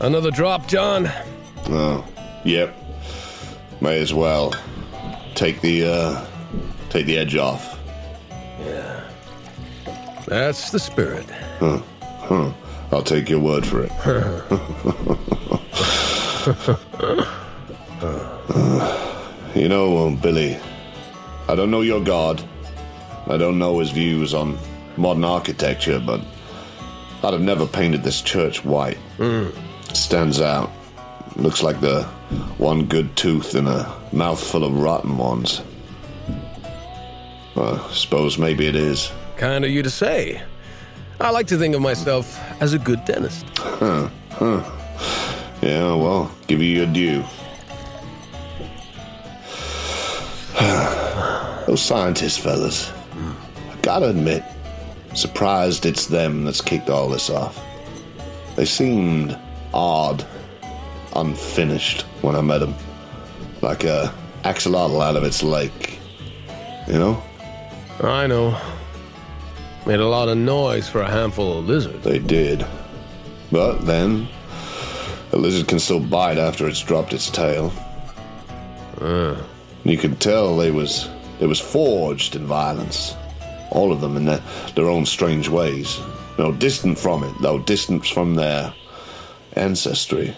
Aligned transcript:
Another 0.00 0.30
drop, 0.30 0.68
John? 0.68 1.10
Oh, 1.70 2.06
yep. 2.44 2.74
May 3.80 4.00
as 4.00 4.14
well 4.14 4.54
take 5.34 5.60
the 5.60 5.84
uh, 5.84 6.26
take 6.88 7.06
the 7.06 7.18
edge 7.18 7.36
off. 7.36 7.78
Yeah. 8.60 9.04
That's 10.26 10.70
the 10.70 10.78
spirit. 10.78 11.28
Huh. 11.58 11.80
Huh. 12.00 12.52
I'll 12.92 13.02
take 13.02 13.28
your 13.28 13.40
word 13.40 13.66
for 13.66 13.82
it. 13.82 13.92
you 19.54 19.68
know, 19.68 20.06
um, 20.06 20.16
Billy, 20.16 20.58
I 21.48 21.54
don't 21.54 21.70
know 21.70 21.80
your 21.80 22.02
God. 22.02 22.42
I 23.26 23.36
don't 23.36 23.58
know 23.58 23.78
his 23.80 23.90
views 23.90 24.32
on 24.32 24.58
modern 24.96 25.24
architecture, 25.24 26.00
but 26.00 26.20
I'd 27.22 27.32
have 27.32 27.42
never 27.42 27.66
painted 27.66 28.04
this 28.04 28.22
church 28.22 28.64
white. 28.64 28.98
Mm. 29.18 29.54
Stands 29.98 30.40
out. 30.40 30.70
Looks 31.36 31.62
like 31.62 31.80
the 31.80 32.04
one 32.56 32.86
good 32.86 33.14
tooth 33.16 33.54
in 33.56 33.66
a 33.66 33.92
mouthful 34.12 34.64
of 34.64 34.78
rotten 34.78 35.18
ones. 35.18 35.60
Well, 37.54 37.84
I 37.84 37.92
suppose 37.92 38.38
maybe 38.38 38.66
it 38.66 38.76
is. 38.76 39.10
Kind 39.36 39.64
of 39.64 39.70
you 39.70 39.82
to 39.82 39.90
say. 39.90 40.40
I 41.20 41.30
like 41.30 41.48
to 41.48 41.58
think 41.58 41.74
of 41.74 41.82
myself 41.82 42.40
as 42.62 42.72
a 42.74 42.78
good 42.78 43.04
dentist. 43.04 43.44
Huh. 43.58 44.08
Huh. 44.30 44.62
Yeah, 45.60 45.94
well, 45.94 46.30
give 46.46 46.62
you 46.62 46.76
your 46.76 46.86
due. 46.86 47.24
Those 51.66 51.82
scientist 51.82 52.40
fellas, 52.40 52.92
I 53.12 53.76
gotta 53.82 54.08
admit, 54.08 54.44
surprised 55.14 55.84
it's 55.86 56.06
them 56.06 56.44
that's 56.44 56.60
kicked 56.60 56.88
all 56.88 57.08
this 57.08 57.28
off. 57.28 57.60
They 58.54 58.64
seemed 58.64 59.36
odd, 59.78 60.26
unfinished 61.14 62.02
when 62.22 62.34
I 62.34 62.40
met 62.40 62.62
him. 62.62 62.74
Like 63.62 63.84
a 63.84 64.12
axolotl 64.42 65.00
out 65.00 65.16
of 65.16 65.22
its 65.22 65.42
lake. 65.42 66.00
You 66.88 66.98
know? 66.98 67.22
I 68.00 68.26
know. 68.26 68.60
Made 69.86 70.00
a 70.00 70.06
lot 70.08 70.28
of 70.28 70.36
noise 70.36 70.88
for 70.88 71.02
a 71.02 71.10
handful 71.10 71.58
of 71.58 71.66
lizards. 71.66 72.04
They 72.04 72.18
did. 72.18 72.66
But 73.52 73.86
then, 73.86 74.28
a 75.32 75.36
lizard 75.36 75.68
can 75.68 75.78
still 75.78 76.00
bite 76.00 76.38
after 76.38 76.66
it's 76.68 76.82
dropped 76.82 77.12
its 77.12 77.30
tail. 77.30 77.72
Uh. 79.00 79.36
You 79.84 79.96
could 79.96 80.20
tell 80.20 80.56
they 80.56 80.70
was 80.72 81.08
they 81.38 81.46
was 81.46 81.60
forged 81.60 82.36
in 82.36 82.46
violence. 82.46 83.14
All 83.70 83.92
of 83.92 84.00
them 84.00 84.16
in 84.16 84.24
their, 84.24 84.42
their 84.74 84.88
own 84.88 85.06
strange 85.06 85.48
ways. 85.48 85.98
You 86.36 86.44
know, 86.44 86.52
distant 86.52 86.98
from 86.98 87.22
it, 87.22 87.34
though 87.40 87.58
distant 87.60 88.04
from 88.06 88.34
their 88.34 88.74
ancestry. 89.54 90.34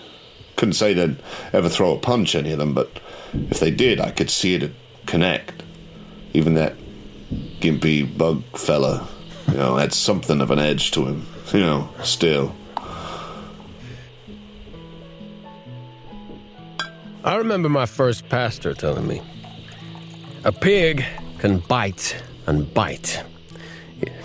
Couldn't 0.56 0.74
say 0.74 0.94
they'd 0.94 1.16
ever 1.52 1.68
throw 1.68 1.94
a 1.96 1.98
punch, 1.98 2.34
any 2.34 2.52
of 2.52 2.58
them, 2.58 2.74
but 2.74 3.00
if 3.32 3.60
they 3.60 3.70
did, 3.70 4.00
I 4.00 4.10
could 4.10 4.30
see 4.30 4.54
it 4.54 4.72
connect. 5.06 5.62
Even 6.34 6.54
that 6.54 6.74
gimpy 7.60 8.06
bug 8.16 8.42
fella, 8.56 9.08
you 9.48 9.54
know, 9.54 9.76
had 9.76 9.92
something 9.92 10.40
of 10.40 10.50
an 10.50 10.58
edge 10.58 10.90
to 10.92 11.06
him. 11.06 11.26
You 11.52 11.58
know, 11.58 11.88
still. 12.04 12.54
I 17.24 17.34
remember 17.34 17.68
my 17.68 17.86
first 17.86 18.28
pastor 18.28 18.72
telling 18.72 19.08
me 19.08 19.20
a 20.44 20.52
pig 20.52 21.04
can 21.38 21.58
bite 21.58 22.16
and 22.46 22.72
bite. 22.72 23.22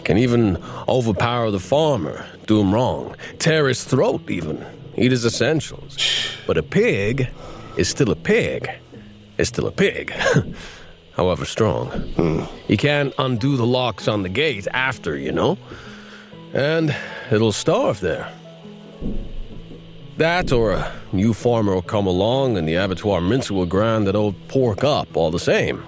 Can 0.03 0.17
even 0.17 0.61
overpower 0.87 1.51
the 1.51 1.59
farmer, 1.59 2.25
do 2.45 2.59
him 2.59 2.73
wrong, 2.73 3.15
tear 3.39 3.67
his 3.67 3.83
throat, 3.83 4.29
even, 4.29 4.63
eat 4.97 5.11
his 5.11 5.25
essentials. 5.25 5.97
But 6.45 6.57
a 6.57 6.63
pig 6.63 7.29
is 7.77 7.89
still 7.89 8.11
a 8.11 8.15
pig, 8.15 8.69
is 9.37 9.47
still 9.47 9.67
a 9.67 9.71
pig, 9.71 10.13
however 11.15 11.45
strong. 11.45 11.87
Hmm. 11.89 12.43
You 12.67 12.77
can't 12.77 13.13
undo 13.17 13.57
the 13.57 13.65
locks 13.65 14.07
on 14.07 14.23
the 14.23 14.29
gate 14.29 14.67
after, 14.73 15.17
you 15.17 15.31
know? 15.31 15.57
And 16.53 16.95
it'll 17.31 17.51
starve 17.51 17.99
there. 17.99 18.31
That 20.17 20.53
or 20.53 20.71
a 20.71 20.91
new 21.11 21.33
farmer 21.33 21.73
will 21.73 21.81
come 21.81 22.07
along 22.07 22.57
and 22.57 22.65
the 22.67 22.75
abattoir 22.75 23.19
mincer 23.19 23.53
will 23.53 23.65
grind 23.65 24.07
that 24.07 24.15
old 24.15 24.35
pork 24.47 24.83
up 24.83 25.17
all 25.17 25.31
the 25.31 25.39
same, 25.39 25.83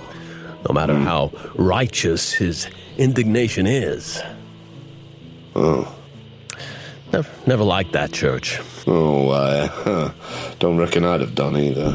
no 0.67 0.73
matter 0.73 0.95
hmm. 0.95 1.03
how 1.03 1.31
righteous 1.55 2.33
his 2.33 2.67
indignation 2.97 3.67
is. 3.67 4.21
Oh. 5.55 5.93
Never, 7.13 7.29
never 7.45 7.63
liked 7.63 7.93
that 7.93 8.11
church. 8.11 8.59
Oh, 8.85 9.31
I 9.31 9.67
huh. 9.67 10.11
don't 10.59 10.77
reckon 10.77 11.05
I'd 11.05 11.21
have 11.21 11.35
done 11.35 11.57
either. 11.57 11.91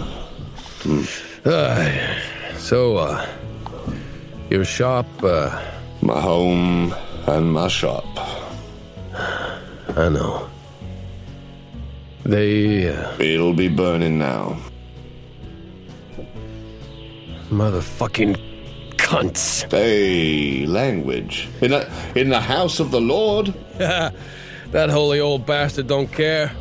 Hmm. 0.83 1.03
Uh, 1.45 2.19
so, 2.57 2.97
uh, 2.97 3.27
your 4.51 4.65
shop, 4.65 5.07
uh, 5.23 5.61
My 6.01 6.21
home 6.21 6.95
and 7.27 7.53
my 7.53 7.69
shop. 7.69 8.05
I 9.15 10.09
know. 10.09 10.49
They, 12.25 12.89
uh, 12.89 13.17
It'll 13.19 13.55
be 13.55 13.69
burning 13.69 14.19
now. 14.19 14.57
motherfucking 17.51 18.52
cunts. 19.13 19.71
Hey, 19.71 20.67
language. 20.67 21.49
In, 21.61 21.73
a, 21.73 21.91
in 22.15 22.31
the 22.31 22.41
house 22.41 22.81
of 22.81 22.91
the 22.91 23.01
Lord? 23.01 23.53
that 23.77 24.15
holy 24.75 25.21
old 25.21 25.45
bastard 25.45 25.87
don't 25.87 26.11
care. 26.11 26.53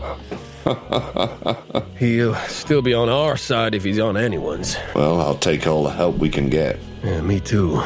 He'll 1.97 2.35
still 2.35 2.81
be 2.81 2.93
on 2.93 3.09
our 3.09 3.37
side 3.37 3.73
if 3.73 3.83
he's 3.83 3.99
on 3.99 4.17
anyone's. 4.17 4.75
Well, 4.93 5.21
I'll 5.21 5.37
take 5.37 5.65
all 5.65 5.83
the 5.83 5.91
help 5.91 6.17
we 6.17 6.29
can 6.29 6.49
get. 6.49 6.77
Yeah, 7.03 7.21
me 7.21 7.39
too. 7.39 7.81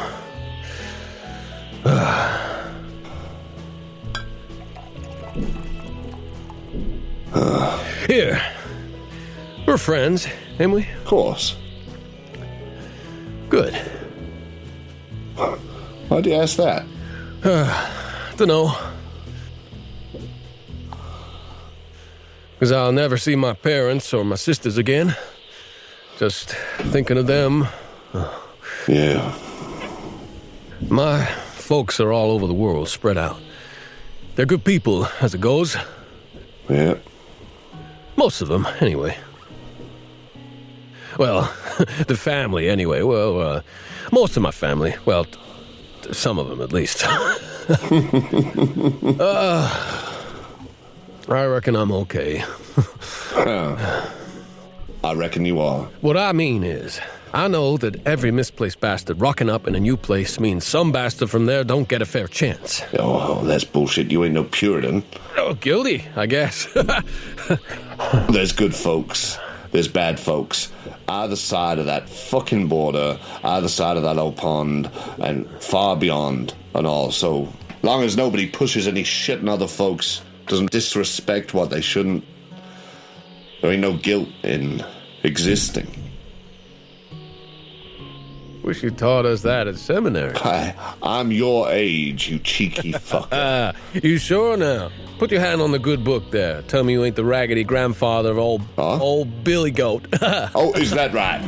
Here. 8.08 8.42
We're 9.68 9.78
friends, 9.78 10.28
ain't 10.60 10.72
we? 10.72 10.88
Of 10.90 11.06
course. 11.06 11.56
Good. 13.50 13.80
Why'd 15.36 16.26
you 16.26 16.34
ask 16.34 16.58
that? 16.58 16.86
Dunno. 18.38 18.72
Because 22.54 22.72
I'll 22.72 22.92
never 22.92 23.18
see 23.18 23.36
my 23.36 23.54
parents 23.54 24.14
or 24.14 24.24
my 24.24 24.36
sisters 24.36 24.78
again. 24.78 25.16
Just 26.18 26.52
thinking 26.92 27.18
of 27.18 27.28
them. 27.28 27.68
Yeah. 28.88 29.36
My 30.88 31.26
folks 31.26 32.00
are 32.00 32.14
all 32.14 32.32
over 32.32 32.48
the 32.48 32.54
world, 32.54 32.88
spread 32.88 33.18
out. 33.18 33.38
They're 34.36 34.46
good 34.46 34.64
people, 34.64 35.08
as 35.22 35.34
it 35.34 35.42
goes. 35.42 35.76
Yeah. 36.70 36.96
Most 38.16 38.42
of 38.42 38.48
them, 38.48 38.68
anyway. 38.80 39.18
Well, 41.18 41.54
the 42.08 42.16
family, 42.16 42.70
anyway. 42.70 43.02
Well, 43.02 43.42
uh, 43.42 43.62
most 44.12 44.38
of 44.38 44.44
my 44.44 44.52
family. 44.52 44.96
Well, 45.06 45.26
t- 45.26 45.40
some 46.14 46.40
of 46.40 46.48
them, 46.50 46.62
at 46.62 46.72
least. 46.72 47.04
uh, 49.20 49.70
I 51.28 51.46
reckon 51.46 51.76
I'm 51.76 51.92
okay. 51.92 52.44
I 55.04 55.14
reckon 55.14 55.46
you 55.46 55.60
are. 55.60 55.84
What 56.02 56.18
I 56.18 56.32
mean 56.32 56.64
is, 56.64 57.00
I 57.34 57.48
know 57.48 57.78
that 57.78 58.08
every 58.08 58.32
misplaced 58.32 58.80
bastard 58.80 59.20
rocking 59.20 59.50
up 59.50 59.68
in 59.68 59.76
a 59.76 59.80
new 59.80 59.98
place 59.98 60.40
means 60.40 60.66
some 60.66 60.92
bastard 60.92 61.30
from 61.30 61.46
there 61.46 61.64
don't 61.64 61.90
get 61.90 62.02
a 62.02 62.06
fair 62.06 62.28
chance. 62.28 62.82
Oh, 62.98 63.44
that's 63.44 63.64
bullshit. 63.66 64.10
You 64.12 64.24
ain't 64.24 64.34
no 64.34 64.46
Puritan. 64.46 65.04
Oh, 65.38 65.54
guilty, 65.56 66.06
I 66.16 66.28
guess. 66.28 66.68
There's 68.30 68.52
good 68.54 68.74
folks. 68.74 69.38
There's 69.72 69.88
bad 69.90 70.20
folks. 70.20 70.72
Either 71.08 71.36
side 71.36 71.80
of 71.80 71.86
that 71.86 72.10
fucking 72.10 72.68
border, 72.68 73.20
either 73.44 73.68
side 73.68 73.98
of 73.98 74.04
that 74.04 74.18
old 74.18 74.36
pond, 74.38 74.90
and 75.20 75.48
far 75.62 75.96
beyond 75.96 76.54
and 76.74 76.88
all. 76.88 77.12
So 77.12 77.52
long 77.84 78.04
as 78.04 78.18
nobody 78.18 78.48
pushes 78.48 78.88
any 78.88 79.04
shit 79.04 79.40
on 79.40 79.50
other 79.50 79.68
folks, 79.68 80.22
doesn't 80.48 80.72
disrespect 80.72 81.54
what 81.54 81.70
they 81.70 81.82
shouldn't, 81.82 82.24
there 83.62 83.72
ain't 83.72 83.82
no 83.82 83.98
guilt 83.98 84.30
in 84.44 84.84
existing. 85.24 85.95
Wish 88.66 88.82
you 88.82 88.90
taught 88.90 89.28
us 89.28 89.44
that 89.44 89.68
at 89.68 89.78
seminary. 89.78 90.34
I, 90.38 90.74
I'm 91.04 91.32
your 91.32 91.70
age, 91.70 92.30
you 92.30 92.40
cheeky 92.40 92.92
fucker. 92.94 93.76
you 93.94 94.18
sure 94.18 94.58
now? 94.58 94.90
Put 95.20 95.30
your 95.30 95.42
hand 95.42 95.62
on 95.62 95.72
the 95.72 95.78
good 95.78 96.04
book 96.04 96.32
there. 96.32 96.64
Tell 96.64 96.84
me 96.84 96.94
you 96.94 97.04
ain't 97.04 97.16
the 97.16 97.24
raggedy 97.24 97.64
grandfather 97.64 98.32
of 98.32 98.40
old 98.40 98.64
huh? 98.76 99.00
old 99.00 99.44
Billy 99.44 99.70
Goat. 99.70 100.08
oh, 100.24 100.74
is 100.74 100.90
that 100.92 101.14
right? 101.14 101.42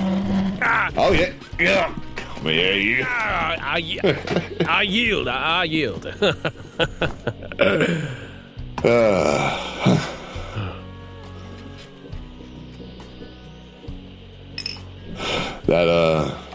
Ah. 0.62 0.92
Oh 0.96 1.12
yeah, 1.12 1.34
yeah. 1.60 1.92
Come 2.18 2.44
here, 2.44 2.74
you. 2.74 3.04
Ah, 3.08 3.56
I, 3.62 4.00
I, 4.68 4.82
yield. 4.84 5.28
I, 5.28 5.62
I 5.62 5.64
yield. 5.64 6.06
uh. 6.06 6.14
that 15.66 15.88
uh 15.88 16.47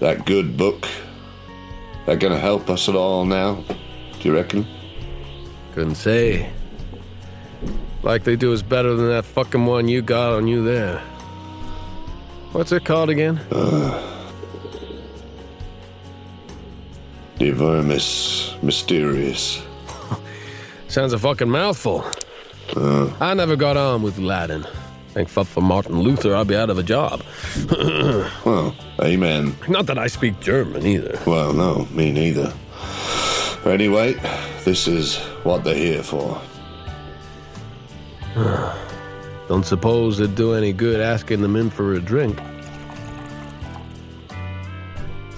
that 0.00 0.26
good 0.26 0.56
book, 0.56 0.88
that 2.06 2.20
gonna 2.20 2.38
help 2.38 2.70
us 2.70 2.88
at 2.88 2.94
all 2.94 3.24
now? 3.24 3.64
Do 4.20 4.28
you 4.28 4.34
reckon? 4.34 4.66
Couldn't 5.74 5.96
say. 5.96 6.50
Likely 8.02 8.36
do 8.36 8.52
is 8.52 8.62
better 8.62 8.94
than 8.94 9.08
that 9.08 9.24
fucking 9.24 9.66
one 9.66 9.88
you 9.88 10.02
got 10.02 10.34
on 10.34 10.46
you 10.46 10.64
there. 10.64 10.98
What's 12.52 12.72
it 12.72 12.84
called 12.84 13.10
again? 13.10 13.38
Uh, 13.50 14.24
De 17.38 17.50
Vermis 17.50 18.54
Mysteriis. 18.62 19.62
Sounds 20.88 21.12
a 21.12 21.18
fucking 21.18 21.50
mouthful. 21.50 22.04
Uh. 22.76 23.12
I 23.20 23.34
never 23.34 23.56
got 23.56 23.76
on 23.76 24.02
with 24.02 24.18
Latin. 24.18 24.66
Thank 25.18 25.30
fuck 25.30 25.48
for 25.48 25.60
Martin 25.60 25.98
Luther, 25.98 26.32
I'll 26.32 26.44
be 26.44 26.54
out 26.54 26.70
of 26.70 26.78
a 26.78 26.84
job. 26.84 27.24
Well, 28.44 28.72
amen. 29.02 29.56
Not 29.66 29.86
that 29.86 29.98
I 29.98 30.06
speak 30.06 30.38
German 30.38 30.86
either. 30.86 31.18
Well, 31.26 31.52
no, 31.52 31.88
me 31.90 32.12
neither. 32.12 32.54
Anyway, 33.64 34.12
this 34.64 34.86
is 34.86 35.16
what 35.42 35.64
they're 35.64 35.74
here 35.74 36.04
for. 36.04 36.40
Don't 39.48 39.66
suppose 39.66 40.20
it'd 40.20 40.36
do 40.36 40.54
any 40.54 40.72
good 40.72 41.00
asking 41.00 41.42
them 41.42 41.56
in 41.56 41.68
for 41.68 41.94
a 41.94 42.00
drink. 42.00 42.38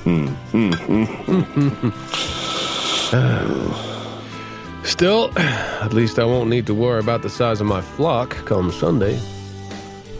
Hmm. 0.04 0.26
Still, 4.84 5.32
at 5.38 5.94
least 5.94 6.18
I 6.18 6.26
won't 6.26 6.50
need 6.50 6.66
to 6.66 6.74
worry 6.74 7.00
about 7.00 7.22
the 7.22 7.30
size 7.30 7.62
of 7.62 7.66
my 7.66 7.80
flock 7.80 8.32
come 8.44 8.70
Sunday. 8.70 9.18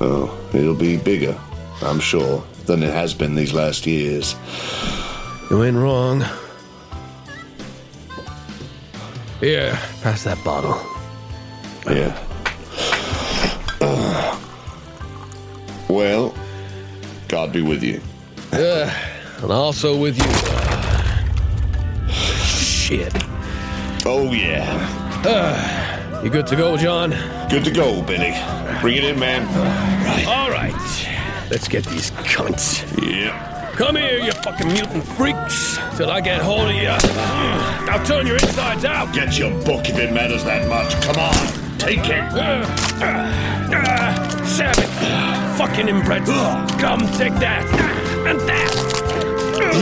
Oh, 0.01 0.39
it'll 0.55 0.75
be 0.75 0.97
bigger, 0.97 1.39
I'm 1.83 2.01
sure, 2.01 2.43
than 2.67 2.83
it 2.83 2.93
has 2.93 3.13
been 3.15 3.35
these 3.35 3.53
last 3.53 3.87
years. 3.87 4.35
You 5.51 5.63
ain't 5.65 5.77
wrong. 5.77 6.25
Here, 9.41 9.79
pass 10.03 10.25
that 10.25 10.43
bottle. 10.45 10.79
Yeah. 11.87 12.17
well, 15.89 16.35
God 17.29 17.53
be 17.53 17.63
with 17.63 17.83
you. 17.83 18.01
yeah, 18.53 18.95
And 19.43 19.51
also 19.51 19.97
with 19.97 20.17
you. 20.19 20.31
Shit. 22.13 23.13
Oh, 24.07 24.33
yeah. 24.33 24.67
Ah, 25.25 26.23
you 26.23 26.31
good 26.31 26.47
to 26.49 26.57
go, 26.57 26.77
John? 26.77 27.11
Good 27.51 27.65
to 27.65 27.71
go, 27.71 28.03
Benny. 28.03 28.60
Bring 28.81 28.97
it 28.97 29.05
in, 29.05 29.19
man. 29.19 29.47
All 30.27 30.51
right. 30.51 30.75
Let's 31.51 31.69
get 31.69 31.85
these 31.85 32.11
cunts. 32.13 32.83
Yeah. 33.03 33.73
Come 33.77 33.97
here, 33.97 34.19
you 34.19 34.33
fucking 34.33 34.69
mutant 34.69 35.05
freaks, 35.05 35.79
till 35.97 36.11
I 36.11 36.21
get 36.21 36.41
hold 36.43 36.69
of 36.69 36.77
you. 36.77 36.89
I'll 36.89 38.05
turn 38.05 38.27
your 38.27 38.37
insides 38.37 38.85
out. 38.85 39.15
Get 39.15 39.39
your 39.39 39.51
book 39.65 39.89
if 39.89 39.99
it 39.99 40.13
matters 40.13 40.45
that 40.45 40.69
much. 40.69 40.93
Come 41.03 41.17
on, 41.17 41.79
take 41.79 42.01
it. 42.01 42.21
Uh, 42.33 42.67
uh, 43.01 43.75
uh, 43.75 44.45
savage. 44.45 45.59
Fucking 45.59 45.89
inbred. 45.89 46.27
Come, 46.79 47.01
take 47.17 47.35
that. 47.41 47.65
And 48.27 48.41
that. 48.41 49.01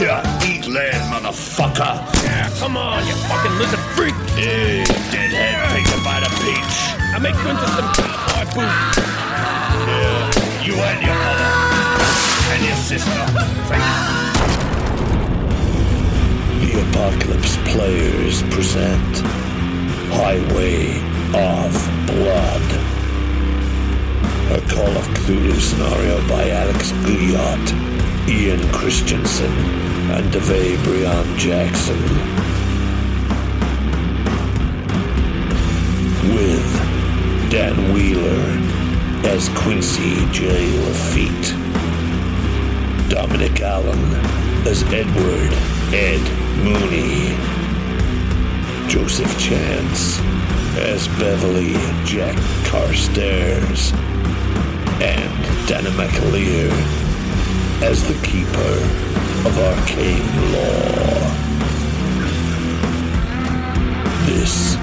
Yeah, 0.01 0.45
eat 0.47 0.65
lead, 0.67 0.93
motherfucker. 1.11 2.23
Yeah, 2.23 2.49
come 2.57 2.77
on, 2.77 3.05
you 3.05 3.13
fucking 3.27 3.57
lizard 3.57 3.78
freak. 3.99 4.15
Hey, 4.39 4.83
deadhead, 5.11 5.59
take 5.75 5.89
a 5.91 5.99
bite 6.07 6.23
of 6.23 6.31
peach. 6.39 6.75
I 7.11 7.19
make 7.19 7.35
you 7.35 7.49
into 7.51 7.67
some 7.75 7.89
cowboy 7.99 8.45
boots. 8.55 8.95
Yeah, 9.89 10.63
you 10.63 10.75
and 10.89 10.99
your 11.03 11.17
mother. 11.25 11.51
And 12.51 12.61
your 12.63 12.79
sister. 12.89 13.23
The 16.63 16.71
Apocalypse 16.85 17.57
Players 17.71 18.41
present 18.55 19.13
Highway 20.15 20.95
of 21.35 21.71
Blood. 22.07 22.67
A 24.55 24.61
Call 24.73 24.95
of 24.95 25.05
Cthulhu 25.15 25.59
scenario 25.59 26.15
by 26.29 26.49
Alex 26.49 26.91
Guillotte, 27.03 27.71
Ian 28.29 28.61
Christiansen, 28.71 29.51
and 30.15 30.31
Davae 30.31 30.77
Breon 30.85 31.27
Jaxson. 31.35 32.48
With 36.35 37.51
Dan 37.51 37.93
Wheeler 37.93 38.43
as 39.27 39.49
Quincy 39.49 40.25
J. 40.31 40.69
Lafitte. 40.85 41.55
Dominic 43.09 43.61
Allen 43.61 44.15
as 44.67 44.83
Edward 44.93 45.51
Ed 45.93 46.21
Mooney. 46.63 47.35
Joseph 48.87 49.37
Chance 49.39 50.19
as 50.77 51.07
Beverley 51.19 51.73
Jack 52.05 52.35
Carstairs. 52.65 53.93
And 55.01 55.33
Danann 55.67 55.95
McAleer 55.97 56.71
as 57.81 58.03
the 58.03 58.15
Keeper 58.25 58.75
of 59.47 59.57
Arcane 59.57 60.51
Law. 60.53 61.29
This 64.25 64.75
is 64.75 64.78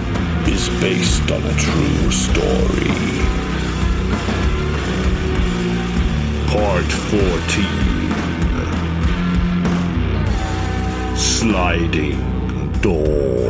based 0.80 1.30
on 1.30 1.42
a 1.42 1.54
true 1.54 2.10
story. 2.10 2.90
Part 6.48 6.90
14 6.92 7.96
Sliding 11.16 12.20
Doors. 12.80 13.45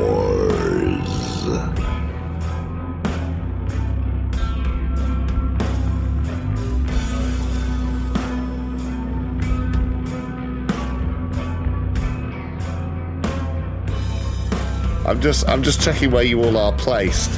I'm 15.06 15.20
just 15.20 15.48
I'm 15.48 15.62
just 15.62 15.80
checking 15.80 16.10
where 16.10 16.24
you 16.24 16.42
all 16.42 16.56
are 16.56 16.72
placed. 16.72 17.30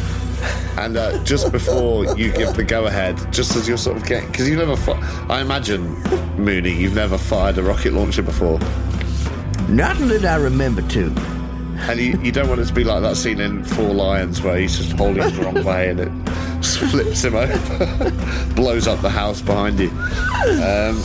And 0.79 0.97
uh, 0.97 1.23
just 1.25 1.51
before 1.51 2.17
you 2.17 2.31
give 2.33 2.55
the 2.55 2.63
go 2.63 2.87
ahead, 2.87 3.17
just 3.33 3.57
as 3.57 3.67
you're 3.67 3.77
sort 3.77 3.97
of 3.97 4.07
getting, 4.07 4.31
because 4.31 4.49
you've 4.49 4.59
never, 4.61 4.77
fi- 4.77 5.27
I 5.29 5.41
imagine, 5.41 5.83
Mooney, 6.41 6.73
you've 6.73 6.95
never 6.95 7.19
fired 7.19 7.59
a 7.59 7.63
rocket 7.65 7.93
launcher 7.93 8.23
before, 8.23 8.61
Not 9.69 9.99
that 9.99 10.25
I 10.25 10.37
remember 10.37 10.83
to. 10.91 11.07
and 11.91 11.99
you, 11.99 12.21
you 12.23 12.31
don't 12.31 12.49
want 12.49 12.61
it 12.61 12.67
to 12.67 12.73
be 12.73 12.85
like 12.85 13.03
that 13.03 13.17
scene 13.17 13.41
in 13.41 13.65
Four 13.65 13.93
Lions 13.93 14.41
where 14.41 14.57
he's 14.59 14.77
just 14.79 14.93
holding 14.93 15.25
it 15.25 15.31
the 15.31 15.43
wrong 15.43 15.65
way 15.65 15.91
and 15.91 15.99
it 15.99 16.65
flips 16.65 17.25
him 17.25 17.35
over, 17.35 18.11
blows 18.55 18.87
up 18.87 19.01
the 19.03 19.11
house 19.11 19.41
behind 19.43 19.81
you. 19.81 19.91
Um, 20.63 20.97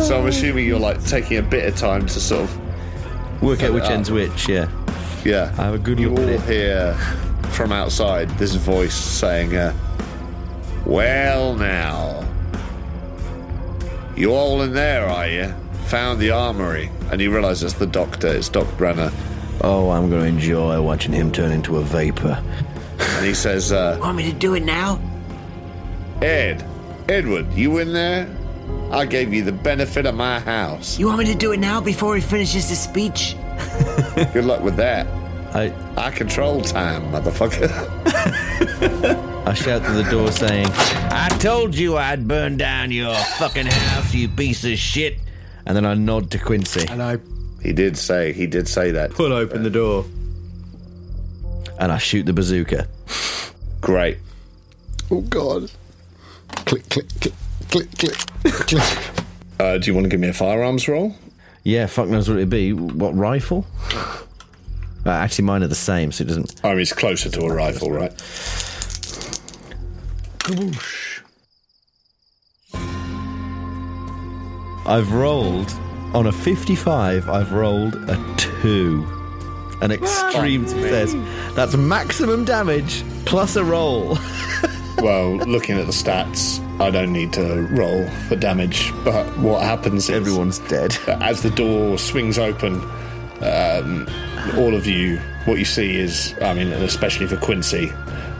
so 0.00 0.20
I'm 0.20 0.26
assuming 0.28 0.64
you're 0.66 0.78
like 0.78 1.04
taking 1.04 1.38
a 1.38 1.42
bit 1.42 1.66
of 1.66 1.74
time 1.76 2.06
to 2.06 2.20
sort 2.20 2.42
of, 2.42 3.42
Work 3.42 3.64
out 3.64 3.72
which 3.72 3.84
Uh, 3.84 3.94
end's 3.94 4.12
which, 4.12 4.48
yeah. 4.48 4.68
Yeah. 5.28 5.54
I 5.58 5.62
have 5.64 5.74
a 5.74 5.78
good 5.78 5.98
You 5.98 6.10
look 6.10 6.18
at 6.20 6.24
all 6.24 6.30
it. 6.34 6.40
hear 6.42 6.94
from 7.50 7.72
outside 7.72 8.28
this 8.38 8.54
voice 8.54 8.94
saying, 8.94 9.54
uh, 9.56 9.72
"Well 10.86 11.54
now, 11.54 12.24
you 14.16 14.32
all 14.32 14.62
in 14.62 14.72
there, 14.72 15.06
are 15.06 15.28
you? 15.28 15.54
Found 15.86 16.20
the 16.20 16.30
armory?" 16.30 16.90
And 17.10 17.20
you 17.20 17.32
realise 17.32 17.62
it's 17.62 17.74
the 17.74 17.86
doctor. 17.86 18.28
It's 18.28 18.48
Doc 18.48 18.66
Brenner, 18.76 19.10
Oh, 19.62 19.90
I'm 19.90 20.08
going 20.08 20.22
to 20.22 20.28
enjoy 20.28 20.80
watching 20.80 21.12
him 21.12 21.32
turn 21.32 21.50
into 21.52 21.78
a 21.78 21.82
vapor. 21.82 22.40
and 23.00 23.26
he 23.26 23.34
says, 23.34 23.72
uh, 23.72 23.98
Want 24.00 24.16
me 24.16 24.30
to 24.30 24.36
do 24.36 24.54
it 24.54 24.62
now? 24.64 25.00
"Ed, 26.22 26.64
Edward, 27.08 27.52
you 27.54 27.78
in 27.78 27.92
there? 27.92 28.28
I 28.92 29.04
gave 29.06 29.32
you 29.34 29.42
the 29.42 29.52
benefit 29.52 30.06
of 30.06 30.14
my 30.14 30.38
house. 30.40 30.98
You 30.98 31.06
want 31.06 31.18
me 31.18 31.24
to 31.26 31.34
do 31.34 31.52
it 31.52 31.58
now 31.60 31.80
before 31.80 32.14
he 32.14 32.20
finishes 32.20 32.68
his 32.68 32.78
speech? 32.80 33.36
Good 34.32 34.44
luck 34.44 34.62
with 34.62 34.76
that. 34.76 35.06
I, 35.54 35.72
I 35.96 36.10
control 36.10 36.60
time, 36.60 37.10
motherfucker." 37.12 37.68
I 39.48 39.54
shout 39.54 39.82
to 39.84 39.92
the 39.92 40.08
door 40.10 40.30
saying, 40.30 40.66
I 40.68 41.28
told 41.40 41.74
you 41.74 41.96
I'd 41.96 42.28
burn 42.28 42.58
down 42.58 42.90
your 42.90 43.14
fucking 43.14 43.66
house, 43.66 44.12
you 44.12 44.28
piece 44.28 44.62
of 44.64 44.76
shit. 44.76 45.16
And 45.64 45.74
then 45.74 45.86
I 45.86 45.94
nod 45.94 46.30
to 46.32 46.38
Quincy. 46.38 46.86
And 46.88 47.02
I 47.02 47.18
he 47.62 47.72
did 47.72 47.96
say. 47.96 48.32
He 48.32 48.46
did 48.46 48.68
say 48.68 48.90
that. 48.90 49.12
pull 49.12 49.32
open 49.32 49.62
the 49.62 49.70
door. 49.70 50.04
And 51.78 51.90
I 51.92 51.98
shoot 51.98 52.26
the 52.26 52.32
bazooka. 52.32 52.88
Great. 53.80 54.18
Oh 55.10 55.22
God! 55.22 55.70
Click, 56.66 56.88
click, 56.90 57.08
click, 57.20 57.34
click, 57.70 57.90
click, 57.98 58.16
click. 58.42 58.98
Uh, 59.58 59.78
do 59.78 59.86
you 59.86 59.94
want 59.94 60.04
to 60.04 60.10
give 60.10 60.20
me 60.20 60.28
a 60.28 60.32
firearms 60.34 60.88
roll? 60.88 61.14
Yeah, 61.64 61.86
fuck 61.86 62.08
knows 62.08 62.28
what 62.28 62.36
it'd 62.36 62.50
be. 62.50 62.72
What, 62.72 63.16
rifle? 63.16 63.66
Uh, 65.08 65.12
actually, 65.12 65.46
mine 65.46 65.62
are 65.62 65.68
the 65.68 65.74
same, 65.74 66.12
so 66.12 66.22
it 66.22 66.26
doesn't. 66.28 66.54
I 66.62 66.70
mean, 66.70 66.80
it's 66.80 66.92
closer 66.92 67.30
to 67.30 67.40
a 67.46 67.52
rifle, 67.54 67.90
right? 67.90 68.12
I've 74.86 75.12
rolled 75.12 75.70
on 76.14 76.26
a 76.26 76.32
55. 76.32 77.28
I've 77.28 77.52
rolled 77.52 77.94
a 77.94 78.34
two. 78.36 79.06
An 79.80 79.92
extreme 79.92 80.66
success. 80.66 81.14
That's 81.54 81.76
maximum 81.76 82.44
damage 82.44 83.04
plus 83.24 83.56
a 83.56 83.64
roll. 83.64 84.18
Well, 85.00 85.36
looking 85.36 85.78
at 85.78 85.86
the 85.86 85.92
stats, 85.92 86.58
I 86.80 86.90
don't 86.90 87.12
need 87.12 87.32
to 87.34 87.68
roll 87.70 88.04
for 88.28 88.34
damage. 88.34 88.92
But 89.04 89.26
what 89.38 89.62
happens 89.62 90.08
is 90.08 90.10
Everyone's 90.10 90.58
dead. 90.58 90.98
as 91.06 91.40
the 91.40 91.50
door 91.50 91.98
swings 91.98 92.36
open, 92.36 92.80
um, 93.42 94.06
all 94.56 94.74
of 94.74 94.86
you, 94.86 95.18
what 95.44 95.58
you 95.58 95.64
see 95.64 95.96
is, 95.98 96.34
I 96.40 96.54
mean, 96.54 96.72
and 96.72 96.82
especially 96.84 97.26
for 97.26 97.36
Quincy, 97.36 97.92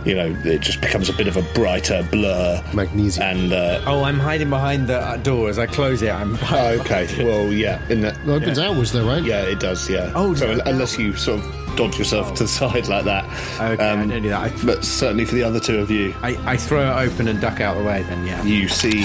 you 0.04 0.14
know, 0.14 0.26
it 0.44 0.60
just 0.60 0.80
becomes 0.80 1.08
a 1.08 1.12
bit 1.12 1.26
of 1.26 1.36
a 1.36 1.42
brighter 1.54 2.06
blur. 2.10 2.62
Magnesium. 2.72 3.26
And 3.26 3.52
uh, 3.52 3.82
Oh, 3.86 4.04
I'm 4.04 4.18
hiding 4.18 4.48
behind 4.48 4.86
the 4.86 4.98
uh, 4.98 5.16
door. 5.18 5.48
As 5.50 5.58
I 5.58 5.66
close 5.66 6.02
it, 6.02 6.10
I'm. 6.10 6.38
oh, 6.50 6.78
okay, 6.80 7.06
well, 7.24 7.52
yeah, 7.52 7.84
in 7.88 8.00
that, 8.02 8.16
It 8.18 8.28
opens 8.28 8.58
outwards, 8.58 8.92
though, 8.92 9.06
right? 9.06 9.22
yeah, 9.22 9.42
it 9.42 9.60
does, 9.60 9.88
yeah. 9.90 10.12
Oh, 10.14 10.34
so 10.34 10.54
no. 10.54 10.62
unless 10.66 10.98
you 10.98 11.14
sort 11.14 11.40
of 11.40 11.76
dodge 11.76 11.98
yourself 11.98 12.32
to 12.34 12.44
the 12.44 12.48
side 12.60 12.88
like 12.88 13.04
that, 13.04 13.24
Okay, 13.60 13.84
I 13.84 13.96
don't 13.96 14.08
do 14.08 14.28
that. 14.30 14.52
I, 14.52 14.64
but 14.64 14.84
certainly 14.84 15.24
for 15.24 15.34
the 15.34 15.42
other 15.42 15.60
two 15.60 15.78
of 15.78 15.90
you, 15.90 16.14
I, 16.22 16.36
I 16.52 16.56
throw 16.56 16.80
it 16.80 17.08
open 17.10 17.28
and 17.28 17.40
duck 17.40 17.60
out 17.60 17.76
of 17.76 17.82
the 17.82 17.88
way. 17.88 18.02
Then 18.04 18.24
yeah. 18.26 18.42
you 18.44 18.68
see 18.68 19.04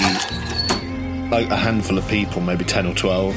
like 1.30 1.50
a 1.50 1.56
handful 1.56 1.98
of 1.98 2.06
people, 2.08 2.40
maybe 2.40 2.64
10 2.64 2.86
or 2.86 2.94
12, 2.94 3.34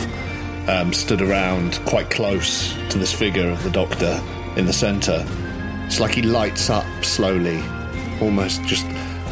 um, 0.67 0.93
stood 0.93 1.21
around 1.21 1.79
quite 1.85 2.09
close 2.09 2.73
to 2.89 2.97
this 2.97 3.13
figure 3.13 3.49
of 3.49 3.63
the 3.63 3.69
doctor 3.69 4.21
in 4.55 4.65
the 4.65 4.73
centre. 4.73 5.25
It's 5.85 5.99
like 5.99 6.13
he 6.13 6.21
lights 6.21 6.69
up 6.69 6.85
slowly, 7.03 7.61
almost 8.21 8.63
just 8.63 8.85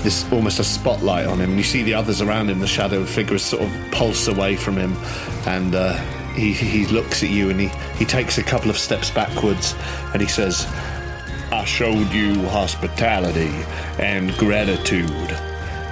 this 0.03 0.31
almost 0.31 0.59
a 0.59 0.63
spotlight 0.63 1.25
on 1.25 1.39
him. 1.39 1.51
And 1.51 1.57
you 1.57 1.63
see 1.63 1.83
the 1.83 1.93
others 1.93 2.21
around 2.21 2.49
him, 2.49 2.59
the 2.59 2.67
shadow 2.67 3.03
figures 3.03 3.43
sort 3.43 3.63
of 3.63 3.91
pulse 3.91 4.27
away 4.27 4.55
from 4.55 4.77
him, 4.77 4.93
and 5.47 5.75
uh, 5.75 5.93
he, 6.35 6.53
he 6.53 6.85
looks 6.87 7.23
at 7.23 7.29
you 7.29 7.49
and 7.49 7.59
he, 7.59 7.67
he 7.97 8.05
takes 8.05 8.37
a 8.37 8.43
couple 8.43 8.69
of 8.69 8.77
steps 8.77 9.09
backwards 9.09 9.73
and 10.13 10.21
he 10.21 10.27
says, 10.27 10.65
I 11.51 11.63
showed 11.65 12.11
you 12.11 12.35
hospitality 12.49 13.51
and 13.99 14.31
gratitude. 14.37 15.29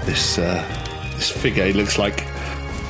This 0.06 0.38
uh, 0.38 0.64
this 1.16 1.30
figure, 1.32 1.66
he 1.66 1.74
looks 1.74 1.98
like 1.98 2.26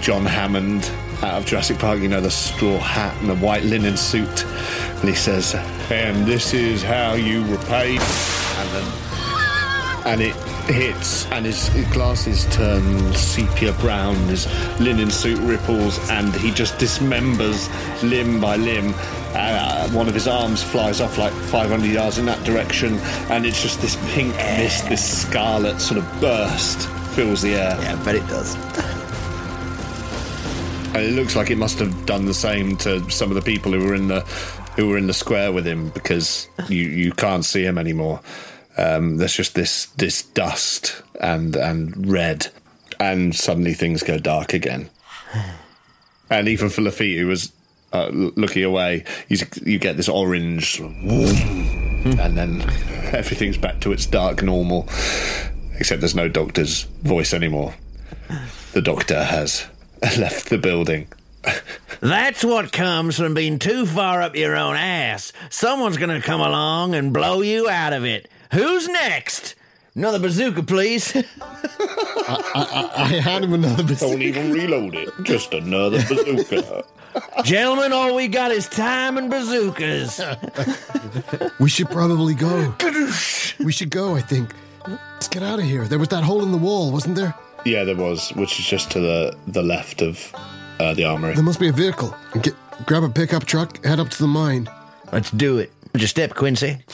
John 0.01 0.25
Hammond 0.25 0.89
out 1.24 1.39
of 1.39 1.46
Jurassic 1.46 1.80
Park. 1.80 2.00
You 2.00 2.10
know, 2.10 2.22
the 2.22 2.32
straw 2.32 2.77
hat 2.77 3.15
and 3.22 3.30
the 3.30 3.36
white 3.36 3.63
linen 3.63 3.98
suit. 3.98 4.46
And 5.00 5.10
he 5.10 5.15
says, 5.15 5.56
"And 5.89 6.25
this 6.25 6.53
is 6.53 6.84
how 6.84 7.13
you 7.13 7.44
repay." 7.46 7.98
And 7.98 8.70
then, 8.75 8.88
and 10.06 10.22
it 10.22 10.36
hits, 10.65 11.25
and 11.32 11.46
his, 11.46 11.70
glasses 11.92 12.46
turn 12.56 13.13
sepia 13.13 13.74
brown. 13.74 14.15
His 14.27 14.48
linen 14.80 15.12
suit 15.12 15.39
ripples, 15.39 16.00
and 16.10 16.34
he 16.36 16.51
just 16.51 16.77
dismembers 16.77 17.70
limb 18.01 18.39
by 18.39 18.56
limb. 18.56 18.94
Uh, 19.36 19.89
one 19.89 20.08
of 20.08 20.13
his 20.13 20.27
arms 20.27 20.62
flies 20.62 21.01
off 21.01 21.18
like 21.18 21.34
500 21.34 21.89
yards 21.89 22.18
in 22.18 22.25
that 22.25 22.44
direction, 22.44 23.00
and 23.30 23.46
it's 23.46 23.62
just 23.62 23.82
this 23.82 23.98
pink 24.13 24.36
mist, 24.36 24.88
this 24.89 25.22
scarlet 25.22 25.80
sort 25.82 25.98
of 25.98 26.22
burst 26.22 26.88
fills 27.13 27.42
the 27.42 27.56
air. 27.56 27.77
Yeah, 27.82 28.03
bet 28.03 28.15
it 28.15 28.27
does. 28.27 28.56
And 30.93 31.03
it 31.03 31.13
looks 31.13 31.35
like 31.35 31.50
it 31.50 31.57
must 31.57 31.79
have 31.79 32.05
done 32.05 32.25
the 32.25 32.35
same 32.35 32.77
to 32.77 33.09
some 33.09 33.29
of 33.29 33.35
the 33.35 33.41
people 33.41 33.71
who 33.71 33.79
were 33.79 33.95
in 33.95 34.09
the 34.09 34.21
who 34.75 34.89
were 34.89 34.97
in 34.97 35.07
the 35.07 35.13
square 35.13 35.51
with 35.51 35.65
him 35.65 35.89
because 35.89 36.47
you, 36.69 36.83
you 36.83 37.12
can't 37.12 37.45
see 37.45 37.63
him 37.63 37.77
anymore. 37.77 38.21
Um, 38.77 39.17
there's 39.17 39.35
just 39.35 39.55
this 39.55 39.88
this 39.97 40.21
dust 40.21 41.01
and 41.19 41.55
and 41.55 42.09
red, 42.09 42.47
and 43.00 43.35
suddenly 43.35 43.73
things 43.73 44.03
go 44.03 44.19
dark 44.19 44.53
again. 44.53 44.89
And 46.29 46.47
even 46.47 46.69
for 46.69 46.81
Lafitte, 46.81 47.19
who 47.19 47.27
was 47.27 47.51
uh, 47.91 48.09
looking 48.12 48.63
away, 48.63 49.03
you 49.29 49.38
you 49.65 49.79
get 49.79 49.97
this 49.97 50.09
orange, 50.09 50.79
and 50.79 52.38
then 52.38 52.62
everything's 53.13 53.57
back 53.57 53.79
to 53.81 53.91
its 53.91 54.05
dark 54.05 54.43
normal, 54.43 54.88
except 55.79 56.01
there's 56.01 56.15
no 56.15 56.27
doctor's 56.27 56.83
voice 57.01 57.33
anymore. 57.33 57.73
The 58.73 58.81
doctor 58.81 59.23
has 59.23 59.67
left 60.17 60.50
the 60.50 60.57
building. 60.57 61.07
That's 62.01 62.43
what 62.43 62.72
comes 62.72 63.17
from 63.17 63.33
being 63.33 63.60
too 63.60 63.86
far 63.86 64.22
up 64.22 64.36
your 64.36 64.55
own 64.55 64.75
ass. 64.75 65.31
Someone's 65.50 65.98
gonna 65.98 66.22
come 66.22 66.41
along 66.41 66.93
and 66.95 67.13
blow 67.13 67.41
you 67.41 67.69
out 67.69 67.93
of 67.93 68.03
it. 68.03 68.29
Who's 68.51 68.88
next? 68.88 69.55
Another 69.95 70.19
bazooka, 70.19 70.63
please. 70.63 71.15
I 71.41 73.19
had 73.24 73.43
him 73.43 73.53
another 73.53 73.83
bazooka. 73.83 74.12
Don't 74.12 74.22
even 74.22 74.51
reload 74.51 74.95
it. 74.95 75.10
Just 75.24 75.53
another 75.53 76.03
bazooka. 76.07 76.83
Gentlemen, 77.43 77.93
all 77.93 78.15
we 78.15 78.27
got 78.27 78.51
is 78.51 78.67
time 78.67 79.17
and 79.17 79.29
bazookas. 79.29 80.19
We 81.60 81.69
should 81.69 81.89
probably 81.89 82.33
go. 82.33 82.74
we 83.63 83.72
should 83.72 83.91
go, 83.91 84.15
I 84.15 84.22
think. 84.22 84.53
Let's 84.88 85.27
get 85.27 85.43
out 85.43 85.60
of 85.60 85.65
here. 85.65 85.86
There 85.86 86.00
was 86.00 86.10
that 86.10 86.24
hole 86.24 86.41
in 86.41 86.51
the 86.51 86.57
wall, 86.57 86.91
wasn't 86.91 87.15
there? 87.15 87.36
Yeah, 87.65 87.84
there 87.84 87.96
was, 87.96 88.29
which 88.32 88.60
is 88.60 88.65
just 88.65 88.91
to 88.91 89.00
the 89.00 89.38
the 89.48 89.63
left 89.63 90.01
of 90.01 90.34
uh, 90.79 90.93
the 90.93 91.05
armory. 91.05 91.34
There 91.36 91.43
must 91.43 91.60
be 91.60 91.70
a 91.70 91.74
vehicle. 91.74 92.15
Get, 92.41 92.53
grab 92.86 93.03
a 93.03 93.10
pickup 93.10 93.46
truck, 93.46 93.84
head 93.86 94.00
up 94.00 94.10
to 94.10 94.17
the 94.20 94.27
mine. 94.27 94.70
Let's 95.12 95.32
do 95.32 95.58
it. 95.60 95.72
Just 95.96 96.12
step, 96.12 96.34
Quincy. 96.36 96.77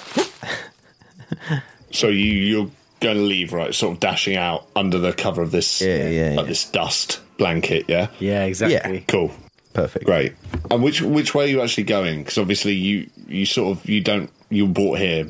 So 1.92 2.08
you 2.08 2.32
you're 2.34 2.70
going 3.00 3.18
to 3.18 3.24
leave, 3.24 3.52
right? 3.54 3.74
Sort 3.74 3.94
of 3.94 4.00
dashing 4.00 4.36
out 4.36 4.68
under 4.76 5.00
the 5.00 5.12
cover 5.14 5.42
of 5.42 5.50
this, 5.52 5.82
Yeah, 5.82 6.08
yeah, 6.08 6.30
like 6.36 6.44
yeah. 6.46 6.50
this 6.50 6.66
dust 6.70 7.20
blanket. 7.38 7.86
Yeah, 7.88 8.08
Yeah, 8.20 8.44
exactly. 8.46 9.04
cool. 9.08 9.32
Perfect. 9.74 10.06
Great. 10.06 10.34
And 10.70 10.84
which 10.84 11.02
which 11.02 11.34
way 11.34 11.46
are 11.46 11.48
you 11.48 11.62
actually 11.62 11.84
going? 11.86 12.20
Because 12.20 12.38
obviously 12.38 12.74
you 12.74 13.10
you 13.28 13.46
sort 13.46 13.78
of 13.78 13.90
you 13.90 14.02
don't 14.02 14.30
you 14.50 14.66
were 14.68 14.74
brought 14.74 15.00
here 15.00 15.28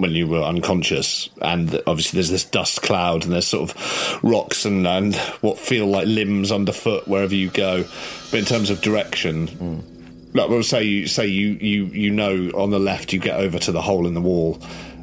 when 0.00 0.12
you 0.12 0.26
were 0.26 0.40
unconscious, 0.40 1.28
and 1.42 1.80
obviously 1.86 2.16
there's 2.16 2.30
this 2.30 2.44
dust 2.44 2.80
cloud 2.80 3.24
and 3.24 3.34
there's 3.34 3.46
sort 3.46 3.70
of 3.70 4.18
rocks 4.24 4.64
and 4.64 4.86
and 4.86 5.14
what 5.42 5.58
feel 5.58 5.86
like 5.86 6.06
limbs 6.06 6.50
underfoot 6.50 7.06
wherever 7.06 7.34
you 7.34 7.50
go. 7.50 7.84
But 8.30 8.40
in 8.40 8.46
terms 8.46 8.70
of 8.70 8.80
direction, 8.80 9.84
like 10.32 10.48
we'll 10.48 10.62
say 10.62 10.84
you 10.84 11.06
say 11.06 11.26
you 11.26 11.48
you 11.48 11.84
you 11.86 12.10
know 12.10 12.50
on 12.54 12.70
the 12.70 12.78
left 12.78 13.12
you 13.12 13.20
get 13.20 13.38
over 13.38 13.58
to 13.58 13.72
the 13.72 13.82
hole 13.82 14.06
in 14.06 14.14
the 14.14 14.20
wall, 14.20 14.58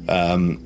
um, 0.08 0.60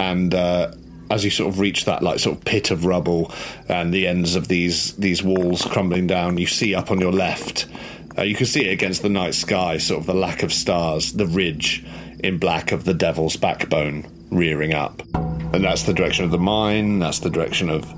and. 0.00 0.34
Uh, 0.34 0.72
as 1.10 1.26
you 1.26 1.30
sort 1.30 1.52
of 1.52 1.60
reach 1.60 1.84
that 1.84 2.02
like 2.02 2.18
sort 2.18 2.38
of 2.38 2.42
pit 2.42 2.70
of 2.70 2.86
rubble 2.86 3.30
and 3.68 3.92
the 3.92 4.06
ends 4.06 4.34
of 4.34 4.48
these 4.48 4.94
these 4.94 5.22
walls 5.22 5.62
crumbling 5.66 6.06
down, 6.06 6.38
you 6.38 6.46
see 6.46 6.74
up 6.74 6.90
on 6.90 6.98
your 7.00 7.12
left, 7.12 7.66
uh, 8.16 8.22
you 8.22 8.34
can 8.34 8.46
see 8.46 8.66
it 8.66 8.72
against 8.72 9.02
the 9.02 9.10
night 9.10 9.34
sky, 9.34 9.76
sort 9.76 10.00
of 10.00 10.06
the 10.06 10.14
lack 10.14 10.42
of 10.42 10.50
stars, 10.50 11.12
the 11.12 11.26
ridge 11.26 11.84
in 12.22 12.38
black 12.38 12.72
of 12.72 12.84
the 12.84 12.94
devil's 12.94 13.36
backbone 13.36 14.06
rearing 14.30 14.72
up, 14.72 15.02
and 15.14 15.64
that's 15.64 15.82
the 15.82 15.94
direction 15.94 16.24
of 16.24 16.30
the 16.30 16.38
mine. 16.38 16.98
That's 16.98 17.20
the 17.20 17.30
direction 17.30 17.68
of 17.68 17.92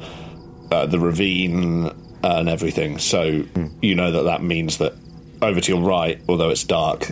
uh, 0.70 0.86
the 0.86 0.98
ravine 0.98 1.90
and 2.22 2.48
everything. 2.48 2.98
So 2.98 3.44
you 3.82 3.94
know 3.94 4.10
that 4.10 4.22
that 4.22 4.42
means 4.42 4.78
that 4.78 4.94
over 5.42 5.60
to 5.60 5.72
your 5.72 5.82
right, 5.82 6.20
although 6.28 6.50
it's 6.50 6.64
dark 6.64 7.10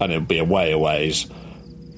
and 0.00 0.12
it'll 0.12 0.26
be 0.26 0.38
a 0.38 0.44
way 0.44 0.72
a 0.72 0.78
ways, 0.78 1.26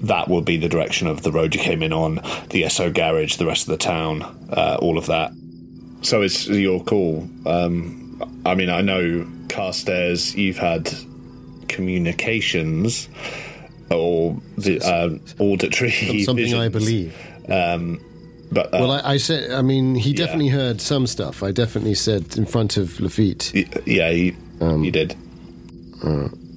that 0.00 0.28
will 0.28 0.42
be 0.42 0.56
the 0.56 0.68
direction 0.68 1.06
of 1.06 1.22
the 1.22 1.32
road 1.32 1.54
you 1.54 1.60
came 1.60 1.82
in 1.82 1.92
on, 1.92 2.16
the 2.50 2.62
Esso 2.62 2.92
garage, 2.92 3.36
the 3.36 3.46
rest 3.46 3.62
of 3.62 3.68
the 3.68 3.76
town, 3.78 4.22
uh, 4.50 4.76
all 4.80 4.98
of 4.98 5.06
that. 5.06 5.32
So 6.02 6.22
it's 6.22 6.46
your 6.46 6.84
call. 6.84 7.28
Um, 7.46 8.42
I 8.44 8.54
mean, 8.54 8.68
I 8.68 8.82
know 8.82 9.26
Carstairs, 9.48 10.34
you've 10.34 10.58
had 10.58 10.92
communications 11.68 13.08
or 13.90 14.36
the 14.58 14.80
uh, 14.80 15.42
auditory 15.42 15.90
Something 16.24 16.54
I 16.54 16.68
visions, 16.68 16.72
believe. 16.72 17.14
But 18.52 18.66
uh, 18.66 18.78
Well, 18.78 18.92
I, 18.92 19.14
I 19.14 19.16
said, 19.16 19.50
I 19.50 19.62
mean, 19.62 19.94
he 19.96 20.12
definitely 20.12 20.48
heard 20.48 20.80
some 20.80 21.06
stuff. 21.06 21.42
I 21.42 21.50
definitely 21.50 21.94
said 21.94 22.36
in 22.36 22.46
front 22.46 22.76
of 22.76 23.00
Lafitte, 23.00 23.52
yeah, 23.86 24.10
you, 24.10 24.36
Um, 24.60 24.84
you 24.84 24.90
did. 24.92 25.16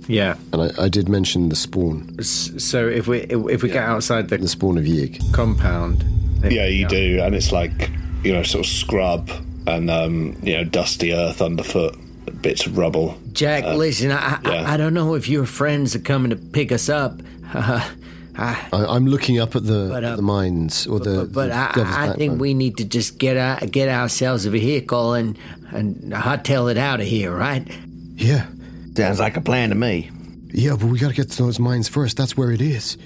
Yeah. 0.07 0.35
and 0.53 0.61
I, 0.63 0.83
I 0.85 0.89
did 0.89 1.07
mention 1.09 1.49
the 1.49 1.55
spawn, 1.55 2.21
So 2.23 2.87
if 2.87 3.07
we 3.07 3.19
if 3.21 3.61
we 3.63 3.69
get 3.69 3.83
outside 3.83 4.29
the 4.29 4.37
the 4.37 4.47
spawn 4.47 4.77
of 4.77 4.85
Yig. 4.85 5.21
compound, 5.33 6.03
Yeah, 6.43 6.65
you 6.67 6.87
do, 6.87 7.21
and 7.21 7.35
it's 7.35 7.51
like 7.51 7.91
you 8.23 8.33
know, 8.33 8.43
sort 8.43 8.65
of 8.65 8.71
scrub 8.71 9.29
and 9.67 9.89
um, 9.89 10.35
you 10.43 10.57
know, 10.57 10.63
dusty 10.63 11.13
earth 11.13 11.41
underfoot, 11.41 11.95
bits 12.41 12.65
of 12.65 12.77
rubble. 12.77 13.17
Jack, 13.39 13.63
listen, 13.63 14.11
I, 14.11 14.37
yeah. 14.43 14.49
I 14.67 14.73
I 14.73 14.77
don't 14.77 14.93
know 14.93 15.15
if 15.15 15.29
your 15.29 15.45
friends 15.45 15.95
are 15.95 15.99
coming 15.99 16.29
to 16.31 16.35
pick 16.35 16.73
us 16.73 16.89
up. 16.89 17.21
Uh, 17.53 17.89
I, 18.35 18.67
I, 18.73 18.85
I'm 18.95 19.05
looking 19.05 19.39
up 19.39 19.55
at 19.55 19.63
the 19.65 19.87
But, 19.89 20.03
uh, 20.03 20.15
the 20.17 20.21
mines 20.21 20.85
or 20.87 20.99
the. 20.99 21.23
but 21.23 21.33
but 21.33 21.47
the 21.75 21.81
I, 21.81 22.09
I 22.09 22.13
think 22.17 22.41
we 22.41 22.53
need 22.53 22.75
to 22.77 22.83
just 22.83 23.17
get 23.17 23.37
out, 23.37 23.71
get 23.71 23.87
ourselves 23.87 24.45
a 24.45 24.49
vehicle 24.49 25.13
and 25.13 25.37
and 25.71 26.11
hightail 26.11 26.69
it 26.69 26.77
out 26.77 26.99
of 26.99 27.07
here, 27.07 27.33
right? 27.33 27.65
Yeah, 28.15 28.47
Sounds 28.97 29.21
like 29.21 29.37
a 29.37 29.41
plan 29.41 29.69
to 29.69 29.75
me. 29.75 30.11
yeah, 30.53 30.75
but 30.75 30.87
we 30.87 30.99
gotta 30.99 31.13
get 31.13 31.29
to 31.31 31.43
those 31.43 31.59
mines 31.59 31.87
first. 31.87 32.17
That's 32.17 32.35
where 32.35 32.51
it 32.51 32.61
is. 32.61 32.97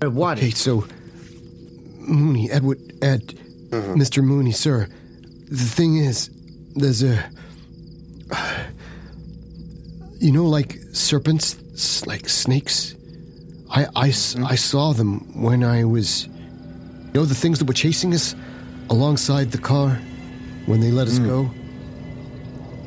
Or 0.00 0.10
What? 0.10 0.38
Okay, 0.38 0.50
so 0.50 0.86
Mooney, 2.06 2.52
Edward, 2.52 2.78
Ed, 3.02 3.34
Mr. 3.98 4.22
Mooney, 4.22 4.52
sir. 4.52 4.86
The 5.50 5.56
thing 5.64 5.96
is, 5.96 6.30
there's 6.76 7.02
a 7.02 7.18
you 10.18 10.32
know, 10.32 10.46
like 10.46 10.78
serpents, 10.92 12.06
like 12.06 12.28
snakes. 12.28 12.94
I, 13.70 13.86
I, 13.94 14.08
mm-hmm. 14.08 14.46
I 14.46 14.54
saw 14.54 14.92
them 14.92 15.40
when 15.40 15.62
I 15.62 15.84
was, 15.84 16.26
you 16.26 17.12
know, 17.14 17.24
the 17.24 17.34
things 17.34 17.58
that 17.58 17.66
were 17.66 17.74
chasing 17.74 18.14
us 18.14 18.34
alongside 18.90 19.52
the 19.52 19.58
car 19.58 19.90
when 20.66 20.80
they 20.80 20.90
let 20.90 21.06
us 21.06 21.18
mm. 21.18 21.26
go. 21.26 21.50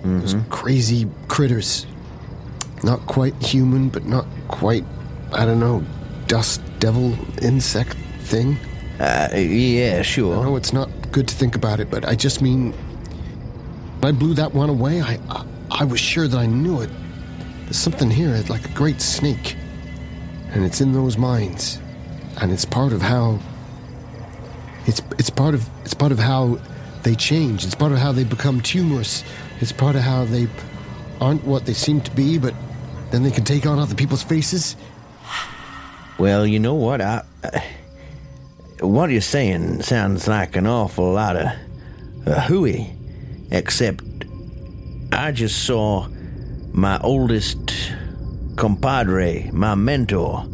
Those 0.04 0.34
mm-hmm. 0.34 0.50
crazy 0.50 1.08
critters. 1.28 1.86
Not 2.84 3.06
quite 3.06 3.36
human, 3.42 3.90
but 3.90 4.06
not 4.06 4.26
quite, 4.48 4.84
I 5.32 5.46
don't 5.46 5.60
know, 5.60 5.84
dust 6.26 6.62
devil 6.80 7.16
insect 7.44 7.96
thing. 8.22 8.58
Uh, 9.00 9.30
yeah, 9.36 9.98
I 10.00 10.02
sure. 10.02 10.44
know 10.44 10.56
it's 10.56 10.74
not 10.74 10.90
good 11.12 11.28
to 11.28 11.36
think 11.36 11.56
about 11.56 11.80
it, 11.80 11.92
but 11.92 12.06
I 12.08 12.16
just 12.16 12.42
mean, 12.42 12.74
when 14.00 14.16
I 14.16 14.18
blew 14.18 14.34
that 14.34 14.54
one 14.54 14.70
away, 14.70 15.02
I, 15.02 15.20
I, 15.30 15.46
I 15.70 15.84
was 15.84 16.00
sure 16.00 16.28
that 16.28 16.38
I 16.38 16.48
knew 16.48 16.82
it. 16.82 16.90
There's 17.72 17.80
something 17.80 18.12
here, 18.12 18.36
like 18.50 18.66
a 18.66 18.74
great 18.74 19.00
snake, 19.00 19.56
and 20.50 20.66
it's 20.66 20.82
in 20.82 20.92
those 20.92 21.18
mines, 21.18 21.80
and 22.42 22.52
it's 22.52 22.66
part 22.66 22.92
of 22.92 23.02
how. 23.02 23.40
It's 24.88 25.02
it's 25.18 25.30
part 25.30 25.54
of 25.54 25.70
it's 25.86 25.94
part 25.94 26.12
of 26.12 26.20
how 26.20 26.60
they 27.04 27.16
change. 27.16 27.64
It's 27.64 27.74
part 27.74 27.94
of 27.94 27.98
how 27.98 28.12
they 28.12 28.26
become 28.26 28.60
tumorous. 28.60 29.24
It's 29.62 29.72
part 29.72 29.96
of 29.96 30.02
how 30.02 30.26
they 30.26 30.50
aren't 31.22 31.46
what 31.46 31.66
they 31.66 31.72
seem 31.72 32.02
to 32.02 32.12
be, 32.12 32.38
but 32.38 32.54
then 33.12 33.24
they 33.24 33.32
can 33.32 33.46
take 33.46 33.66
on 33.66 33.80
other 33.80 33.96
people's 33.96 34.22
faces. 34.22 34.76
Well, 36.18 36.46
you 36.46 36.60
know 36.60 36.76
what? 36.76 37.00
I, 37.00 37.24
what 38.82 39.12
you're 39.12 39.22
saying 39.22 39.84
sounds 39.84 40.28
like 40.28 40.58
an 40.58 40.68
awful 40.68 41.14
lot 41.14 41.38
of 41.38 41.48
uh, 42.28 42.42
hooey, 42.42 42.94
except 43.50 44.04
I 45.14 45.32
just 45.32 45.64
saw 45.64 46.10
my 46.74 47.00
oldest 47.00 47.92
compadre, 48.56 49.50
my 49.52 49.76
mentor, 49.76 50.46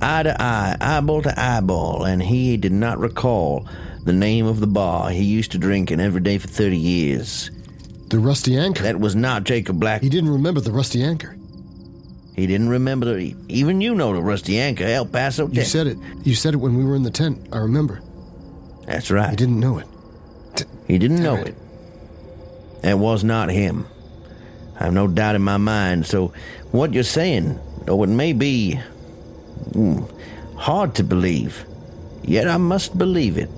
eye 0.00 0.22
to 0.22 0.42
eye, 0.42 0.76
eyeball 0.80 1.22
to 1.22 1.40
eyeball, 1.40 2.04
and 2.04 2.22
he 2.22 2.56
did 2.56 2.72
not 2.72 2.98
recall 2.98 3.68
the 4.04 4.12
name 4.12 4.46
of 4.46 4.60
the 4.60 4.66
bar 4.66 5.10
he 5.10 5.24
used 5.24 5.52
to 5.52 5.58
drink 5.58 5.90
in 5.90 6.00
every 6.00 6.20
day 6.20 6.38
for 6.38 6.48
30 6.48 6.76
years. 6.76 7.50
The 8.08 8.18
rusty 8.18 8.56
anchor. 8.56 8.84
That 8.84 8.98
was 8.98 9.14
not 9.14 9.44
Jacob 9.44 9.78
Black. 9.78 10.02
he 10.02 10.08
didn't 10.08 10.30
remember 10.30 10.60
the 10.60 10.72
rusty 10.72 11.02
anchor. 11.02 11.36
He 12.38 12.46
didn't 12.46 12.68
remember 12.68 13.14
the. 13.14 13.34
Even 13.48 13.80
you 13.80 13.96
know 13.96 14.14
the 14.14 14.22
Rusty 14.22 14.60
Anchor, 14.60 14.84
El 14.84 15.06
Paso. 15.06 15.48
You 15.48 15.64
said 15.64 15.88
it. 15.88 15.98
You 16.22 16.36
said 16.36 16.54
it 16.54 16.58
when 16.58 16.76
we 16.76 16.84
were 16.84 16.94
in 16.94 17.02
the 17.02 17.10
tent. 17.10 17.48
I 17.52 17.58
remember. 17.58 18.00
That's 18.86 19.10
right. 19.10 19.30
He 19.30 19.34
didn't 19.34 19.58
know 19.58 19.78
it. 19.78 19.88
He 20.86 20.98
didn't 20.98 21.20
know 21.20 21.34
it. 21.34 21.48
it. 21.48 22.90
It 22.90 22.96
was 22.96 23.24
not 23.24 23.50
him. 23.50 23.86
I 24.78 24.84
have 24.84 24.92
no 24.92 25.06
doubt 25.06 25.34
in 25.34 25.42
my 25.42 25.56
mind. 25.56 26.06
So, 26.06 26.32
what 26.70 26.92
you're 26.92 27.02
saying, 27.02 27.58
though 27.84 28.02
it 28.02 28.08
may 28.08 28.32
be 28.32 28.78
mm, 29.70 30.10
hard 30.56 30.94
to 30.96 31.04
believe, 31.04 31.64
yet 32.22 32.48
I 32.48 32.56
must 32.58 32.96
believe 32.96 33.38
it. 33.38 33.50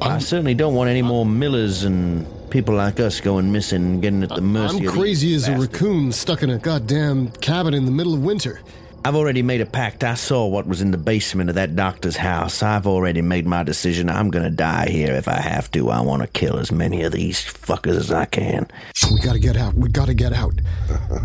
I 0.00 0.18
certainly 0.18 0.54
don't 0.54 0.74
want 0.74 0.88
any 0.90 1.02
more 1.02 1.26
Millers 1.26 1.82
and 1.82 2.26
people 2.50 2.74
like 2.74 3.00
us 3.00 3.20
going 3.20 3.50
missing 3.50 3.84
and 3.84 4.02
getting 4.02 4.22
at 4.22 4.28
the 4.28 4.40
mercy 4.40 4.78
I'm 4.78 4.86
of 4.86 4.92
crazy 4.92 5.34
as 5.34 5.48
a 5.48 5.58
raccoon 5.58 6.12
stuck 6.12 6.42
in 6.42 6.50
a 6.50 6.58
goddamn 6.58 7.30
cabin 7.40 7.74
in 7.74 7.86
the 7.86 7.90
middle 7.90 8.14
of 8.14 8.22
winter. 8.22 8.60
I've 9.06 9.14
already 9.14 9.42
made 9.42 9.60
a 9.60 9.66
pact. 9.66 10.02
I 10.02 10.14
saw 10.14 10.46
what 10.46 10.66
was 10.66 10.82
in 10.82 10.90
the 10.90 10.98
basement 10.98 11.48
of 11.48 11.54
that 11.54 11.76
doctor's 11.76 12.16
house. 12.16 12.60
I've 12.60 12.88
already 12.88 13.22
made 13.22 13.46
my 13.46 13.62
decision. 13.62 14.10
I'm 14.10 14.30
gonna 14.32 14.50
die 14.50 14.88
here 14.88 15.12
if 15.14 15.28
I 15.28 15.40
have 15.40 15.70
to. 15.72 15.90
I 15.90 16.00
want 16.00 16.22
to 16.22 16.28
kill 16.28 16.58
as 16.58 16.72
many 16.72 17.02
of 17.04 17.12
these 17.12 17.38
fuckers 17.38 17.96
as 17.96 18.10
I 18.10 18.24
can. 18.24 18.66
We 19.12 19.20
gotta 19.20 19.38
get 19.38 19.56
out. 19.56 19.74
We 19.74 19.90
gotta 19.90 20.12
get 20.12 20.32
out. 20.32 20.54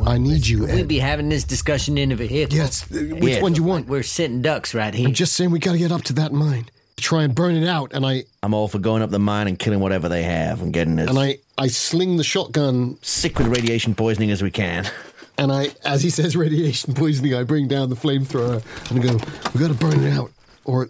I 0.05 0.19
need 0.19 0.45
you, 0.45 0.67
We'd 0.67 0.87
be 0.87 0.99
having 0.99 1.29
this 1.29 1.43
discussion 1.43 1.97
in 1.97 2.11
a 2.11 2.15
vehicle. 2.15 2.55
Yes, 2.55 2.83
uh, 2.91 2.97
which 3.15 3.33
Yeah. 3.37 3.41
one 3.41 3.53
do 3.53 3.61
you 3.61 3.67
want? 3.67 3.87
We're 3.87 4.03
sitting 4.03 4.43
ducks 4.43 4.75
right 4.75 4.93
here. 4.93 5.07
I'm 5.07 5.15
just 5.15 5.33
saying 5.33 5.49
we 5.49 5.57
gotta 5.57 5.79
get 5.79 5.91
up 5.91 6.03
to 6.03 6.13
that 6.13 6.31
mine. 6.31 6.67
Try 6.97 7.23
and 7.23 7.33
burn 7.33 7.55
it 7.55 7.67
out, 7.67 7.93
and 7.95 8.05
I 8.05 8.25
I'm 8.43 8.53
all 8.53 8.67
for 8.67 8.77
going 8.77 9.01
up 9.01 9.09
the 9.09 9.17
mine 9.17 9.47
and 9.47 9.57
killing 9.57 9.79
whatever 9.79 10.07
they 10.07 10.21
have 10.21 10.61
and 10.61 10.71
getting 10.71 10.97
this. 10.97 11.09
and 11.09 11.17
I 11.17 11.39
I 11.57 11.65
sling 11.65 12.17
the 12.17 12.23
shotgun, 12.23 12.99
sick 13.01 13.39
with 13.39 13.47
radiation 13.47 13.95
poisoning 13.95 14.29
as 14.29 14.43
we 14.43 14.51
can. 14.51 14.87
and 15.37 15.51
I, 15.51 15.69
as 15.83 16.03
he 16.03 16.09
says, 16.09 16.35
radiation 16.35 16.93
poisoning. 16.93 17.33
I 17.35 17.43
bring 17.43 17.67
down 17.67 17.89
the 17.89 17.95
flamethrower 17.95 18.63
and 18.91 19.01
go. 19.01 19.17
We 19.53 19.59
gotta 19.59 19.73
burn 19.73 20.03
it 20.03 20.13
out, 20.13 20.31
or 20.65 20.89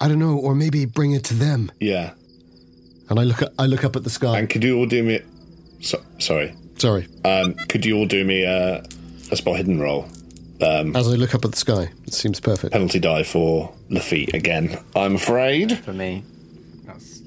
I 0.00 0.08
don't 0.08 0.18
know, 0.18 0.36
or 0.38 0.54
maybe 0.54 0.84
bring 0.84 1.12
it 1.12 1.24
to 1.24 1.34
them. 1.34 1.70
Yeah. 1.80 2.14
And 3.10 3.20
I 3.20 3.24
look 3.24 3.42
up, 3.42 3.52
I 3.58 3.66
look 3.66 3.84
up 3.84 3.96
at 3.96 4.04
the 4.04 4.10
sky. 4.10 4.38
And 4.38 4.48
could 4.48 4.64
you 4.64 4.78
all 4.78 4.86
do 4.86 5.02
me? 5.02 5.20
So, 5.80 6.00
sorry. 6.18 6.54
Sorry. 6.78 7.06
Um, 7.24 7.54
could 7.68 7.84
you 7.84 7.96
all 7.98 8.06
do 8.06 8.24
me 8.24 8.42
a, 8.44 8.82
a 9.30 9.36
spot 9.36 9.56
hidden 9.56 9.78
roll? 9.80 10.08
As 10.60 11.08
I 11.08 11.16
look 11.16 11.34
up 11.34 11.44
at 11.44 11.50
the 11.50 11.58
sky, 11.58 11.90
it 12.06 12.14
seems 12.14 12.40
perfect. 12.40 12.72
Penalty 12.72 12.98
die 12.98 13.22
for 13.22 13.74
Lafitte 13.90 14.32
again. 14.32 14.78
I'm 14.96 15.16
afraid. 15.16 15.78
For 15.80 15.92
me, 15.92 16.24
that's 16.86 17.20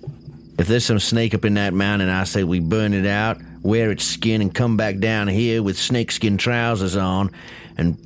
If 0.58 0.68
there's 0.68 0.86
some 0.86 0.98
snake 0.98 1.36
up 1.36 1.46
in 1.46 1.54
that 1.54 1.74
mountain, 1.76 2.10
I 2.10 2.24
say 2.24 2.44
we 2.44 2.60
burn 2.60 2.94
it 2.94 3.06
out, 3.06 3.38
wear 3.68 3.92
its 3.92 4.04
skin, 4.04 4.42
and 4.42 4.54
come 4.54 4.78
back 4.78 4.98
down 5.00 5.28
here 5.28 5.62
with 5.62 5.78
snakeskin 5.78 6.38
trousers 6.38 6.96
on 6.96 7.32
and 7.78 7.98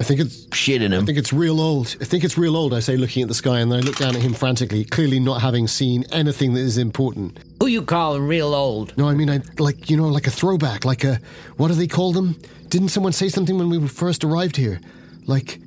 I 0.00 0.04
think 0.04 0.20
it's 0.20 0.46
shit 0.54 0.80
in 0.80 0.92
him. 0.92 1.02
I 1.02 1.06
think 1.06 1.18
it's 1.18 1.32
real 1.32 1.60
old. 1.60 1.96
I 2.00 2.04
think 2.04 2.22
it's 2.22 2.38
real 2.38 2.56
old, 2.56 2.72
I 2.72 2.78
say, 2.78 2.96
looking 2.96 3.22
at 3.22 3.28
the 3.28 3.34
sky, 3.34 3.58
and 3.58 3.70
then 3.72 3.80
I 3.80 3.82
look 3.82 3.96
down 3.96 4.14
at 4.14 4.22
him 4.22 4.32
frantically, 4.32 4.84
clearly 4.84 5.18
not 5.18 5.42
having 5.42 5.66
seen 5.66 6.04
anything 6.12 6.54
that 6.54 6.60
is 6.60 6.78
important. 6.78 7.40
Who 7.60 7.66
you 7.66 7.82
calling 7.82 8.22
real 8.22 8.54
old? 8.54 8.96
No, 8.96 9.08
I 9.08 9.14
mean, 9.14 9.28
I 9.28 9.40
like, 9.58 9.90
you 9.90 9.96
know, 9.96 10.06
like 10.06 10.28
a 10.28 10.30
throwback, 10.30 10.84
like 10.84 11.02
a, 11.02 11.18
what 11.56 11.68
do 11.68 11.74
they 11.74 11.88
call 11.88 12.12
them? 12.12 12.40
Didn't 12.68 12.90
someone 12.90 13.12
say 13.12 13.28
something 13.28 13.58
when 13.58 13.70
we 13.70 13.88
first 13.88 14.22
arrived 14.22 14.56
here? 14.56 14.80
Like, 15.26 15.58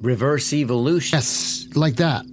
Reverse 0.00 0.52
evolution. 0.52 1.16
yes, 1.16 1.66
like 1.74 1.96
that. 1.96 2.24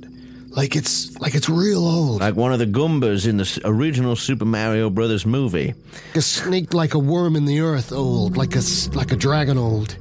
Like 0.56 0.76
it's, 0.76 1.20
like 1.20 1.36
it's 1.36 1.50
real 1.50 1.86
old. 1.86 2.22
Like 2.22 2.36
one 2.36 2.54
of 2.54 2.60
the 2.60 2.66
Goombas 2.66 3.28
in 3.28 3.38
the 3.38 3.62
original 3.66 4.16
Super 4.16 4.46
Mario 4.46 4.90
Brothers 4.90 5.26
movie. 5.26 5.74
a 6.16 6.22
snake 6.22 6.74
like 6.74 6.94
a 6.94 7.00
worm 7.00 7.36
in 7.36 7.44
the 7.46 7.60
earth 7.60 7.92
old, 7.92 8.38
like 8.38 8.56
a, 8.56 8.60
s- 8.60 8.90
like 8.94 9.12
a 9.12 9.16
dragon 9.18 9.58
old. 9.58 9.98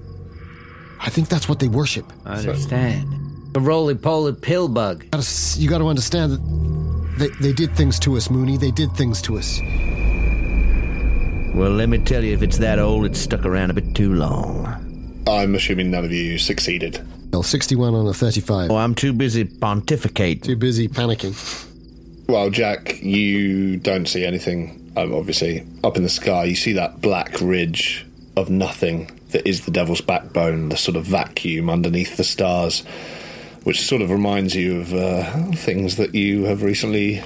I 1.00 1.10
think 1.10 1.28
that's 1.28 1.48
what 1.48 1.58
they 1.58 1.68
worship. 1.68 2.12
I 2.24 2.38
understand. 2.38 3.52
The 3.52 3.60
roly 3.60 3.94
poly 3.96 4.32
pill 4.32 4.68
bug. 4.68 5.04
You 5.56 5.68
got 5.68 5.78
to 5.78 5.88
understand 5.88 6.32
that 6.32 6.40
they, 7.18 7.28
they 7.48 7.52
did 7.52 7.74
things 7.76 7.98
to 8.00 8.16
us, 8.16 8.30
Mooney. 8.30 8.56
They 8.56 8.70
did 8.70 8.92
things 8.96 9.20
to 9.22 9.36
us. 9.38 9.60
Well, 11.54 11.70
let 11.70 11.88
me 11.88 11.98
tell 11.98 12.24
you, 12.24 12.32
if 12.32 12.42
it's 12.42 12.58
that 12.58 12.78
old, 12.80 13.04
it's 13.06 13.18
stuck 13.20 13.44
around 13.44 13.70
a 13.70 13.74
bit 13.74 13.94
too 13.94 14.14
long. 14.14 15.22
I'm 15.28 15.54
assuming 15.54 15.90
none 15.90 16.04
of 16.04 16.10
you 16.12 16.36
succeeded. 16.38 17.04
Well, 17.35 17.42
61 17.42 17.97
on 17.97 18.07
a 18.07 18.14
35. 18.14 18.70
Oh, 18.70 18.77
I'm 18.77 18.94
too 18.94 19.12
busy 19.12 19.42
pontificate. 19.42 20.44
Too 20.44 20.55
busy 20.55 20.87
panicking. 20.87 21.35
Well, 22.29 22.49
Jack, 22.49 23.03
you 23.03 23.77
don't 23.77 24.07
see 24.07 24.25
anything. 24.25 24.92
Um, 24.97 25.12
obviously, 25.12 25.66
up 25.83 25.97
in 25.97 26.05
the 26.05 26.09
sky, 26.09 26.44
you 26.44 26.55
see 26.55 26.75
that 26.75 27.01
black 27.01 27.40
ridge 27.40 28.07
of 28.37 28.51
nothing 28.51 29.18
that 29.31 29.49
is 29.49 29.64
the 29.64 29.73
Devil's 29.73 30.01
Backbone, 30.01 30.68
the 30.68 30.77
sort 30.77 30.97
of 30.97 31.07
vacuum 31.07 31.68
underneath 31.68 32.16
the 32.16 32.23
stars, 32.23 32.85
which 33.64 33.81
sort 33.85 34.01
of 34.01 34.12
reminds 34.12 34.55
you 34.55 34.83
of 34.83 34.94
uh, 34.94 35.51
things 35.57 35.97
that 35.97 36.14
you 36.14 36.44
have 36.44 36.62
recently 36.62 37.20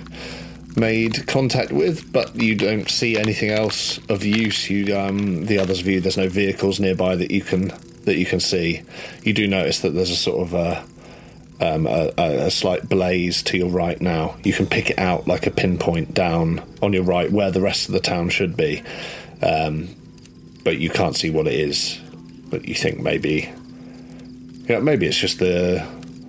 made 0.74 1.26
contact 1.26 1.70
with, 1.70 2.10
but 2.14 2.34
you 2.34 2.54
don't 2.54 2.88
see 2.88 3.18
anything 3.18 3.50
else 3.50 3.98
of 4.08 4.24
use. 4.24 4.70
You, 4.70 4.96
um, 4.96 5.44
the 5.44 5.58
others 5.58 5.80
view, 5.80 6.00
there's 6.00 6.16
no 6.16 6.30
vehicles 6.30 6.80
nearby 6.80 7.14
that 7.14 7.30
you 7.30 7.42
can 7.42 7.72
that 8.08 8.18
you 8.18 8.26
can 8.26 8.40
see. 8.40 8.82
You 9.22 9.32
do 9.32 9.46
notice 9.46 9.80
that 9.80 9.90
there's 9.90 10.10
a 10.10 10.16
sort 10.16 10.46
of 10.46 10.54
uh, 10.54 10.82
um, 11.60 11.86
a, 11.86 12.12
a, 12.16 12.46
a 12.46 12.50
slight 12.50 12.88
blaze 12.88 13.42
to 13.44 13.58
your 13.58 13.68
right 13.68 14.00
now. 14.00 14.36
You 14.42 14.52
can 14.52 14.66
pick 14.66 14.90
it 14.90 14.98
out 14.98 15.26
like 15.26 15.46
a 15.46 15.50
pinpoint 15.50 16.14
down 16.14 16.62
on 16.82 16.92
your 16.92 17.02
right 17.02 17.30
where 17.30 17.50
the 17.50 17.60
rest 17.60 17.88
of 17.88 17.92
the 17.92 18.00
town 18.00 18.30
should 18.30 18.56
be, 18.56 18.82
um, 19.42 19.88
but 20.64 20.78
you 20.78 20.90
can't 20.90 21.16
see 21.16 21.30
what 21.30 21.46
it 21.46 21.54
is. 21.54 22.00
But 22.50 22.66
you 22.66 22.74
think 22.74 23.00
maybe, 23.00 23.52
yeah, 24.68 24.80
maybe 24.80 25.06
it's 25.06 25.18
just 25.18 25.38
the 25.38 25.86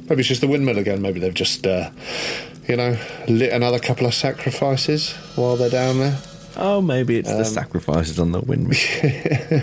maybe 0.10 0.20
it's 0.20 0.30
just 0.30 0.42
the 0.42 0.48
windmill 0.48 0.78
again. 0.78 1.02
Maybe 1.02 1.20
they've 1.20 1.34
just 1.34 1.66
uh, 1.66 1.92
you 2.68 2.76
know 2.76 2.98
lit 3.28 3.54
another 3.54 3.80
couple 3.80 4.06
of 4.06 4.14
sacrifices 4.14 5.14
while 5.36 5.56
they're 5.56 5.70
down 5.70 6.00
there. 6.00 6.18
Oh, 6.62 6.82
maybe 6.82 7.18
it's 7.18 7.30
the 7.30 7.46
sacrifices 7.46 8.20
on 8.20 8.32
the 8.34 8.42
windmill. 8.42 8.78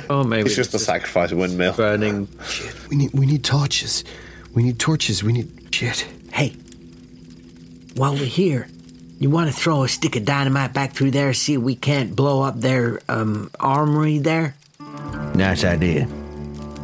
oh 0.11 0.25
maybe 0.25 0.47
It's 0.47 0.57
just 0.57 0.73
the 0.73 0.79
sacrifice 0.79 1.31
windmill. 1.33 1.75
burning. 1.75 2.27
We 2.89 2.97
need 2.97 3.13
we 3.13 3.27
need 3.27 3.45
torches. 3.45 4.03
We 4.55 4.63
need 4.63 4.79
torches. 4.79 5.23
We 5.23 5.33
need 5.35 5.75
shit. 5.75 6.07
Hey, 6.33 6.51
while 7.97 8.15
we're 8.15 8.25
here, 8.25 8.67
you 9.19 9.29
want 9.31 9.51
to 9.51 9.57
throw 9.57 9.83
a 9.85 9.89
stick 9.89 10.17
of 10.17 10.25
dynamite 10.25 10.73
back 10.73 10.93
through 10.95 11.11
there, 11.11 11.33
see 11.35 11.55
if 11.55 11.61
we 11.61 11.75
can't 11.75 12.17
blow 12.17 12.43
up 12.43 12.61
their 12.61 13.01
um, 13.09 13.51
armory 13.61 14.19
there? 14.19 14.55
nice 15.35 15.65
idea. 15.65 16.09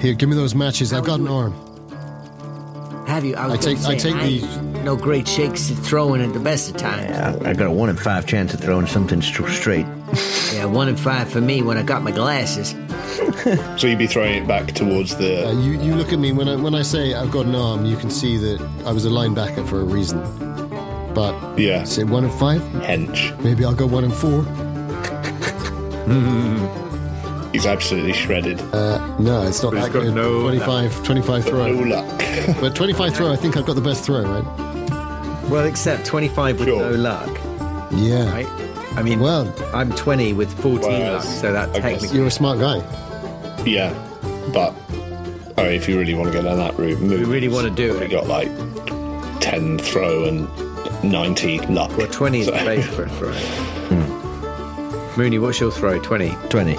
Here, 0.01 0.13
give 0.15 0.29
me 0.29 0.35
those 0.37 0.55
matches. 0.55 0.93
I've 0.93 1.05
got 1.05 1.21
an 1.21 1.29
arm. 1.29 1.53
Have 3.07 3.25
you? 3.25 3.35
I, 3.37 3.47
was 3.47 3.59
I 3.67 3.73
take- 3.75 3.83
gonna 3.83 3.89
I 3.95 3.97
say, 3.99 4.13
take 4.13 4.23
ain't 4.63 4.85
No 4.85 4.97
great 4.97 5.27
shakes 5.29 5.71
at 5.71 5.77
throwing 5.79 6.21
at 6.23 6.33
the 6.33 6.41
best 6.41 6.71
of 6.71 6.77
times. 6.77 7.17
I, 7.45 7.51
I 7.51 7.55
got 7.55 7.67
a 7.69 7.71
one 7.71 7.89
in 7.89 7.97
five 7.97 8.27
chance 8.27 8.53
of 8.55 8.61
throwing 8.61 8.87
something 8.87 9.23
str- 9.23 9.49
straight. 9.49 9.87
Yeah, 10.55 10.65
uh, 10.65 10.69
one 10.69 10.89
and 10.89 10.99
five 11.01 11.31
for 11.31 11.41
me 11.41 11.63
when 11.63 11.79
I 11.79 11.83
got 11.83 12.03
my 12.03 12.11
glasses. 12.13 12.75
So 13.79 13.87
you'd 13.87 13.99
be 13.99 14.07
throwing 14.07 14.35
it 14.43 14.47
back 14.47 14.69
towards 14.73 15.17
the. 15.17 15.49
Uh, 15.49 15.53
you, 15.53 15.73
you 15.81 15.95
look 15.95 16.13
at 16.13 16.19
me 16.19 16.33
when 16.33 16.49
I 16.49 16.57
when 16.57 16.75
I 16.75 16.83
say 16.83 17.15
I've 17.15 17.31
got 17.31 17.47
an 17.47 17.55
arm. 17.55 17.85
You 17.87 17.97
can 17.97 18.11
see 18.11 18.37
that 18.37 18.61
I 18.87 18.93
was 18.93 19.05
a 19.05 19.09
linebacker 19.09 19.67
for 19.69 19.81
a 19.81 19.85
reason. 19.85 20.21
But 21.15 21.35
Yeah. 21.59 21.85
say 21.85 22.05
one 22.05 22.25
and 22.25 22.33
five. 22.35 22.61
hench. 22.87 23.37
Maybe 23.43 23.65
I'll 23.65 23.75
go 23.75 23.87
one 23.87 24.05
and 24.05 24.15
four. 24.15 24.45
He's 27.53 27.67
absolutely 27.67 28.13
shredded. 28.15 28.59
No, 28.73 29.45
it's 29.47 29.63
not 29.63 29.75
He's 29.75 29.85
that 29.85 29.93
good. 29.93 30.15
no 30.15 30.41
25, 30.43 31.05
25 31.05 31.45
no 31.45 31.51
throw. 31.51 31.67
luck. 31.85 32.23
But 32.61 32.75
25 32.75 33.15
throw, 33.15 33.33
I 33.33 33.37
think 33.37 33.57
I've 33.57 33.67
got 33.67 33.75
the 33.75 33.83
best 33.83 34.05
throw, 34.05 34.23
right? 34.23 35.51
Well, 35.51 35.67
except 35.67 36.07
25 36.07 36.59
with 36.61 36.69
Sure. 36.69 36.91
no 36.91 36.97
luck, 36.97 37.31
Yeah. 37.93 38.31
right? 38.33 38.47
I 38.97 39.03
mean, 39.03 39.21
Well- 39.21 39.53
I'm 39.75 39.91
20 39.93 40.33
with 40.33 40.53
14 40.61 40.89
Well, 40.91 41.13
luck, 41.15 41.23
so 41.23 41.53
that 41.53 41.71
I 41.71 41.81
technically. 41.81 42.17
You're 42.19 42.27
a 42.27 42.31
smart 42.31 42.59
guy. 42.59 42.83
yeah, 43.65 43.93
but 44.53 44.75
oh, 45.59 45.65
if 45.65 45.89
you 45.89 45.99
really 45.99 46.15
want 46.15 46.31
to 46.33 46.39
go 46.39 46.43
down 46.45 46.59
that 46.59 46.79
route, 46.79 47.01
we 47.01 47.17
really 47.25 47.49
wanna 47.49 47.71
do 47.71 47.95
it. 47.95 48.01
We 48.01 48.05
it. 48.07 48.11
got 48.11 48.27
like 48.29 48.49
ten 49.41 49.79
throw 49.79 50.25
and 50.25 50.49
ninety 51.03 51.59
luck. 51.61 51.97
Well, 51.97 52.07
20 52.07 52.41
is 52.41 52.47
So- 52.47 52.53
the 52.53 52.65
base 52.65 52.87
for 52.87 53.05
a 53.05 53.09
throw. 53.11 53.33
Mooney, 55.17 55.39
what's 55.39 55.61
your 55.61 55.71
throw? 55.71 55.99
20. 56.01 56.35
20. 56.49 56.75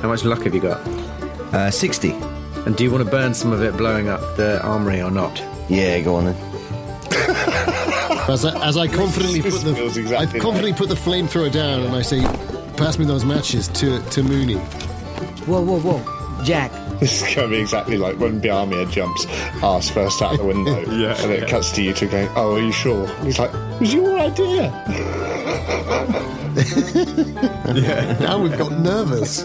How 0.00 0.08
much 0.08 0.24
luck 0.24 0.42
have 0.44 0.54
you 0.54 0.60
got? 0.60 0.78
Uh, 1.52 1.70
60. 1.70 2.12
And 2.66 2.76
do 2.76 2.84
you 2.84 2.90
want 2.90 3.04
to 3.04 3.10
burn 3.10 3.34
some 3.34 3.52
of 3.52 3.62
it 3.62 3.76
blowing 3.76 4.08
up 4.08 4.20
the 4.36 4.60
armory 4.62 5.02
or 5.02 5.10
not? 5.10 5.42
Yeah, 5.68 5.98
go 6.00 6.14
on 6.16 6.26
then. 6.26 6.36
As 8.28 8.44
I, 8.44 8.66
as 8.66 8.76
I 8.76 8.86
confidently 8.88 9.42
put 9.42 9.60
the 9.62 9.70
exactly 9.86 10.16
I 10.16 10.26
confidently 10.26 10.70
like- 10.72 10.78
put 10.78 10.88
the 10.88 10.94
flamethrower 10.94 11.50
down 11.52 11.82
and 11.82 11.94
I 11.94 12.02
say, 12.02 12.22
"Pass 12.76 12.98
me 12.98 13.04
those 13.04 13.24
matches 13.24 13.68
to 13.68 14.00
to 14.00 14.22
Mooney." 14.22 14.56
Whoa, 15.46 15.60
whoa, 15.60 15.78
whoa. 15.80 16.00
Jack, 16.42 16.72
This 17.00 17.22
is 17.22 17.34
going 17.34 17.48
to 17.48 17.54
be 17.56 17.60
exactly 17.60 17.96
like 17.96 18.18
when 18.18 18.40
Biamia 18.40 18.90
jumps 18.90 19.26
ass 19.62 19.88
first 19.88 20.20
out 20.22 20.36
the 20.36 20.44
window, 20.44 20.78
Yeah, 20.90 21.14
and 21.22 21.30
it 21.32 21.42
yeah. 21.42 21.48
cuts 21.48 21.70
to 21.72 21.82
you 21.82 21.92
two 21.94 22.08
going, 22.08 22.28
"Oh, 22.34 22.56
are 22.56 22.60
you 22.60 22.72
sure?" 22.72 23.06
He's 23.24 23.38
like, 23.38 23.50
"It 23.54 23.80
was 23.80 23.94
your 23.94 24.18
idea." 24.18 24.72
Now 28.20 28.38
we've 28.40 28.56
got 28.56 28.72
nervous. 28.78 29.44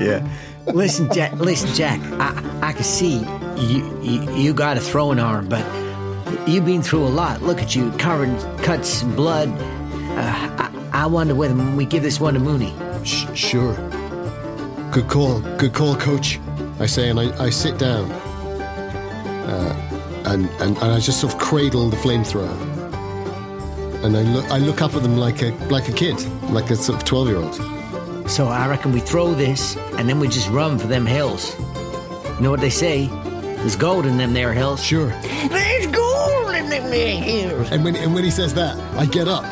Yeah. 0.00 0.26
listen, 0.66 1.10
Jack, 1.12 1.32
listen, 1.34 1.72
Jack. 1.74 2.00
I, 2.20 2.68
I 2.68 2.72
can 2.72 2.84
see 2.84 3.18
you, 3.56 3.98
you, 4.02 4.34
you 4.36 4.52
got 4.54 4.76
a 4.76 4.80
throwing 4.80 5.18
arm, 5.18 5.48
but 5.48 5.64
you've 6.50 6.64
been 6.64 6.82
through 6.82 7.06
a 7.06 7.08
lot. 7.08 7.42
Look 7.42 7.62
at 7.62 7.76
you, 7.76 7.92
covered 7.92 8.28
in 8.28 8.58
cuts 8.58 9.02
and 9.02 9.14
blood. 9.14 9.48
Uh, 9.48 10.70
I, 10.92 11.04
I 11.04 11.06
wonder 11.06 11.34
whether 11.34 11.54
we 11.76 11.84
give 11.84 12.02
this 12.02 12.20
one 12.20 12.34
to 12.34 12.40
Mooney. 12.40 12.74
Sh- 13.04 13.26
sure. 13.34 13.74
Good 14.90 15.08
call. 15.08 15.40
Good 15.56 15.72
call, 15.72 15.94
coach. 15.96 16.40
I 16.80 16.86
say, 16.86 17.08
and 17.08 17.20
I, 17.20 17.44
I 17.44 17.50
sit 17.50 17.78
down. 17.78 18.10
Uh, 18.10 20.22
and, 20.26 20.46
and, 20.60 20.76
and 20.76 20.92
I 20.92 20.98
just 20.98 21.20
sort 21.20 21.32
of 21.32 21.38
cradle 21.38 21.88
the 21.88 21.96
flamethrower. 21.96 22.68
And 24.04 24.16
I 24.16 24.22
look 24.22 24.50
I 24.50 24.58
look 24.58 24.80
up 24.80 24.94
at 24.94 25.02
them 25.02 25.18
like 25.18 25.42
a 25.42 25.50
like 25.68 25.90
a 25.90 25.92
kid, 25.92 26.18
like 26.50 26.70
a 26.70 26.76
sort 26.76 26.98
of 26.98 27.04
twelve 27.04 27.28
year 27.28 27.36
old. 27.36 27.54
So 28.30 28.48
I 28.48 28.66
reckon 28.66 28.92
we 28.92 29.00
throw 29.00 29.34
this, 29.34 29.76
and 29.98 30.08
then 30.08 30.18
we 30.18 30.28
just 30.28 30.48
run 30.48 30.78
for 30.78 30.86
them 30.86 31.04
hills. 31.04 31.54
You 32.36 32.40
know 32.40 32.50
what 32.50 32.60
they 32.60 32.70
say? 32.70 33.08
There's 33.56 33.76
gold 33.76 34.06
in 34.06 34.16
them 34.16 34.32
there 34.32 34.54
hills. 34.54 34.82
Sure. 34.82 35.12
And 36.92 37.84
when 37.84 37.94
and 37.96 38.12
when 38.14 38.24
he 38.24 38.30
says 38.30 38.52
that, 38.54 38.76
I 38.98 39.06
get 39.06 39.28
up 39.28 39.44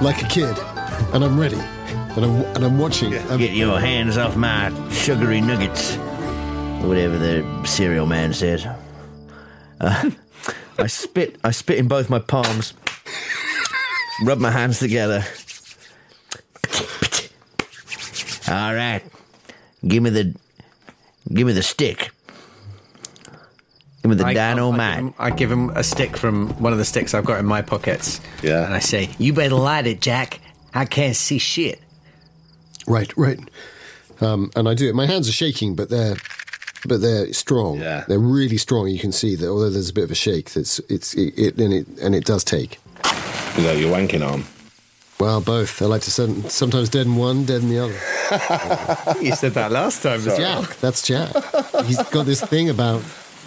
like 0.00 0.22
a 0.22 0.28
kid, 0.28 0.56
and 1.12 1.22
I'm 1.22 1.38
ready, 1.38 1.58
and 1.58 2.24
I'm 2.24 2.34
and 2.56 2.64
I'm 2.64 2.78
watching. 2.78 3.14
I'm- 3.14 3.38
Get 3.38 3.52
your 3.52 3.78
hands 3.78 4.16
off 4.16 4.36
my 4.36 4.72
sugary 4.90 5.40
nuggets. 5.40 5.96
Whatever 6.82 7.18
the 7.18 7.44
cereal 7.66 8.06
man 8.06 8.32
says. 8.32 8.64
Uh, 9.80 10.10
I 10.78 10.86
spit 10.86 11.36
I 11.44 11.50
spit 11.50 11.78
in 11.78 11.88
both 11.88 12.08
my 12.08 12.20
palms. 12.20 12.72
Rub 14.24 14.38
my 14.38 14.50
hands 14.50 14.78
together. 14.78 15.24
All 18.48 18.74
right. 18.74 19.02
Give 19.86 20.02
me 20.02 20.10
the 20.10 20.34
give 21.34 21.46
me 21.46 21.52
the 21.52 21.62
stick. 21.62 22.10
Give 24.08 24.16
me 24.16 24.22
the 24.22 24.26
I, 24.26 24.30
I, 24.30 24.32
give 24.32 24.56
dynamite. 24.56 25.14
I 25.18 25.30
give 25.30 25.52
him 25.52 25.70
a 25.70 25.84
stick 25.84 26.16
from 26.16 26.48
one 26.62 26.72
of 26.72 26.78
the 26.78 26.84
sticks 26.84 27.12
I've 27.12 27.26
got 27.26 27.38
in 27.40 27.44
my 27.46 27.60
pockets. 27.60 28.20
Yeah. 28.42 28.64
And 28.64 28.72
I 28.72 28.78
say, 28.78 29.10
You 29.18 29.34
better 29.34 29.54
light 29.54 29.86
it, 29.86 30.00
Jack. 30.00 30.40
I 30.72 30.86
can't 30.86 31.14
see 31.16 31.38
shit. 31.38 31.80
Right, 32.86 33.14
right. 33.18 33.38
Um, 34.20 34.50
and 34.56 34.66
I 34.68 34.74
do 34.74 34.88
it. 34.88 34.94
My 34.94 35.04
hands 35.06 35.28
are 35.28 35.32
shaking, 35.32 35.74
but 35.74 35.90
they're 35.90 36.16
but 36.86 37.00
they're 37.02 37.32
strong. 37.34 37.80
Yeah. 37.80 38.04
They're 38.08 38.18
really 38.18 38.56
strong. 38.56 38.88
You 38.88 38.98
can 38.98 39.12
see 39.12 39.34
that 39.36 39.46
although 39.46 39.68
there's 39.68 39.90
a 39.90 39.92
bit 39.92 40.04
of 40.04 40.10
a 40.10 40.14
shake, 40.14 40.52
that's 40.52 40.78
it's 40.88 41.12
it, 41.14 41.34
it 41.36 41.58
and 41.58 41.74
it 41.74 41.86
and 42.00 42.14
it 42.14 42.24
does 42.24 42.44
take. 42.44 42.78
Is 43.56 43.64
that 43.64 43.76
your 43.76 43.94
wanking 43.94 44.26
arm? 44.26 44.44
Well, 45.20 45.40
both. 45.40 45.82
I 45.82 45.86
like 45.86 46.02
to 46.02 46.10
some- 46.12 46.48
sometimes 46.48 46.88
dead 46.88 47.06
in 47.06 47.16
one, 47.16 47.44
dead 47.44 47.62
in 47.62 47.68
the 47.68 47.78
other. 47.80 49.20
You 49.24 49.34
said 49.34 49.54
that 49.54 49.72
last 49.72 50.02
time. 50.02 50.20
as 50.20 50.26
well. 50.26 50.62
Jack, 50.62 50.76
that's 50.76 51.02
Jack. 51.02 51.34
He's 51.86 52.00
got 52.10 52.24
this 52.26 52.40
thing 52.40 52.70
about 52.70 53.02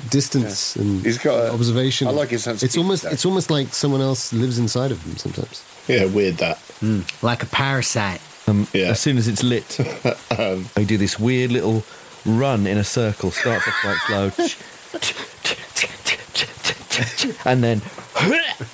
distance 0.10 0.76
and 0.76 1.04
He's 1.06 1.18
got 1.18 1.36
a- 1.40 1.52
observation. 1.54 2.08
I 2.08 2.12
like 2.12 2.30
his 2.30 2.44
sense 2.44 2.62
of 2.64 2.68
It's 2.68 2.78
almost 2.78 3.02
detail. 3.04 3.14
it's 3.14 3.26
almost 3.26 3.50
like 3.52 3.74
someone 3.74 4.02
else 4.02 4.34
lives 4.34 4.58
inside 4.60 4.92
of 4.92 5.02
him 5.04 5.18
sometimes. 5.18 5.64
Yeah, 5.88 6.06
weird 6.06 6.38
that. 6.38 6.60
Like 7.22 7.44
a 7.44 7.48
parasite. 7.48 8.22
Um, 8.48 8.68
Yeah. 8.74 8.90
As 8.90 9.00
soon 9.00 9.18
as 9.18 9.28
it's 9.28 9.44
lit, 9.44 9.78
I 10.32 10.84
do 10.84 10.98
this 10.98 11.20
weird 11.20 11.52
little 11.52 11.84
run 12.26 12.66
in 12.68 12.78
a 12.78 12.84
circle. 12.84 13.32
Starts 13.32 13.68
off 13.68 13.76
quite 13.82 13.98
slow, 14.08 14.32
and 17.46 17.64
then 17.64 17.82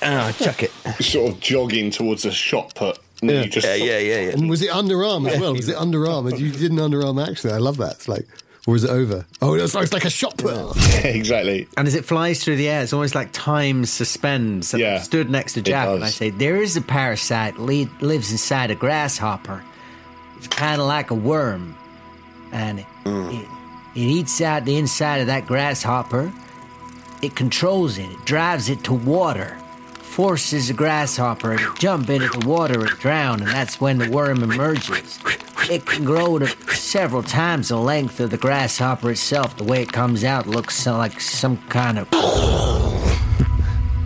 and 0.01 0.15
I 0.19 0.31
chuck 0.33 0.63
it. 0.63 0.71
Sort 1.03 1.33
of 1.33 1.39
jogging 1.39 1.91
towards 1.91 2.25
a 2.25 2.31
shot 2.31 2.73
put. 2.75 2.99
And 3.21 3.29
then 3.29 3.43
you 3.45 3.49
just 3.49 3.65
Yeah, 3.67 3.75
yeah, 3.75 3.97
yeah, 3.99 4.19
yeah. 4.21 4.29
And 4.31 4.49
was 4.49 4.61
it 4.61 4.69
underarm 4.69 5.27
as 5.29 5.39
well? 5.39 5.53
Was 5.53 5.67
it 5.69 5.75
underarm? 5.75 6.29
And 6.29 6.39
you 6.39 6.51
did 6.51 6.71
an 6.71 6.77
underarm 6.77 7.25
action. 7.25 7.51
I 7.51 7.57
love 7.57 7.77
that. 7.77 7.93
It's 7.93 8.07
like, 8.07 8.27
or 8.67 8.75
is 8.75 8.83
it 8.83 8.89
over? 8.91 9.25
Oh, 9.41 9.55
it's, 9.55 9.73
it's 9.73 9.93
like 9.93 10.05
a 10.05 10.09
shot 10.09 10.37
put. 10.37 10.75
exactly. 11.05 11.67
And 11.77 11.87
as 11.87 11.95
it 11.95 12.05
flies 12.05 12.43
through 12.43 12.57
the 12.57 12.67
air, 12.69 12.83
it's 12.83 12.93
almost 12.93 13.15
like 13.15 13.29
time 13.31 13.85
suspends. 13.85 14.73
And 14.73 14.83
I 14.83 14.85
Yeah, 14.85 15.01
stood 15.01 15.29
next 15.29 15.53
to 15.53 15.61
Jack 15.61 15.87
and 15.87 16.03
I 16.03 16.07
I 16.07 16.09
say, 16.09 16.29
say, 16.31 16.37
There 16.37 16.57
is 16.61 16.75
a 16.77 16.81
parasite 16.81 17.57
le- 17.57 17.89
lives 18.01 18.31
inside 18.31 18.69
a 18.69 18.75
grasshopper. 18.75 19.63
It's 20.37 20.47
kind 20.47 20.79
of 20.79 20.85
like 20.87 21.09
a 21.09 21.15
worm. 21.15 21.75
And 22.51 22.81
it, 22.81 22.85
mm. 23.05 23.33
it, 23.41 23.47
it 23.95 24.03
eats 24.03 24.41
out 24.41 24.65
the 24.65 24.75
inside 24.77 25.17
of 25.21 25.27
that 25.27 25.47
grasshopper. 25.47 26.31
It 27.21 27.35
controls 27.35 27.97
it, 27.97 28.11
it 28.11 28.25
drives 28.25 28.69
it 28.69 28.83
to 28.83 28.93
water, 28.93 29.57
forces 30.17 30.67
a 30.71 30.73
grasshopper 30.73 31.55
to 31.55 31.73
jump 31.75 32.09
into 32.09 32.27
the 32.39 32.47
water 32.47 32.79
and 32.79 32.89
drown, 32.97 33.39
and 33.39 33.51
that's 33.51 33.79
when 33.79 33.99
the 33.99 34.09
worm 34.09 34.41
emerges. 34.41 35.19
It 35.69 35.85
can 35.85 36.05
grow 36.05 36.39
to 36.39 36.47
several 36.73 37.21
times 37.21 37.69
the 37.69 37.77
length 37.77 38.19
of 38.19 38.31
the 38.31 38.37
grasshopper 38.37 39.11
itself. 39.11 39.55
The 39.57 39.63
way 39.63 39.83
it 39.83 39.93
comes 39.93 40.23
out 40.23 40.47
looks 40.47 40.87
like 40.87 41.21
some 41.21 41.57
kind 41.69 41.99
of. 41.99 42.07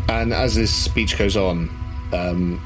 And 0.09 0.33
as 0.33 0.53
this 0.53 0.73
speech 0.73 1.17
goes 1.17 1.37
on 1.37 1.69
um, 2.11 2.59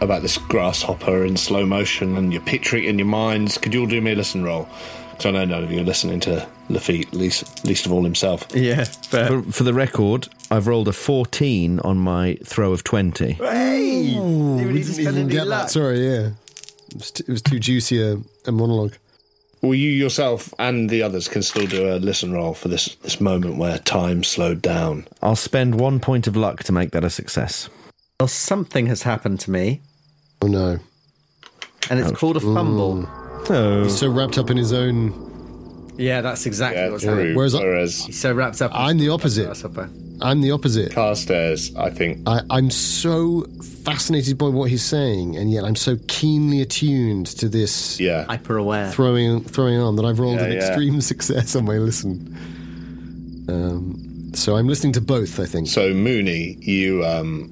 about 0.00 0.22
this 0.22 0.36
grasshopper 0.36 1.24
in 1.24 1.36
slow 1.36 1.64
motion, 1.64 2.16
and 2.16 2.32
you're 2.32 2.42
picturing 2.42 2.82
it 2.82 2.88
in 2.90 2.98
your 2.98 3.06
minds, 3.06 3.58
could 3.58 3.72
you 3.72 3.82
all 3.82 3.86
do 3.86 4.00
me 4.00 4.10
a 4.10 4.16
listen 4.16 4.42
roll? 4.42 4.68
Because 5.12 5.26
I 5.26 5.30
know 5.30 5.44
none 5.44 5.62
of 5.62 5.70
you 5.70 5.82
are 5.82 5.84
listening 5.84 6.18
to 6.20 6.48
Lafitte, 6.68 7.12
least 7.12 7.64
least 7.64 7.86
of 7.86 7.92
all 7.92 8.02
himself. 8.02 8.44
Yeah, 8.52 8.82
fair. 8.82 9.28
For, 9.28 9.52
for 9.52 9.62
the 9.62 9.72
record, 9.72 10.28
I've 10.50 10.66
rolled 10.66 10.88
a 10.88 10.92
14 10.92 11.80
on 11.80 11.98
my 11.98 12.38
throw 12.44 12.72
of 12.72 12.84
20. 12.84 13.32
Hey! 13.32 14.18
We 14.18 14.82
didn't 14.82 15.00
even 15.00 15.28
get 15.28 15.46
that. 15.48 15.70
Sorry, 15.70 16.00
yeah. 16.06 16.30
It 16.90 16.94
was, 16.94 17.10
t- 17.10 17.24
it 17.26 17.30
was 17.30 17.42
too 17.42 17.58
juicy 17.58 18.02
a, 18.02 18.16
a 18.46 18.52
monologue. 18.52 18.94
Well, 19.60 19.74
you 19.74 19.90
yourself 19.90 20.54
and 20.58 20.88
the 20.88 21.02
others 21.02 21.26
can 21.28 21.42
still 21.42 21.66
do 21.66 21.92
a 21.92 21.96
listen 21.98 22.32
roll 22.32 22.54
for 22.54 22.68
this 22.68 22.94
this 23.02 23.20
moment 23.20 23.56
where 23.58 23.78
time 23.78 24.22
slowed 24.22 24.62
down. 24.62 25.06
I'll 25.20 25.34
spend 25.36 25.80
one 25.80 25.98
point 25.98 26.28
of 26.28 26.36
luck 26.36 26.62
to 26.64 26.72
make 26.72 26.92
that 26.92 27.02
a 27.04 27.10
success. 27.10 27.68
Well, 28.20 28.28
something 28.28 28.86
has 28.86 29.02
happened 29.02 29.40
to 29.40 29.50
me, 29.50 29.80
Oh 30.42 30.46
no. 30.46 30.78
and 31.90 31.98
it's 31.98 32.12
called 32.12 32.36
a 32.36 32.40
fumble. 32.40 33.04
Oh. 33.50 33.82
He's 33.82 33.98
so 33.98 34.08
wrapped 34.08 34.38
up 34.38 34.48
in 34.48 34.56
his 34.56 34.72
own. 34.72 35.27
Yeah, 35.98 36.20
that's 36.22 36.46
exactly 36.46 36.80
Yeah, 36.80 36.90
what's 36.90 37.02
true. 37.02 37.12
happening. 37.14 37.34
Whereas 37.36 37.54
I- 37.54 37.58
Whereas 37.60 38.04
He's 38.06 38.18
so 38.20 38.32
wrapped 38.32 38.62
up. 38.62 38.70
I'm 38.74 38.98
the 38.98 39.08
opposite. 39.10 39.44
grasshopper. 39.46 39.90
I'm 40.20 40.40
the 40.40 40.50
opposite. 40.52 40.92
Carstairs, 40.92 41.74
I 41.76 41.90
think. 41.90 42.20
I, 42.26 42.40
I'm 42.50 42.70
so 42.70 43.46
fascinated 43.84 44.36
by 44.38 44.48
what 44.48 44.68
he's 44.70 44.82
saying, 44.82 45.36
and 45.36 45.50
yet 45.50 45.64
I'm 45.64 45.76
so 45.76 45.96
keenly 46.08 46.60
attuned 46.60 47.26
to 47.38 47.48
this 47.48 48.00
Yeah. 48.00 48.24
Hyper 48.24 48.56
aware. 48.58 48.90
throwing 48.90 49.42
throwing 49.44 49.78
on 49.78 49.94
that 49.96 50.04
I've 50.04 50.18
rolled 50.18 50.38
Yeah, 50.40 50.46
an 50.46 50.52
yeah. 50.52 50.58
extreme 50.68 51.00
success 51.12 51.54
on 51.54 51.64
my 51.66 51.78
listen. 51.78 52.34
Um, 53.48 54.32
so 54.34 54.56
I'm 54.56 54.68
listening 54.68 54.92
to 54.94 55.00
both. 55.00 55.38
I 55.40 55.46
think. 55.46 55.68
So 55.68 55.92
Mooney, 55.94 56.56
you 56.60 57.04
um, 57.04 57.48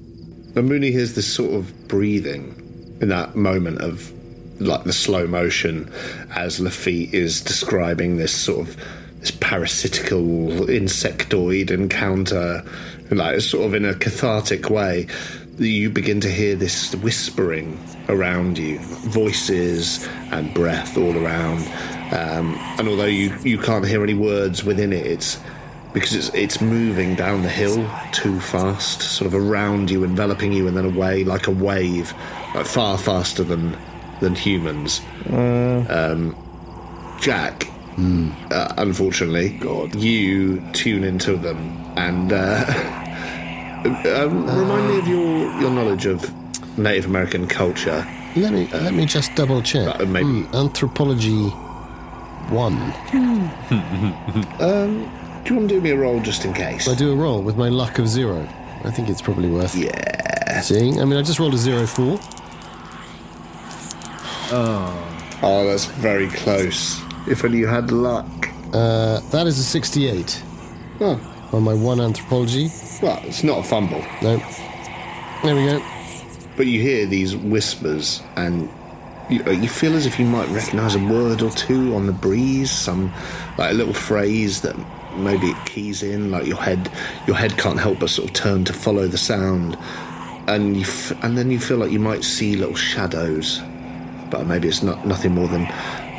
when 0.53 0.65
Mooney 0.67 0.91
hears 0.91 1.15
this 1.15 1.31
sort 1.31 1.53
of 1.53 1.87
breathing 1.87 2.53
in 3.01 3.09
that 3.09 3.35
moment 3.35 3.81
of 3.81 4.11
like 4.59 4.83
the 4.83 4.93
slow 4.93 5.27
motion 5.27 5.91
as 6.35 6.59
Lafitte 6.59 7.13
is 7.13 7.41
describing 7.41 8.17
this 8.17 8.35
sort 8.35 8.67
of 8.67 8.77
this 9.19 9.31
parasitical 9.31 10.27
insectoid 10.67 11.71
encounter, 11.71 12.63
like 13.09 13.41
sort 13.41 13.65
of 13.65 13.73
in 13.73 13.85
a 13.85 13.93
cathartic 13.95 14.69
way. 14.69 15.07
You 15.57 15.89
begin 15.89 16.21
to 16.21 16.29
hear 16.29 16.55
this 16.55 16.93
whispering 16.95 17.79
around 18.09 18.59
you, 18.59 18.77
voices 18.79 20.07
and 20.31 20.53
breath 20.53 20.97
all 20.97 21.17
around. 21.17 21.67
Um, 22.13 22.55
and 22.77 22.87
although 22.87 23.05
you, 23.05 23.35
you 23.43 23.57
can't 23.57 23.85
hear 23.85 24.03
any 24.03 24.13
words 24.13 24.63
within 24.63 24.93
it, 24.93 25.05
it's 25.05 25.39
because 25.93 26.13
it's 26.13 26.29
it's 26.35 26.61
moving 26.61 27.15
down 27.15 27.41
the 27.41 27.49
hill 27.49 27.89
too 28.11 28.39
fast, 28.39 29.01
sort 29.01 29.25
of 29.25 29.33
around 29.33 29.89
you, 29.89 30.03
enveloping 30.03 30.53
you, 30.53 30.67
and 30.67 30.77
then 30.77 30.85
away 30.85 31.23
like 31.23 31.47
a 31.47 31.51
wave, 31.51 32.13
like 32.53 32.67
far 32.67 32.97
faster 32.99 33.43
than 33.43 33.75
than 34.19 34.35
humans. 34.35 35.01
Um, 35.29 36.35
Jack, 37.19 37.67
uh, 38.51 38.73
unfortunately, 38.77 39.49
God. 39.57 39.95
you 39.95 40.61
tune 40.73 41.03
into 41.03 41.35
them 41.37 41.57
and 41.97 42.31
uh, 42.31 42.63
um, 44.15 44.45
remind 44.47 44.89
me 44.89 44.99
of 44.99 45.07
your 45.07 45.61
your 45.61 45.71
knowledge 45.71 46.05
of 46.05 46.31
Native 46.77 47.05
American 47.05 47.47
culture. 47.47 48.05
Let 48.35 48.53
me 48.53 48.67
let 48.71 48.93
me 48.93 49.05
just 49.05 49.33
double 49.35 49.61
check. 49.63 49.99
Uh, 49.99 50.05
maybe- 50.05 50.25
Hmm, 50.43 50.55
anthropology 50.55 51.49
one. 52.49 52.77
Do 55.43 55.53
you 55.53 55.59
want 55.59 55.69
to 55.69 55.75
do 55.75 55.81
me 55.81 55.91
a 55.91 55.97
roll 55.97 56.19
just 56.19 56.45
in 56.45 56.53
case? 56.53 56.87
I 56.87 56.95
do 56.95 57.11
a 57.11 57.15
roll 57.15 57.41
with 57.41 57.57
my 57.57 57.69
luck 57.69 57.99
of 57.99 58.07
zero. 58.07 58.47
I 58.83 58.91
think 58.91 59.09
it's 59.09 59.21
probably 59.21 59.49
worth 59.49 59.75
Yeah. 59.75 60.61
seeing. 60.61 61.01
I 61.01 61.05
mean, 61.05 61.17
I 61.17 61.21
just 61.23 61.39
rolled 61.39 61.53
a 61.53 61.57
zero 61.57 61.87
four. 61.87 62.19
Oh, 64.51 65.03
Oh, 65.43 65.67
that's 65.67 65.85
very 65.85 66.27
close. 66.29 66.99
If 67.27 67.43
only 67.45 67.59
you 67.59 67.67
had 67.67 67.91
luck. 67.91 68.25
Uh, 68.73 69.19
that 69.31 69.45
is 69.47 69.59
a 69.59 69.63
sixty-eight 69.63 70.41
Oh, 70.99 71.19
on 71.53 71.63
my 71.63 71.73
one 71.73 72.01
anthropology. 72.01 72.69
well, 73.01 73.19
it's 73.23 73.43
not 73.43 73.59
a 73.59 73.63
fumble. 73.63 74.03
No. 74.23 74.37
There 75.43 75.55
we 75.55 75.65
go. 75.65 75.81
But 76.55 76.65
you 76.67 76.81
hear 76.81 77.05
these 77.05 77.35
whispers, 77.35 78.23
and 78.35 78.67
you, 79.29 79.43
uh, 79.45 79.51
you 79.51 79.69
feel 79.69 79.95
as 79.95 80.05
if 80.07 80.17
you 80.19 80.25
might 80.25 80.49
recognise 80.49 80.95
a 80.95 80.99
word 81.05 81.43
or 81.43 81.51
two 81.51 81.93
on 81.95 82.07
the 82.07 82.13
breeze, 82.13 82.71
some 82.71 83.13
like 83.59 83.71
a 83.71 83.73
little 83.75 83.93
phrase 83.93 84.61
that 84.61 84.75
maybe 85.15 85.47
it 85.47 85.65
keys 85.67 86.01
in. 86.01 86.31
Like 86.31 86.47
your 86.47 86.57
head, 86.57 86.89
your 87.27 87.35
head 87.35 87.57
can't 87.59 87.79
help 87.79 87.99
but 87.99 88.09
sort 88.09 88.29
of 88.29 88.33
turn 88.33 88.65
to 88.65 88.73
follow 88.73 89.07
the 89.07 89.19
sound, 89.19 89.77
and 90.47 90.75
you 90.75 90.81
f- 90.83 91.23
and 91.23 91.37
then 91.37 91.51
you 91.51 91.59
feel 91.59 91.77
like 91.77 91.91
you 91.91 91.99
might 91.99 92.23
see 92.23 92.55
little 92.55 92.75
shadows, 92.75 93.61
but 94.29 94.45
maybe 94.47 94.67
it's 94.67 94.83
not 94.83 95.05
nothing 95.05 95.33
more 95.33 95.47
than 95.47 95.63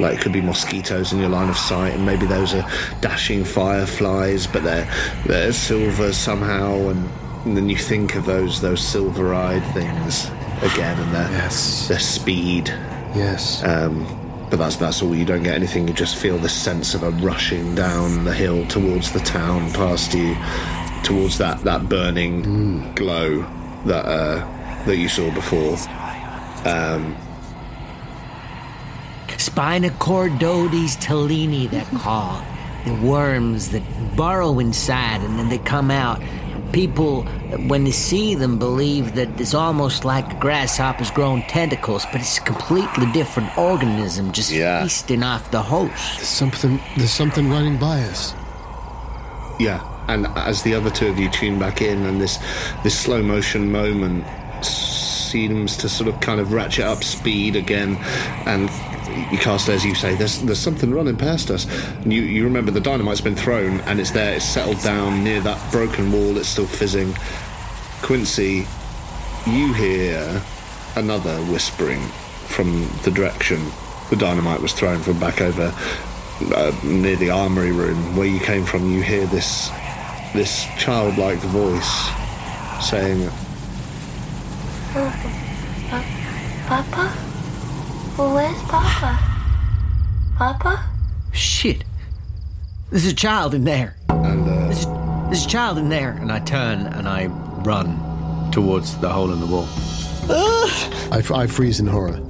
like 0.01 0.15
it 0.19 0.21
could 0.21 0.33
be 0.33 0.41
mosquitoes 0.41 1.13
in 1.13 1.19
your 1.19 1.29
line 1.29 1.49
of 1.49 1.57
sight, 1.57 1.95
and 1.95 2.05
maybe 2.07 2.27
those 2.27 2.55
are 2.55 2.67
dashing 3.01 3.45
fireflies, 3.45 4.47
but 4.47 4.63
they're 4.63 4.89
they're 5.27 5.53
silver 5.53 6.13
somehow, 6.13 6.75
and, 6.89 7.09
and 7.45 7.57
then 7.57 7.69
you 7.69 7.77
think 7.77 8.15
of 8.15 8.25
those 8.27 8.61
those 8.61 8.81
silver-eyed 8.81 9.65
things 9.75 10.27
again, 10.63 10.99
and 10.99 11.15
their 11.15 11.31
Yes. 11.31 11.89
their 11.89 11.99
speed. 11.99 12.69
Yes. 13.15 13.63
Um, 13.65 14.07
but 14.51 14.59
that's 14.59 14.77
that's 14.77 15.03
all. 15.03 15.15
You 15.15 15.25
don't 15.25 15.43
get 15.43 15.55
anything. 15.57 15.89
You 15.89 15.95
just 15.95 16.17
feel 16.17 16.39
the 16.39 16.49
sense 16.49 16.95
of 16.95 17.03
a 17.03 17.11
rushing 17.11 17.75
down 17.75 18.25
the 18.25 18.33
hill 18.35 18.67
towards 18.67 19.13
the 19.13 19.21
town, 19.21 19.71
past 19.73 20.15
you, 20.15 20.37
towards 21.03 21.37
that 21.39 21.61
that 21.65 21.89
burning 21.89 22.93
glow 22.95 23.45
that 23.85 24.05
uh, 24.07 24.85
that 24.87 24.97
you 24.97 25.09
saw 25.09 25.31
before. 25.35 25.77
Spinochordodes 29.39 30.97
tellinii, 30.99 31.71
they're 31.71 31.85
called. 32.01 32.43
The 32.85 32.95
worms 32.95 33.71
that 33.71 33.83
burrow 34.17 34.59
inside 34.59 35.21
and 35.23 35.39
then 35.39 35.49
they 35.49 35.59
come 35.59 35.91
out. 35.91 36.21
People, 36.73 37.23
when 37.67 37.85
they 37.85 37.91
see 37.93 38.35
them, 38.35 38.59
believe 38.59 39.15
that 39.15 39.41
it's 39.41 39.55
almost 39.55 40.05
like 40.05 40.31
a 40.33 40.37
grasshopper's 40.37 41.11
grown 41.11 41.43
tentacles, 41.43 42.05
but 42.13 42.21
it's 42.21 42.37
a 42.39 42.43
completely 42.43 43.07
different 43.13 43.57
organism 43.57 44.33
just 44.33 44.51
Yeah. 44.53 44.83
feasting 44.83 45.23
off 45.23 45.51
the 45.51 45.63
host. 45.63 46.17
There's 46.17 46.29
something. 46.29 46.79
There's 46.97 47.11
something 47.11 47.49
running 47.51 47.79
by 47.79 48.01
us. 48.03 48.35
Yeah, 49.59 49.81
and 50.09 50.27
as 50.37 50.63
the 50.63 50.75
other 50.75 50.91
two 50.91 51.09
of 51.09 51.19
you 51.19 51.31
tune 51.31 51.59
back 51.59 51.81
in, 51.81 52.05
and 52.05 52.21
this 52.21 52.39
this 52.85 52.97
slow 52.99 53.23
motion 53.23 53.73
moment 53.73 54.25
seems 54.63 55.77
to 55.79 55.89
sort 55.89 56.09
of 56.09 56.21
kind 56.21 56.39
of 56.41 56.53
ratchet 56.53 56.85
up 56.85 57.03
speed 57.03 57.57
again, 57.57 57.97
and 58.47 58.69
you 59.31 59.39
cast 59.39 59.69
as 59.69 59.85
you 59.85 59.95
say, 59.95 60.15
there's 60.15 60.41
there's 60.43 60.59
something 60.59 60.93
running 60.93 61.17
past 61.17 61.51
us. 61.51 61.67
And 62.03 62.13
you 62.13 62.23
you 62.23 62.45
remember 62.45 62.71
the 62.71 62.81
dynamite's 62.81 63.21
been 63.21 63.37
thrown, 63.37 63.81
and 63.83 64.01
it's 64.01 64.11
there, 64.11 64.35
it's 64.35 64.45
settled 64.45 64.81
down 64.83 65.25
near 65.25 65.41
that 65.41 65.73
broken 65.73 66.13
wall. 66.13 66.37
It's 66.37 66.49
still 66.49 66.67
fizzing. 66.67 67.15
Quincy, 68.03 68.67
you 69.47 69.73
hear 69.75 70.43
another 70.97 71.37
whispering 71.43 72.01
from 72.47 72.89
the 73.03 73.11
direction 73.11 73.61
the 74.11 74.17
dynamite 74.17 74.61
was 74.61 74.73
thrown 74.73 75.01
from 75.01 75.21
back 75.21 75.41
over 75.41 75.73
uh, 76.55 76.81
near 76.83 77.17
the 77.17 77.31
armory 77.31 77.73
room 77.73 78.17
where 78.17 78.27
you 78.27 78.41
came 78.41 78.65
from. 78.65 78.91
You 78.91 79.03
hear 79.03 79.27
this 79.27 79.71
this 80.35 80.67
childlike 80.79 81.39
voice 81.39 82.11
saying, 82.81 83.29
Papa? 86.67 87.28
Well, 88.19 88.35
where's 88.35 88.61
Papa? 88.63 89.17
Papa? 90.37 90.85
Shit. 91.33 91.85
There's 92.91 93.07
a 93.07 93.15
child 93.15 93.55
in 93.55 93.63
there. 93.65 93.95
and 94.09 94.43
uh, 94.43 94.65
There's, 94.65 94.87
there's 95.27 95.47
a 95.47 95.49
child 95.49 95.79
in 95.79 95.89
there. 95.89 96.13
And 96.13 96.33
I 96.33 96.41
turn 96.41 96.87
and 96.87 97.09
I 97.09 97.27
run 97.27 98.51
towards 98.51 98.99
the 98.99 99.09
hole 99.09 99.33
in 99.33 99.39
the 99.39 99.47
wall. 99.47 99.69
I, 101.13 101.23
I 101.33 101.47
freeze 101.47 101.79
in 101.81 101.87
horror. 101.87 102.21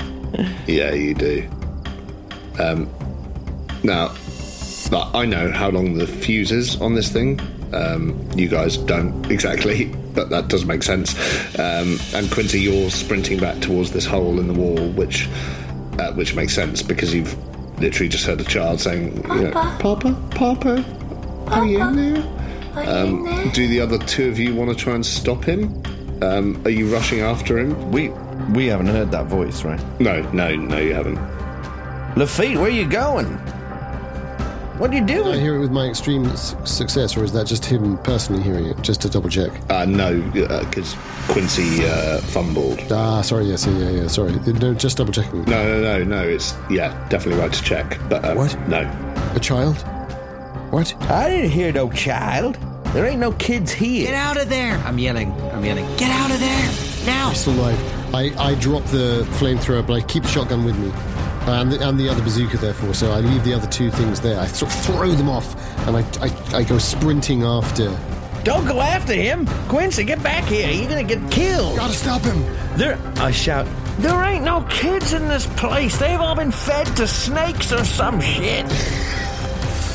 "Yeah, 0.66 0.92
you 0.92 1.14
do." 1.14 1.48
Um, 2.60 2.88
now, 3.82 4.14
I 5.14 5.24
know 5.24 5.50
how 5.50 5.70
long 5.70 5.94
the 5.94 6.06
fuse 6.06 6.52
is 6.52 6.80
on 6.80 6.94
this 6.94 7.10
thing. 7.10 7.40
Um, 7.72 8.28
you 8.36 8.48
guys 8.48 8.76
don't 8.76 9.30
exactly, 9.30 9.86
but 10.14 10.30
that 10.30 10.48
does 10.48 10.64
make 10.64 10.82
sense. 10.82 11.14
Um, 11.58 11.98
and 12.14 12.30
Quincy, 12.30 12.60
you're 12.60 12.90
sprinting 12.90 13.38
back 13.40 13.60
towards 13.60 13.90
this 13.92 14.04
hole 14.06 14.38
in 14.38 14.46
the 14.48 14.54
wall, 14.54 14.88
which 14.90 15.28
uh, 15.98 16.12
which 16.12 16.34
makes 16.34 16.54
sense 16.54 16.82
because 16.82 17.14
you've 17.14 17.36
literally 17.80 18.08
just 18.08 18.26
heard 18.26 18.40
a 18.40 18.44
child 18.44 18.80
saying, 18.80 19.16
you 19.28 19.40
know, 19.42 19.50
Papa? 19.52 19.76
"Papa, 19.80 20.16
Papa, 20.30 20.84
are 21.48 21.66
you 21.66 21.80
in 21.82 21.96
there?" 21.96 22.24
Are 22.74 22.84
you 22.84 22.90
Um, 22.90 23.26
in 23.26 23.36
there? 23.36 23.52
do 23.52 23.68
the 23.68 23.80
other 23.80 23.98
two 23.98 24.28
of 24.28 24.38
you 24.38 24.54
want 24.54 24.70
to 24.70 24.76
try 24.76 24.94
and 24.94 25.04
stop 25.04 25.44
him? 25.44 25.82
Um, 26.22 26.60
are 26.64 26.70
you 26.70 26.86
rushing 26.92 27.20
after 27.20 27.58
him? 27.58 27.90
We 27.90 28.10
we 28.52 28.66
haven't 28.66 28.86
heard 28.88 29.10
that 29.12 29.26
voice, 29.26 29.64
right? 29.64 29.80
No, 30.00 30.22
no, 30.32 30.54
no, 30.56 30.78
you 30.78 30.94
haven't. 30.94 31.18
Lafitte, 32.16 32.56
where 32.56 32.66
are 32.66 32.70
you 32.70 32.86
going? 32.88 33.38
What 34.78 34.90
are 34.92 34.94
you 34.94 35.04
do? 35.04 35.24
I 35.24 35.36
hear 35.38 35.56
it 35.56 35.60
with 35.60 35.72
my 35.72 35.86
extreme 35.88 36.26
s- 36.26 36.54
success, 36.64 37.16
or 37.16 37.24
is 37.24 37.32
that 37.32 37.46
just 37.46 37.64
him 37.64 37.98
personally 37.98 38.42
hearing 38.42 38.66
it? 38.66 38.80
Just 38.80 39.00
to 39.02 39.08
double 39.10 39.28
check. 39.28 39.50
Uh, 39.68 39.84
no, 39.84 40.20
because 40.32 40.94
Quincy 41.28 41.84
uh, 41.84 42.18
fumbled. 42.20 42.80
Ah, 42.92 43.20
sorry. 43.22 43.46
Yes. 43.46 43.66
Yeah. 43.66 43.90
Yeah. 43.90 44.06
Sorry. 44.06 44.32
No, 44.32 44.74
just 44.74 44.96
double 44.98 45.12
checking. 45.12 45.42
No, 45.46 45.64
no, 45.64 45.80
no, 45.80 46.04
no. 46.04 46.28
It's 46.28 46.54
yeah, 46.70 46.92
definitely 47.08 47.40
right 47.40 47.52
to 47.52 47.62
check. 47.62 47.98
But 48.08 48.24
uh, 48.24 48.34
What? 48.34 48.56
No. 48.68 48.80
A 49.34 49.40
child? 49.40 49.76
What? 50.70 50.94
I 51.10 51.28
didn't 51.28 51.50
hear 51.50 51.72
no 51.72 51.90
child. 51.90 52.56
There 52.92 53.04
ain't 53.04 53.20
no 53.20 53.32
kids 53.32 53.72
here. 53.72 54.04
Get 54.06 54.14
here. 54.14 54.16
out 54.16 54.36
of 54.40 54.48
there! 54.48 54.76
I'm 54.78 54.98
yelling. 54.98 55.32
I'm 55.52 55.64
yelling. 55.64 55.84
Get 55.96 56.10
out 56.10 56.30
of 56.30 56.40
there! 56.40 57.04
Now! 57.04 57.32
Still 57.34 57.54
alive. 57.54 58.14
I, 58.14 58.32
I 58.38 58.54
drop 58.54 58.82
the 58.84 59.26
flamethrower, 59.32 59.86
but 59.86 59.92
I 59.94 60.00
keep 60.06 60.22
the 60.22 60.28
shotgun 60.30 60.64
with 60.64 60.78
me. 60.78 60.90
Uh, 61.48 61.62
and, 61.62 61.72
the, 61.72 61.88
and 61.88 61.98
the 61.98 62.06
other 62.10 62.22
bazooka, 62.22 62.58
therefore. 62.58 62.92
So 62.92 63.10
I 63.10 63.20
leave 63.20 63.42
the 63.42 63.54
other 63.54 63.66
two 63.68 63.90
things 63.90 64.20
there. 64.20 64.38
I 64.38 64.46
sort 64.48 64.70
of 64.70 64.80
throw 64.82 65.10
them 65.12 65.30
off, 65.30 65.56
and 65.88 65.96
I, 65.96 66.00
I, 66.20 66.58
I 66.58 66.62
go 66.62 66.76
sprinting 66.76 67.42
after. 67.42 67.96
Don't 68.44 68.66
go 68.66 68.82
after 68.82 69.14
him. 69.14 69.46
Quincy, 69.66 70.04
get 70.04 70.22
back 70.22 70.44
here. 70.44 70.70
You're 70.70 70.90
gonna 70.90 71.04
get 71.04 71.30
killed. 71.30 71.76
Gotta 71.78 71.94
stop 71.94 72.20
him! 72.20 72.42
There, 72.76 72.98
I 73.16 73.30
shout. 73.30 73.66
There 73.98 74.22
ain't 74.24 74.44
no 74.44 74.60
kids 74.64 75.14
in 75.14 75.26
this 75.28 75.46
place. 75.56 75.96
They've 75.98 76.20
all 76.20 76.36
been 76.36 76.52
fed 76.52 76.86
to 76.98 77.08
snakes 77.08 77.72
or 77.72 77.82
some 77.82 78.20
shit. 78.20 78.66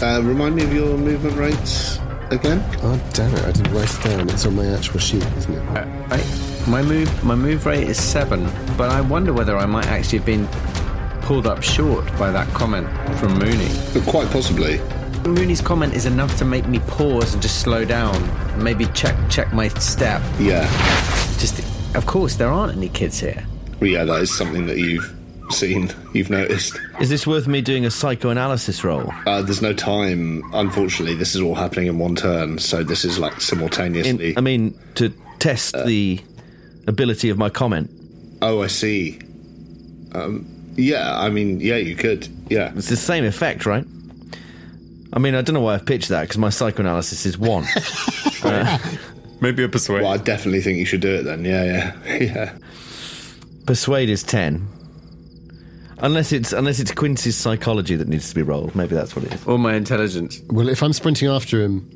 Uh, 0.02 0.22
remind 0.24 0.56
me 0.56 0.64
of 0.64 0.74
your 0.74 0.98
movement 0.98 1.38
rates 1.38 2.00
again. 2.32 2.64
Oh, 2.82 3.00
damn 3.14 3.32
it. 3.36 3.46
I 3.46 3.52
didn't 3.52 3.72
write 3.74 3.94
it 3.94 4.04
down. 4.04 4.28
It's 4.30 4.48
on 4.48 4.56
my 4.56 4.66
actual 4.70 5.00
sheet, 5.00 5.24
isn't 5.38 5.54
it? 5.54 5.70
I, 5.70 6.68
my 6.68 6.82
move 6.82 7.24
my 7.24 7.36
move 7.36 7.68
rate 7.68 7.88
is 7.88 8.02
seven, 8.02 8.50
but 8.76 8.90
I 8.90 9.02
wonder 9.02 9.34
whether 9.34 9.56
I 9.56 9.68
might 9.68 9.86
actually 9.86 10.18
have 10.18 10.26
been 10.26 10.48
pulled 11.24 11.48
up 11.48 11.64
short 11.64 12.06
by 12.18 12.32
that 12.32 12.48
comment 12.54 12.88
from 13.18 13.34
Mooney. 13.40 13.70
But 13.94 14.04
quite 14.06 14.30
possibly. 14.30 14.80
Mooney's 15.26 15.62
comment 15.62 15.94
is 15.94 16.06
enough 16.06 16.38
to 16.38 16.46
make 16.46 16.68
me 16.68 16.80
pause 16.80 17.34
and 17.34 17.42
just 17.42 17.62
slow 17.62 17.86
down, 17.86 18.16
and 18.16 18.64
maybe 18.64 18.86
check 18.88 19.16
check 19.30 19.54
my 19.54 19.70
step. 19.70 20.22
Yeah. 20.38 20.68
Just, 21.40 21.60
of 21.96 22.06
course, 22.06 22.36
there 22.36 22.50
aren't 22.50 22.76
any 22.76 22.90
kids 22.90 23.20
here. 23.20 23.44
Well, 23.80 23.90
yeah, 23.90 24.04
that 24.04 24.22
is 24.22 24.36
something 24.38 24.66
that 24.68 24.78
you've 24.78 25.14
seen, 25.50 25.92
you've 26.14 26.30
noticed. 26.30 26.78
Is 27.00 27.10
this 27.10 27.26
worth 27.26 27.48
me 27.48 27.62
doing 27.62 27.86
a 27.86 27.92
psychoanalysis 27.92 28.84
roll? 28.84 29.14
Uh, 29.26 29.42
there's 29.42 29.62
no 29.62 29.74
time. 29.74 30.44
Unfortunately, 30.54 31.16
this 31.16 31.36
is 31.36 31.42
all 31.42 31.56
happening 31.56 31.88
in 31.88 32.00
one 32.00 32.16
turn, 32.16 32.60
so 32.60 32.84
this 32.84 33.06
is 33.06 33.18
like 33.18 33.40
simultaneously. 33.40 34.32
In, 34.32 34.38
I 34.38 34.42
mean, 34.42 34.78
to 34.96 35.10
test 35.40 35.76
the 35.86 36.20
ability 36.88 37.30
of 37.30 37.38
my 37.38 37.50
comment. 37.50 37.90
oh, 38.42 38.62
I 38.62 38.68
see. 38.68 39.20
Um, 40.14 40.46
yeah, 40.76 41.20
I 41.20 41.30
mean, 41.30 41.60
yeah, 41.60 41.78
you 41.78 41.96
could. 41.96 42.28
Yeah. 42.50 42.72
It's 42.76 42.90
the 42.90 42.96
same 42.96 43.26
effect, 43.26 43.66
right? 43.66 43.86
I 45.14 45.20
mean, 45.20 45.36
I 45.36 45.42
don't 45.42 45.54
know 45.54 45.62
why 45.62 45.76
I've 45.76 45.86
pitched 45.86 46.10
that 46.10 46.22
because 46.22 46.38
my 46.38 46.50
psychoanalysis 46.50 47.26
is 47.26 47.38
one. 47.38 47.66
Maybe 49.42 49.64
a 49.64 49.70
persuade. 49.70 50.04
Well, 50.04 50.12
I 50.12 50.18
definitely 50.18 50.62
think 50.62 50.80
you 50.80 50.86
should 50.86 51.02
do 51.02 51.14
it 51.14 51.24
then. 51.24 51.46
Yeah, 51.46 51.94
yeah, 52.06 52.16
yeah. 52.18 52.58
Persuade 53.66 54.10
is 54.10 54.24
ten. 54.24 54.68
Unless 56.00 56.32
it's 56.32 56.52
unless 56.52 56.80
it's 56.80 56.92
Quincy's 56.92 57.38
psychology 57.38 57.96
that 57.96 58.08
needs 58.08 58.30
to 58.30 58.36
be 58.36 58.42
rolled. 58.42 58.76
Maybe 58.76 58.96
that's 58.96 59.16
what 59.16 59.26
it 59.26 59.34
is. 59.34 59.46
Or 59.46 59.60
my 59.60 59.76
intelligence. 59.76 60.42
Well, 60.50 60.68
if 60.68 60.82
I'm 60.82 60.94
sprinting 60.94 61.30
after 61.30 61.62
him, 61.62 61.88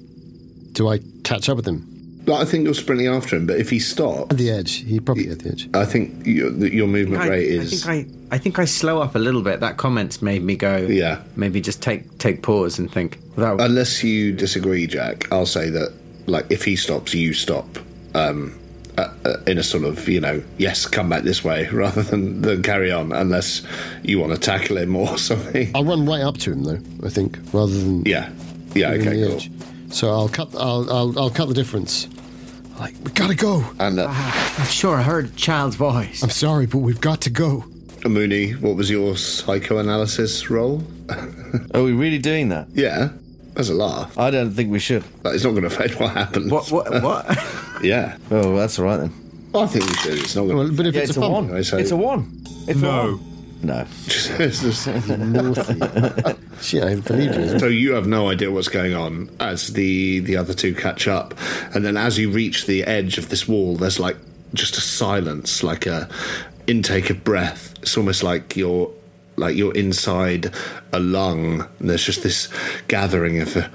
do 0.74 0.88
I 0.90 1.00
catch 1.24 1.50
up 1.50 1.58
with 1.58 1.68
him? 1.68 1.97
But 2.28 2.42
I 2.42 2.46
think 2.46 2.66
you're 2.66 2.74
sprinting 2.74 3.08
after 3.08 3.38
him, 3.38 3.48
but 3.48 3.58
if 3.58 3.70
he 3.70 3.80
stopped, 3.80 4.34
At 4.34 4.38
the 4.38 4.52
edge. 4.52 4.84
He 4.84 5.00
probably 5.00 5.30
at 5.30 5.40
the 5.40 5.50
edge. 5.52 5.70
I 5.74 5.86
think 5.86 6.28
your, 6.28 6.50
that 6.50 6.74
your 6.74 6.86
movement 6.88 7.24
I, 7.24 7.28
rate 7.30 7.58
I 7.58 7.62
is. 7.64 7.86
think 7.86 8.12
I, 8.32 8.36
I 8.36 8.38
think 8.38 8.60
I 8.60 8.66
slow 8.66 9.02
up 9.02 9.16
a 9.16 9.20
little 9.20 9.42
bit. 9.42 9.62
That 9.62 9.78
comment's 9.78 10.22
made 10.22 10.44
me 10.44 10.58
go. 10.58 10.76
Yeah. 10.76 11.24
Maybe 11.38 11.62
just 11.62 11.82
take 11.82 12.18
take 12.18 12.44
pause 12.44 12.80
and 12.80 12.92
think. 12.92 13.18
That 13.38 13.62
Unless 13.62 14.04
you 14.04 14.34
disagree, 14.34 14.88
Jack, 14.88 15.32
I'll 15.32 15.46
say 15.46 15.70
that, 15.70 15.94
like, 16.26 16.48
if 16.52 16.66
he 16.66 16.76
stops, 16.76 17.14
you 17.14 17.34
stop. 17.34 17.66
Um, 18.14 18.60
uh, 18.98 19.14
uh, 19.26 19.38
in 19.46 19.58
a 19.60 19.64
sort 19.64 19.84
of, 19.86 20.10
you 20.10 20.20
know, 20.20 20.44
yes, 20.58 20.86
come 20.86 21.08
back 21.08 21.24
this 21.24 21.44
way, 21.46 21.68
rather 21.72 22.02
than, 22.02 22.42
than 22.42 22.62
carry 22.62 22.92
on, 22.92 23.14
unless 23.14 23.62
you 24.04 24.20
want 24.20 24.34
to 24.34 24.40
tackle 24.40 24.76
him 24.78 24.96
or 24.98 25.18
something. 25.30 25.72
I'll 25.74 25.86
run 25.86 26.06
right 26.06 26.24
up 26.24 26.38
to 26.40 26.52
him 26.52 26.66
though. 26.66 26.82
I 27.06 27.10
think 27.10 27.38
rather 27.54 27.72
than 27.72 28.04
Yeah, 28.06 28.30
yeah, 28.76 28.90
okay, 28.90 29.24
cool. 29.24 29.36
edge. 29.36 29.50
So 29.92 30.10
I'll 30.12 30.28
cut. 30.28 30.54
I'll, 30.56 30.92
I'll 30.92 31.18
I'll 31.20 31.30
cut 31.30 31.48
the 31.48 31.54
difference. 31.54 32.10
Like 32.80 32.94
we 33.04 33.12
gotta 33.12 33.36
go. 33.36 33.64
And 33.80 34.00
uh, 34.00 34.08
I'm 34.10 34.68
sure 34.68 34.96
I 34.98 35.02
heard 35.04 35.26
a 35.26 35.30
child's 35.36 35.76
voice. 35.76 36.22
I'm 36.24 36.30
sorry, 36.30 36.66
but 36.68 36.80
we've 36.80 37.02
got 37.02 37.22
to 37.22 37.30
go. 37.30 37.66
Mooney, 38.06 38.52
what 38.54 38.76
was 38.78 38.90
your 38.90 39.18
psychoanalysis 39.18 40.50
roll? 40.50 40.84
Are 41.74 41.84
we 41.84 41.92
really 41.92 42.20
doing 42.20 42.50
that? 42.50 42.68
Yeah, 42.74 43.10
as 43.56 43.70
a 43.70 43.74
laugh. 43.74 44.18
I 44.18 44.30
don't 44.32 44.52
think 44.52 44.72
we 44.72 44.80
should. 44.80 45.04
But 45.24 45.36
it's 45.36 45.44
not 45.44 45.52
going 45.52 45.64
to 45.64 45.68
affect 45.68 46.00
what 46.00 46.12
happens. 46.14 46.52
what 46.52 46.72
what 46.72 47.04
what? 47.04 47.26
Yeah, 47.84 48.18
Oh, 48.32 48.56
that's 48.56 48.80
all 48.80 48.86
right 48.86 48.98
then. 48.98 49.14
I 49.54 49.68
think 49.68 49.86
we 49.88 49.94
should. 49.96 50.14
It's 50.20 50.36
not 50.36 50.46
going 50.46 50.58
Well, 50.58 50.68
to. 50.68 50.74
but 50.74 50.86
if 50.88 50.96
Yeah, 50.96 51.02
it's, 51.02 51.10
it's, 51.12 51.18
a 51.18 51.22
a 51.22 51.24
fun, 51.24 51.32
one. 51.50 51.56
I 51.56 51.62
say- 51.62 51.82
It's 51.82 51.92
a 51.92 51.96
one. 51.98 52.42
It's 52.68 52.82
a 52.82 52.86
one. 52.86 53.20
No. 53.20 53.20
Shit, 56.62 56.84
I 56.84 56.96
believe 56.96 57.36
you. 57.36 57.60
So 57.60 57.68
you 57.68 57.94
have 57.94 58.08
no 58.08 58.30
idea 58.30 58.52
what's 58.52 58.68
going 58.68 58.94
on 58.94 59.30
as 59.40 59.70
the 59.70 60.20
the 60.20 60.38
other 60.38 60.54
two 60.54 60.74
catch 60.74 61.08
up, 61.08 61.34
and 61.74 61.86
then 61.86 61.98
as 61.98 62.18
you 62.18 62.30
reach 62.30 62.66
the 62.66 62.84
edge 62.84 63.18
of 63.18 63.30
this 63.30 63.48
wall, 63.48 63.76
there's 63.76 64.00
like 64.00 64.18
just 64.54 64.78
a 64.78 64.82
silence, 64.82 65.64
like 65.64 65.86
a 65.86 66.10
intake 66.68 67.10
of 67.10 67.24
breath. 67.24 67.74
It's 67.82 67.98
almost 67.98 68.24
like 68.24 68.56
you're 68.56 68.92
like 69.36 69.56
you're 69.56 69.76
inside 69.76 70.54
a 70.94 71.00
lung, 71.00 71.68
and 71.80 71.90
there's 71.90 72.04
just 72.04 72.24
this 72.24 72.50
gathering 72.88 73.42
of 73.42 73.58
uh, 73.58 73.70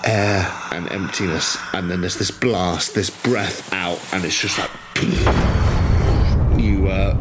air 0.04 0.52
and 0.72 0.90
emptiness, 0.92 1.56
and 1.72 1.90
then 1.90 2.00
there's 2.00 2.16
this 2.16 2.30
blast, 2.30 2.94
this 2.94 3.10
breath 3.10 3.72
out, 3.72 4.00
and 4.12 4.24
it's 4.24 4.40
just 4.40 4.58
like 4.58 4.70
you 6.58 6.88
uh, 6.88 7.16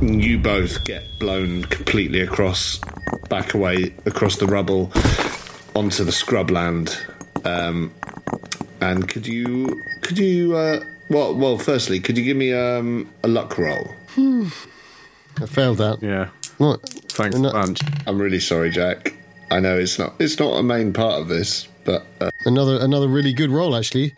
you 0.00 0.38
both 0.38 0.84
get 0.84 1.02
blown 1.18 1.64
completely 1.64 2.20
across 2.20 2.78
back 3.28 3.54
away 3.54 3.94
across 4.04 4.36
the 4.36 4.46
rubble 4.46 4.90
onto 5.74 6.04
the 6.04 6.10
scrubland 6.12 6.94
um, 7.46 7.92
and 8.80 9.08
could 9.08 9.26
you 9.26 9.82
could 10.02 10.18
you 10.18 10.54
uh, 10.56 10.84
well 11.08 11.34
well 11.34 11.56
firstly 11.58 11.98
could 12.00 12.16
you 12.18 12.24
give 12.24 12.36
me 12.36 12.52
um, 12.52 13.08
a 13.24 13.28
luck 13.28 13.56
roll 13.58 13.84
Hmm. 14.10 14.48
I 15.38 15.44
failed 15.44 15.76
that. 15.78 16.02
yeah. 16.02 16.28
What? 16.56 16.80
Thanks 16.88 17.34
We're 17.34 17.40
a 17.40 17.52
not- 17.52 17.52
bunch. 17.52 17.80
i'm 18.06 18.20
really 18.20 18.40
sorry 18.40 18.70
jack 18.70 19.14
i 19.50 19.60
know 19.60 19.78
it's 19.78 19.98
not 19.98 20.14
it's 20.18 20.38
not 20.38 20.58
a 20.58 20.62
main 20.62 20.92
part 20.92 21.20
of 21.20 21.28
this 21.28 21.68
but 21.84 22.06
uh, 22.20 22.30
Another 22.44 22.78
another 22.80 23.06
really 23.08 23.32
good 23.32 23.50
roll 23.50 23.74
actually. 23.76 24.12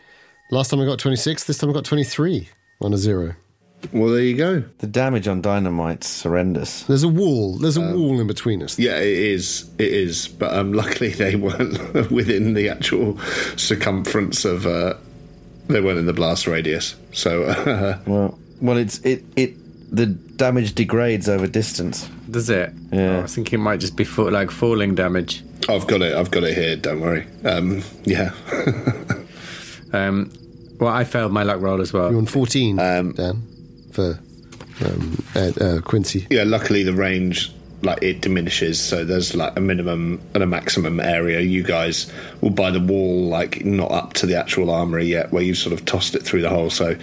Last 0.50 0.70
time 0.70 0.80
I 0.80 0.86
got 0.86 0.98
26. 0.98 1.44
This 1.44 1.58
time 1.58 1.68
I 1.68 1.74
got 1.74 1.84
23 1.84 2.48
on 2.80 2.94
a 2.94 2.96
zero. 2.96 3.34
Well 3.92 4.10
there 4.12 4.22
you 4.22 4.36
go 4.36 4.64
The 4.78 4.86
damage 4.86 5.28
on 5.28 5.40
dynamite's 5.40 6.22
horrendous. 6.22 6.82
There's 6.84 7.04
a 7.04 7.08
wall. 7.08 7.56
There's 7.58 7.76
a 7.76 7.80
wall 7.80 8.20
in 8.20 8.26
between 8.26 8.62
us. 8.62 8.78
yeah 8.78 8.96
it 8.98 9.06
is 9.06 9.68
it 9.78 9.92
is 9.92 10.28
but 10.28 10.52
um, 10.52 10.72
luckily 10.82 11.10
they 11.10 11.36
weren't 11.36 12.10
within 12.10 12.54
the 12.54 12.68
actual 12.68 13.18
circumference 13.56 14.44
of 14.44 14.66
uh, 14.66 14.94
they 15.68 15.80
weren't 15.80 15.98
in 15.98 16.06
the 16.06 16.12
blast 16.12 16.46
radius 16.46 16.96
so 17.12 17.44
uh, 17.44 17.98
Well, 18.06 18.38
well, 18.60 18.76
it's 18.76 18.98
it 19.00 19.24
it 19.36 19.54
the 19.94 20.06
damage 20.06 20.74
degrades 20.74 21.28
over 21.28 21.46
distance. 21.46 22.08
Does 22.30 22.50
it? 22.50 22.72
Yeah. 22.92 23.18
I 23.18 23.22
was 23.22 23.34
thinking 23.34 23.60
it 23.60 23.62
might 23.62 23.80
just 23.80 23.96
be 23.96 24.04
fa- 24.04 24.22
like 24.22 24.50
falling 24.50 24.94
damage. 24.94 25.42
I've 25.68 25.86
got 25.86 26.02
it. 26.02 26.14
I've 26.14 26.30
got 26.30 26.42
it 26.44 26.54
here. 26.54 26.76
Don't 26.76 27.00
worry. 27.00 27.26
Um, 27.44 27.82
yeah. 28.04 28.32
Um, 29.92 30.30
well, 30.78 30.92
I 30.92 31.04
failed 31.04 31.32
my 31.32 31.42
luck 31.42 31.60
roll 31.60 31.80
as 31.80 31.92
well. 31.92 32.10
You're 32.10 32.18
on 32.18 32.26
14, 32.26 32.78
Um, 32.78 33.12
Dan, 33.12 33.42
for 33.98 34.18
um, 34.87 35.24
Ed, 35.34 35.61
uh, 35.61 35.80
Quincy. 35.80 36.26
yeah. 36.30 36.44
Luckily, 36.44 36.84
the 36.84 36.92
range 36.92 37.52
like 37.82 38.00
it 38.02 38.20
diminishes, 38.20 38.80
so 38.80 39.04
there's 39.04 39.34
like 39.34 39.56
a 39.56 39.61
minimum 39.61 40.20
and 40.34 40.42
a 40.42 40.46
maximum 40.46 41.00
area. 41.00 41.40
You 41.40 41.64
guys 41.64 42.11
will 42.40 42.50
by 42.50 42.70
the 42.70 42.80
wall, 42.80 43.28
like 43.28 43.64
not 43.64 43.90
up 43.90 44.12
to 44.14 44.26
the 44.26 44.37
actual 44.37 44.70
armory 44.70 45.06
yet, 45.06 45.32
where 45.32 45.42
you 45.42 45.54
sort 45.54 45.72
of 45.72 45.84
tossed 45.84 46.14
it 46.14 46.22
through 46.22 46.42
the 46.42 46.48
hole. 46.48 46.70
So, 46.70 46.96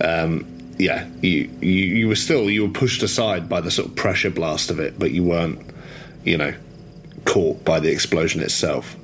um, 0.00 0.46
yeah, 0.78 1.08
you, 1.20 1.50
you 1.60 1.84
you 2.00 2.08
were 2.08 2.16
still 2.16 2.48
you 2.48 2.62
were 2.62 2.72
pushed 2.72 3.02
aside 3.02 3.48
by 3.48 3.60
the 3.60 3.72
sort 3.72 3.88
of 3.88 3.96
pressure 3.96 4.30
blast 4.30 4.70
of 4.70 4.78
it, 4.78 4.98
but 4.98 5.10
you 5.10 5.24
weren't, 5.24 5.58
you 6.24 6.36
know, 6.36 6.54
caught 7.24 7.64
by 7.64 7.80
the 7.80 7.90
explosion 7.90 8.40
itself. 8.40 8.94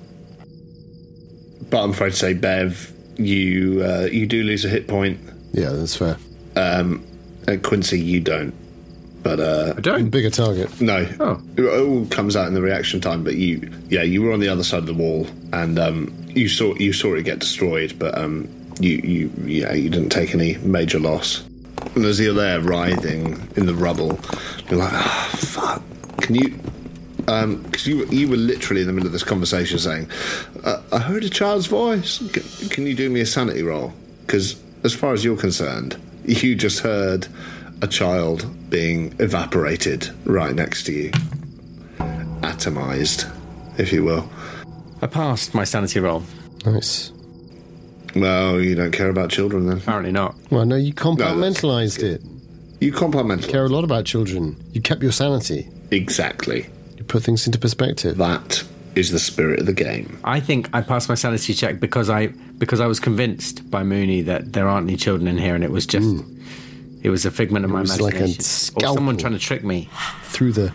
But 1.70 1.82
I'm 1.82 1.90
afraid 1.90 2.10
to 2.10 2.16
say, 2.16 2.34
Bev, 2.34 2.92
you 3.16 3.82
uh, 3.82 4.08
you 4.12 4.26
do 4.26 4.44
lose 4.44 4.64
a 4.64 4.68
hit 4.68 4.86
point. 4.86 5.18
Yeah, 5.52 5.70
that's 5.70 5.96
fair. 5.96 6.18
Um, 6.54 7.04
and 7.48 7.62
Quincy, 7.62 8.00
you 8.00 8.20
don't. 8.20 8.54
But 9.22 9.38
uh, 9.38 9.74
I 9.76 9.80
don't. 9.80 10.10
Bigger 10.10 10.30
target. 10.30 10.80
no, 10.80 11.06
Oh. 11.20 11.40
it 11.56 11.64
all 11.64 12.06
comes 12.06 12.34
out 12.34 12.48
in 12.48 12.54
the 12.54 12.62
reaction 12.62 13.00
time. 13.00 13.22
But 13.22 13.36
you, 13.36 13.70
yeah, 13.88 14.02
you 14.02 14.20
were 14.22 14.32
on 14.32 14.40
the 14.40 14.48
other 14.48 14.64
side 14.64 14.80
of 14.80 14.86
the 14.86 14.94
wall, 14.94 15.26
and 15.52 15.78
um, 15.78 16.12
you 16.28 16.48
saw 16.48 16.74
you 16.74 16.92
saw 16.92 17.14
it 17.14 17.22
get 17.22 17.38
destroyed. 17.38 17.94
But 18.00 18.18
um, 18.18 18.48
you, 18.80 18.96
you, 18.96 19.32
yeah, 19.44 19.72
you 19.74 19.88
didn't 19.90 20.08
take 20.10 20.34
any 20.34 20.56
major 20.58 20.98
loss. 20.98 21.44
And 21.94 22.04
as 22.04 22.18
you're 22.18 22.34
there 22.34 22.60
writhing 22.60 23.48
in 23.56 23.66
the 23.66 23.74
rubble, 23.74 24.18
you're 24.70 24.80
like, 24.80 24.92
ah, 24.92 25.30
fuck. 25.36 25.82
Can 26.20 26.34
you? 26.34 26.58
Because 27.18 27.86
you 27.86 28.04
you 28.06 28.28
were 28.28 28.36
literally 28.36 28.80
in 28.80 28.88
the 28.88 28.92
middle 28.92 29.06
of 29.06 29.12
this 29.12 29.22
conversation 29.22 29.78
saying, 29.78 30.10
uh, 30.64 30.82
"I 30.90 30.98
heard 30.98 31.22
a 31.22 31.28
child's 31.30 31.66
voice. 31.66 32.18
Can, 32.32 32.68
can 32.70 32.86
you 32.86 32.94
do 32.96 33.08
me 33.08 33.20
a 33.20 33.26
sanity 33.26 33.62
roll?" 33.62 33.92
Because 34.26 34.60
as 34.82 34.92
far 34.94 35.12
as 35.12 35.24
you're 35.24 35.36
concerned, 35.36 35.96
you 36.24 36.54
just 36.54 36.80
heard 36.80 37.26
a 37.82 37.86
child 37.86 38.46
being 38.70 39.14
evaporated 39.18 40.08
right 40.24 40.54
next 40.54 40.84
to 40.84 40.92
you, 40.92 41.10
atomized, 42.42 43.30
if 43.78 43.92
you 43.92 44.04
will. 44.04 44.28
I 45.00 45.06
passed 45.06 45.54
my 45.54 45.64
sanity 45.64 46.00
roll. 46.00 46.22
Nice. 46.64 47.12
Well, 48.14 48.60
you 48.60 48.74
don't 48.74 48.92
care 48.92 49.08
about 49.08 49.30
children 49.30 49.66
then. 49.66 49.78
Apparently 49.78 50.12
not. 50.12 50.34
Well, 50.50 50.66
no, 50.66 50.76
you 50.76 50.92
compartmentalized 50.92 52.02
it. 52.02 52.22
You 52.80 52.92
compliment 52.92 53.46
Care 53.48 53.64
a 53.64 53.68
lot 53.68 53.84
about 53.84 54.04
children. 54.04 54.56
You 54.72 54.80
kept 54.82 55.02
your 55.02 55.12
sanity. 55.12 55.68
exactly. 55.90 56.66
You 56.98 57.04
put 57.04 57.22
things 57.22 57.46
into 57.46 57.58
perspective. 57.58 58.16
That 58.18 58.62
is 58.94 59.10
the 59.12 59.18
spirit 59.18 59.60
of 59.60 59.66
the 59.66 59.72
game. 59.72 60.18
I 60.24 60.40
think 60.40 60.68
I 60.74 60.82
passed 60.82 61.08
my 61.08 61.14
sanity 61.14 61.54
check 61.54 61.80
because 61.80 62.10
I 62.10 62.32
because 62.62 62.78
I 62.78 62.86
was 62.86 63.00
convinced 63.00 63.68
by 63.72 63.82
Mooney 63.82 64.22
that 64.22 64.52
there 64.52 64.68
aren't 64.68 64.88
any 64.88 64.96
children 64.96 65.26
in 65.26 65.36
here, 65.36 65.56
and 65.56 65.64
it 65.64 65.72
was 65.72 65.84
just 65.84 66.08
hmm. 66.08 66.40
it 67.02 67.10
was 67.10 67.26
a 67.26 67.30
figment 67.32 67.64
of 67.64 67.72
my 67.72 67.80
was 67.80 68.00
like 68.00 68.14
a 68.14 68.18
imagination, 68.18 68.74
or 68.76 68.94
someone 68.94 69.16
trying 69.16 69.32
to 69.32 69.40
trick 69.40 69.64
me. 69.64 69.88
Through 70.26 70.52
the. 70.52 70.68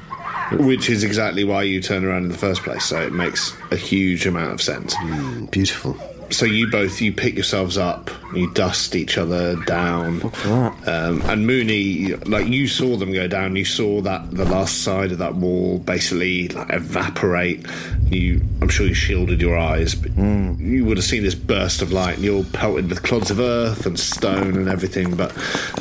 Which 0.52 0.90
is 0.90 1.06
exactly 1.06 1.46
why 1.46 1.64
you 1.64 1.82
turn 1.82 2.04
around 2.04 2.24
in 2.24 2.30
the 2.30 2.38
first 2.38 2.64
place, 2.64 2.84
so 2.84 3.02
it 3.02 3.14
makes 3.14 3.56
a 3.72 3.78
huge 3.78 4.28
amount 4.28 4.52
of 4.52 4.62
sense. 4.62 4.96
Hmm, 4.98 5.46
beautiful. 5.46 5.98
So 6.30 6.46
you 6.46 6.70
both 6.70 7.02
you 7.02 7.14
pick 7.14 7.36
yourselves 7.36 7.78
up, 7.78 8.10
you 8.34 8.52
dust 8.54 8.96
each 8.96 9.18
other 9.18 9.56
down, 9.64 10.22
um, 10.46 11.22
and 11.24 11.48
Mooney, 11.48 12.14
like 12.26 12.48
you 12.48 12.68
saw 12.68 12.98
them 12.98 13.14
go 13.14 13.28
down. 13.28 13.56
You 13.56 13.66
saw 13.66 14.02
that 14.02 14.32
the 14.32 14.46
last 14.46 14.84
side 14.84 15.12
of 15.12 15.18
that 15.20 15.36
wall 15.36 15.80
basically 15.80 16.48
like 16.50 16.72
evaporate. 16.72 17.66
You, 18.10 18.42
I'm 18.62 18.70
sure 18.70 18.88
you 18.88 18.94
shielded 18.94 19.42
your 19.42 19.58
eyes, 19.58 19.96
but 19.96 20.12
you 20.18 20.86
would 20.86 20.98
have 20.98 21.06
seen 21.06 21.24
this 21.24 21.36
burst 21.36 21.82
of 21.82 21.92
light. 21.92 22.16
And 22.16 22.24
you're 22.24 22.44
pelted 22.44 22.90
with 22.90 23.04
clods 23.04 23.32
of 23.32 23.40
earth 23.40 23.86
and 23.86 24.00
stone 24.00 24.56
and 24.58 24.70
everything, 24.70 25.16
but 25.16 25.36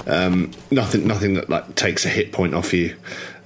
um, 0.06 0.50
nothing, 0.70 1.06
nothing 1.06 1.34
that 1.34 1.48
like 1.48 1.74
takes 1.74 2.04
a 2.04 2.08
hit 2.08 2.32
point 2.32 2.54
off 2.54 2.72
you. 2.72 2.96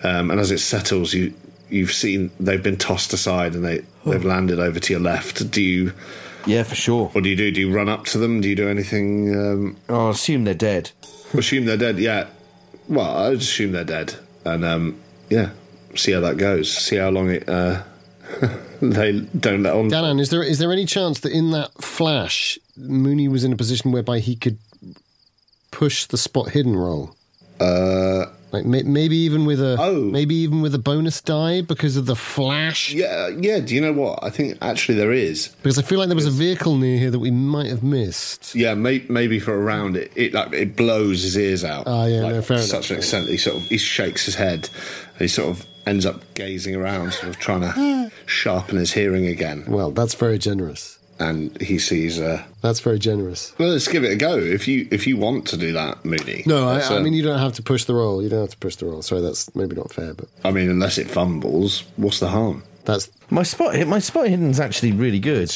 Um, 0.03 0.31
and 0.31 0.41
as 0.41 0.51
it 0.51 0.59
settles, 0.59 1.13
you 1.13 1.35
you've 1.69 1.93
seen 1.93 2.31
they've 2.41 2.63
been 2.63 2.77
tossed 2.77 3.13
aside 3.13 3.55
and 3.55 3.65
they 3.65 3.83
they've 4.05 4.25
landed 4.25 4.59
over 4.59 4.81
to 4.81 4.93
your 4.93 5.01
left. 5.01 5.51
Do 5.51 5.63
you? 5.63 5.93
Yeah, 6.47 6.63
for 6.63 6.75
sure. 6.75 7.07
What 7.09 7.25
do 7.25 7.31
you 7.31 7.37
do? 7.37 7.51
Do 7.51 7.61
you 7.61 7.73
run 7.73 7.89
up 7.89 8.05
to 8.07 8.19
them? 8.19 8.41
Do 8.41 8.49
you 8.49 8.57
do 8.57 8.69
anything? 8.69 9.35
Um, 9.35 9.77
I'll 9.89 10.11
assume 10.11 10.45
they're 10.45 10.55
dead. 10.55 10.91
assume 11.35 11.65
they're 11.67 11.77
dead. 11.77 11.99
Yeah. 11.99 12.29
Well, 12.89 13.17
I 13.17 13.29
assume 13.31 13.73
they're 13.73 13.85
dead, 13.85 14.15
and 14.45 14.65
um, 14.65 15.01
yeah, 15.29 15.51
see 15.95 16.13
how 16.13 16.21
that 16.21 16.39
goes. 16.39 16.73
See 16.73 16.97
how 16.97 17.11
long 17.11 17.31
it 17.31 17.49
uh, 17.49 17.83
they 18.83 19.21
don't 19.39 19.63
let 19.63 19.75
on. 19.75 19.91
Danann, 19.91 20.21
is 20.21 20.31
there 20.31 20.43
is 20.43 20.59
there 20.59 20.73
any 20.73 20.87
chance 20.87 21.21
that 21.21 21.33
in 21.33 21.51
that 21.53 21.73
flash, 21.83 22.59
Mooney 22.77 23.29
was 23.29 23.45
in 23.45 23.53
a 23.53 23.57
position 23.57 23.93
whereby 23.93 24.19
he 24.19 24.35
could 24.35 24.59
push 25.71 26.07
the 26.07 26.19
spot 26.19 26.51
hidden 26.51 26.77
roll? 26.77 27.15
Uh, 27.61 28.27
Like 28.53 28.65
may, 28.65 28.83
maybe 28.83 29.17
even 29.17 29.45
with 29.47 29.61
a 29.61 29.77
Oh. 29.79 30.03
maybe 30.03 30.35
even 30.35 30.61
with 30.61 30.75
a 30.75 30.79
bonus 30.79 31.21
die 31.21 31.61
because 31.63 31.97
of 31.97 32.07
the 32.07 32.17
flash. 32.17 32.93
yeah, 32.93 33.29
yeah. 33.29 33.61
Do 33.61 33.75
you 33.75 33.81
know 33.81 33.93
what? 33.93 34.19
I 34.25 34.31
think 34.31 34.59
actually 34.61 34.97
there 34.97 35.13
is. 35.13 35.49
Because 35.63 35.79
I 35.79 35.83
feel 35.83 35.99
like 35.99 36.09
there 36.09 36.17
was 36.17 36.27
a 36.27 36.31
vehicle 36.33 36.77
near 36.77 36.99
here 36.99 37.11
that 37.11 37.19
we 37.21 37.31
might 37.31 37.69
have 37.69 37.83
missed. 37.83 38.55
Yeah, 38.55 38.75
may, 38.75 39.05
maybe 39.09 39.39
for 39.39 39.55
a 39.55 39.59
round 39.59 39.97
it, 39.97 40.11
it 40.17 40.33
like 40.33 40.53
it 40.53 40.77
blows 40.77 41.23
his 41.23 41.37
ears 41.39 41.65
out. 41.65 41.85
Ah, 41.87 42.07
yeah, 42.07 42.23
like, 42.23 42.35
no, 42.35 42.43
fair 42.43 42.57
to 42.59 42.63
enough. 42.65 42.71
Such 42.71 42.91
an 42.91 42.97
extent, 42.99 43.27
that 43.27 43.33
he 43.33 43.39
sort 43.39 43.57
of 43.59 43.63
he 43.69 43.79
shakes 43.79 44.25
his 44.25 44.35
head, 44.35 44.69
and 45.13 45.21
he 45.21 45.29
sort 45.29 45.51
of 45.51 45.67
ends 45.87 46.05
up 46.05 46.23
gazing 46.35 46.75
around, 46.77 47.13
sort 47.13 47.29
of 47.29 47.39
trying 47.39 47.61
to 47.63 48.11
sharpen 48.27 48.79
his 48.79 48.93
hearing 48.93 49.27
again. 49.27 49.65
Well, 49.69 49.91
that's 49.93 50.15
very 50.15 50.39
generous. 50.39 50.99
And 51.21 51.61
he 51.61 51.79
sees. 51.79 52.19
Uh, 52.19 52.43
That's 52.63 52.81
very 52.81 52.99
generous. 52.99 53.53
well, 53.59 53.69
let's 53.69 53.87
give 53.89 54.05
it 54.05 54.11
a 54.13 54.17
go. 54.17 54.39
If 54.39 54.67
you 54.67 54.89
if 54.91 55.07
you 55.07 55.19
want 55.19 55.47
to 55.49 55.57
do 55.59 55.73
that, 55.75 56.03
Mooney. 56.05 56.43
No, 56.47 56.67
I, 56.69 56.75
That's, 56.79 56.91
I 56.91 56.97
uh, 56.97 57.01
mean 57.03 57.13
you 57.13 57.23
don't 57.23 57.39
have 57.39 57.53
to 57.55 57.63
push 57.63 57.85
the 57.85 57.95
roll. 57.95 58.23
You 58.23 58.31
don't 58.31 58.41
have 58.41 58.51
to 58.53 58.57
push 58.57 58.77
the 58.77 58.87
roll. 58.87 59.03
Sorry, 59.03 59.21
that's 59.21 59.55
maybe 59.55 59.77
not 59.77 59.93
fair, 59.93 60.15
but 60.15 60.29
I 60.45 60.51
mean, 60.51 60.71
unless 60.71 60.97
it 60.97 61.11
fumbles, 61.11 61.85
what's 61.97 62.21
the 62.21 62.29
harm? 62.29 62.63
that's 62.87 63.11
My 63.29 63.43
spot, 63.43 63.77
my 63.87 63.99
spot 63.99 64.29
hidden's 64.29 64.59
actually 64.59 64.93
really 64.93 65.19
good. 65.21 65.53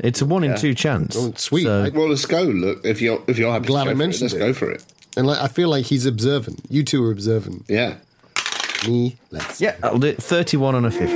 It's 0.00 0.20
a 0.20 0.26
one 0.26 0.42
in 0.42 0.56
two 0.58 0.74
chance. 0.74 1.14
Oh, 1.16 1.32
sweet. 1.36 1.64
So- 1.64 1.88
Well, 1.94 2.08
let's 2.08 2.26
go. 2.26 2.42
Look, 2.42 2.84
if 2.84 3.00
you're 3.00 3.22
if 3.28 3.38
you're 3.38 3.52
happy, 3.52 3.66
Glad 3.66 3.84
to 3.84 3.90
I 3.90 3.92
go 3.92 3.96
for 3.98 4.02
it, 4.02 4.06
mentioned 4.06 4.22
let's 4.32 4.34
it. 4.34 4.38
go 4.38 4.52
for 4.52 4.70
it. 4.72 4.84
and 5.16 5.26
like 5.28 5.38
I 5.38 5.46
feel 5.46 5.68
like 5.68 5.86
he's 5.86 6.04
observant. 6.04 6.62
You 6.68 6.82
two 6.82 7.04
are 7.04 7.12
observant. 7.12 7.66
Yeah. 7.68 7.94
Me, 8.88 9.16
less. 9.30 9.60
yeah, 9.60 9.76
I'll 9.84 9.98
do 9.98 10.08
it. 10.08 10.20
Thirty-one 10.22 10.74
on 10.74 10.84
a 10.86 10.90
fifty. 10.90 11.14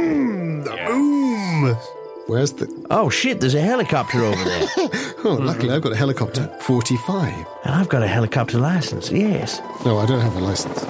Where's 2.26 2.52
the? 2.54 2.66
Oh 2.90 3.10
shit! 3.10 3.40
There's 3.40 3.54
a 3.54 3.60
helicopter 3.60 4.22
over 4.24 4.42
there, 4.44 4.66
Oh, 5.24 5.38
luckily 5.40 5.74
I've 5.74 5.82
got 5.82 5.92
a 5.92 5.96
helicopter. 5.96 6.46
Forty-five. 6.60 7.46
and 7.64 7.74
I've 7.74 7.88
got 7.90 8.02
a 8.02 8.06
helicopter 8.08 8.58
license. 8.58 9.10
Yes. 9.10 9.60
No, 9.84 9.98
I 9.98 10.06
don't 10.06 10.20
have 10.20 10.34
a 10.36 10.40
license. 10.40 10.82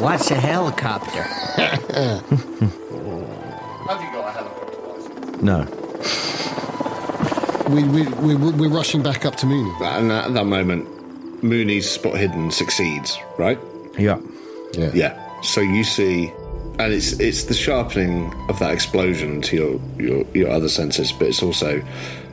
What's 0.00 0.30
a 0.30 0.34
helicopter? 0.36 1.22
Have 1.22 2.22
you 4.02 4.10
got 4.12 4.28
a 4.28 4.32
helicopter 4.32 4.80
license? 4.88 5.42
No. 5.42 5.66
We 7.74 7.84
we 7.84 8.06
we 8.06 8.34
we're 8.34 8.68
rushing 8.70 9.02
back 9.02 9.26
up 9.26 9.36
to 9.36 9.46
Mooney. 9.46 9.70
And 9.82 10.10
at 10.10 10.32
that 10.32 10.46
moment, 10.46 10.88
Mooney's 11.42 11.88
spot 11.88 12.16
hidden 12.16 12.50
succeeds, 12.50 13.18
right? 13.38 13.58
Yeah. 13.98 14.18
Yeah. 14.72 14.90
Yeah. 14.94 15.40
So 15.42 15.60
you 15.60 15.84
see, 15.84 16.32
and 16.78 16.92
it's 16.92 17.12
it's 17.14 17.44
the 17.44 17.54
sharpening 17.54 18.32
of 18.48 18.58
that 18.60 18.72
explosion 18.72 19.42
to 19.42 19.56
your 19.56 19.80
your 19.98 20.26
your 20.34 20.50
other 20.50 20.68
senses, 20.68 21.12
but 21.12 21.28
it's 21.28 21.42
also, 21.42 21.82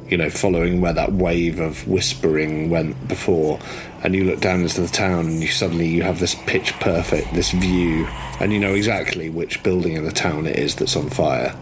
you 0.09 0.17
know, 0.17 0.29
following 0.29 0.81
where 0.81 0.93
that 0.93 1.13
wave 1.13 1.59
of 1.59 1.87
whispering 1.87 2.69
went 2.69 3.07
before, 3.07 3.59
and 4.03 4.13
you 4.15 4.23
look 4.23 4.39
down 4.41 4.61
into 4.61 4.81
the 4.81 4.87
town, 4.87 5.25
and 5.27 5.41
you 5.41 5.47
suddenly 5.47 5.87
you 5.87 6.03
have 6.03 6.19
this 6.19 6.35
pitch 6.45 6.73
perfect 6.79 7.33
this 7.33 7.51
view, 7.51 8.07
and 8.39 8.53
you 8.53 8.59
know 8.59 8.73
exactly 8.73 9.29
which 9.29 9.63
building 9.63 9.93
in 9.93 10.03
the 10.05 10.11
town 10.11 10.45
it 10.45 10.57
is 10.57 10.75
that's 10.75 10.95
on 10.95 11.09
fire, 11.09 11.55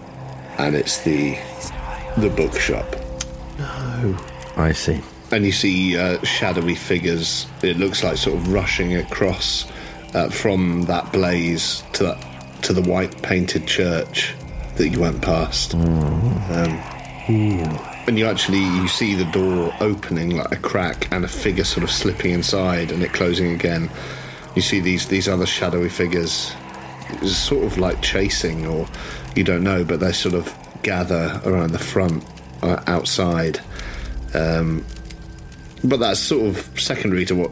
and 0.57 0.75
it's 0.75 0.99
the 1.03 1.38
the 2.17 2.29
bookshop. 2.29 2.86
No, 3.57 4.17
I 4.57 4.71
see. 4.73 5.01
and 5.31 5.45
you 5.45 5.51
see 5.51 5.97
uh, 5.97 6.21
shadowy 6.23 6.75
figures. 6.75 7.47
It 7.61 7.77
looks 7.77 8.03
like 8.03 8.17
sort 8.17 8.36
of 8.36 8.51
rushing 8.51 8.95
across 8.95 9.65
uh, 10.13 10.29
from 10.29 10.84
that 10.84 11.11
blaze 11.13 11.84
to 11.93 12.03
that 12.03 12.32
to 12.64 12.74
the 12.74 12.82
white 12.82 13.22
painted 13.22 13.68
church 13.68 14.34
that 14.76 14.89
you 14.89 14.99
went 15.01 15.22
past. 15.22 15.76
Um, 15.76 16.80
and 18.07 18.18
you 18.20 18.26
actually 18.26 18.59
you 18.59 18.88
see 18.88 19.16
the 19.16 19.26
door 19.32 19.74
opening 19.80 20.36
like 20.36 20.51
a 20.51 20.57
crack 20.57 21.07
and 21.11 21.24
a 21.24 21.28
figure 21.28 21.64
sort 21.64 21.84
of 21.84 21.91
slipping 21.91 22.32
inside 22.32 22.91
and 22.91 23.01
it 23.03 23.14
closing 23.14 23.51
again. 23.53 23.89
You 24.55 24.61
see 24.61 24.80
these 24.80 25.07
these 25.07 25.28
other 25.28 25.45
shadowy 25.45 25.89
figures, 25.89 26.53
sort 27.24 27.64
of 27.66 27.78
like 27.78 28.01
chasing, 28.01 28.66
or 28.66 28.88
you 29.36 29.43
don't 29.43 29.64
know, 29.64 29.84
but 29.84 29.99
they 29.99 30.11
sort 30.11 30.36
of 30.36 30.53
gather 30.84 31.41
around 31.45 31.72
the 31.72 31.80
front 31.80 32.24
uh, 32.61 32.82
outside. 32.88 33.59
Um, 34.34 34.86
but 35.84 35.99
that's 35.99 36.20
sort 36.20 36.47
of 36.47 36.80
secondary 36.80 37.26
to 37.26 37.36
what 37.36 37.51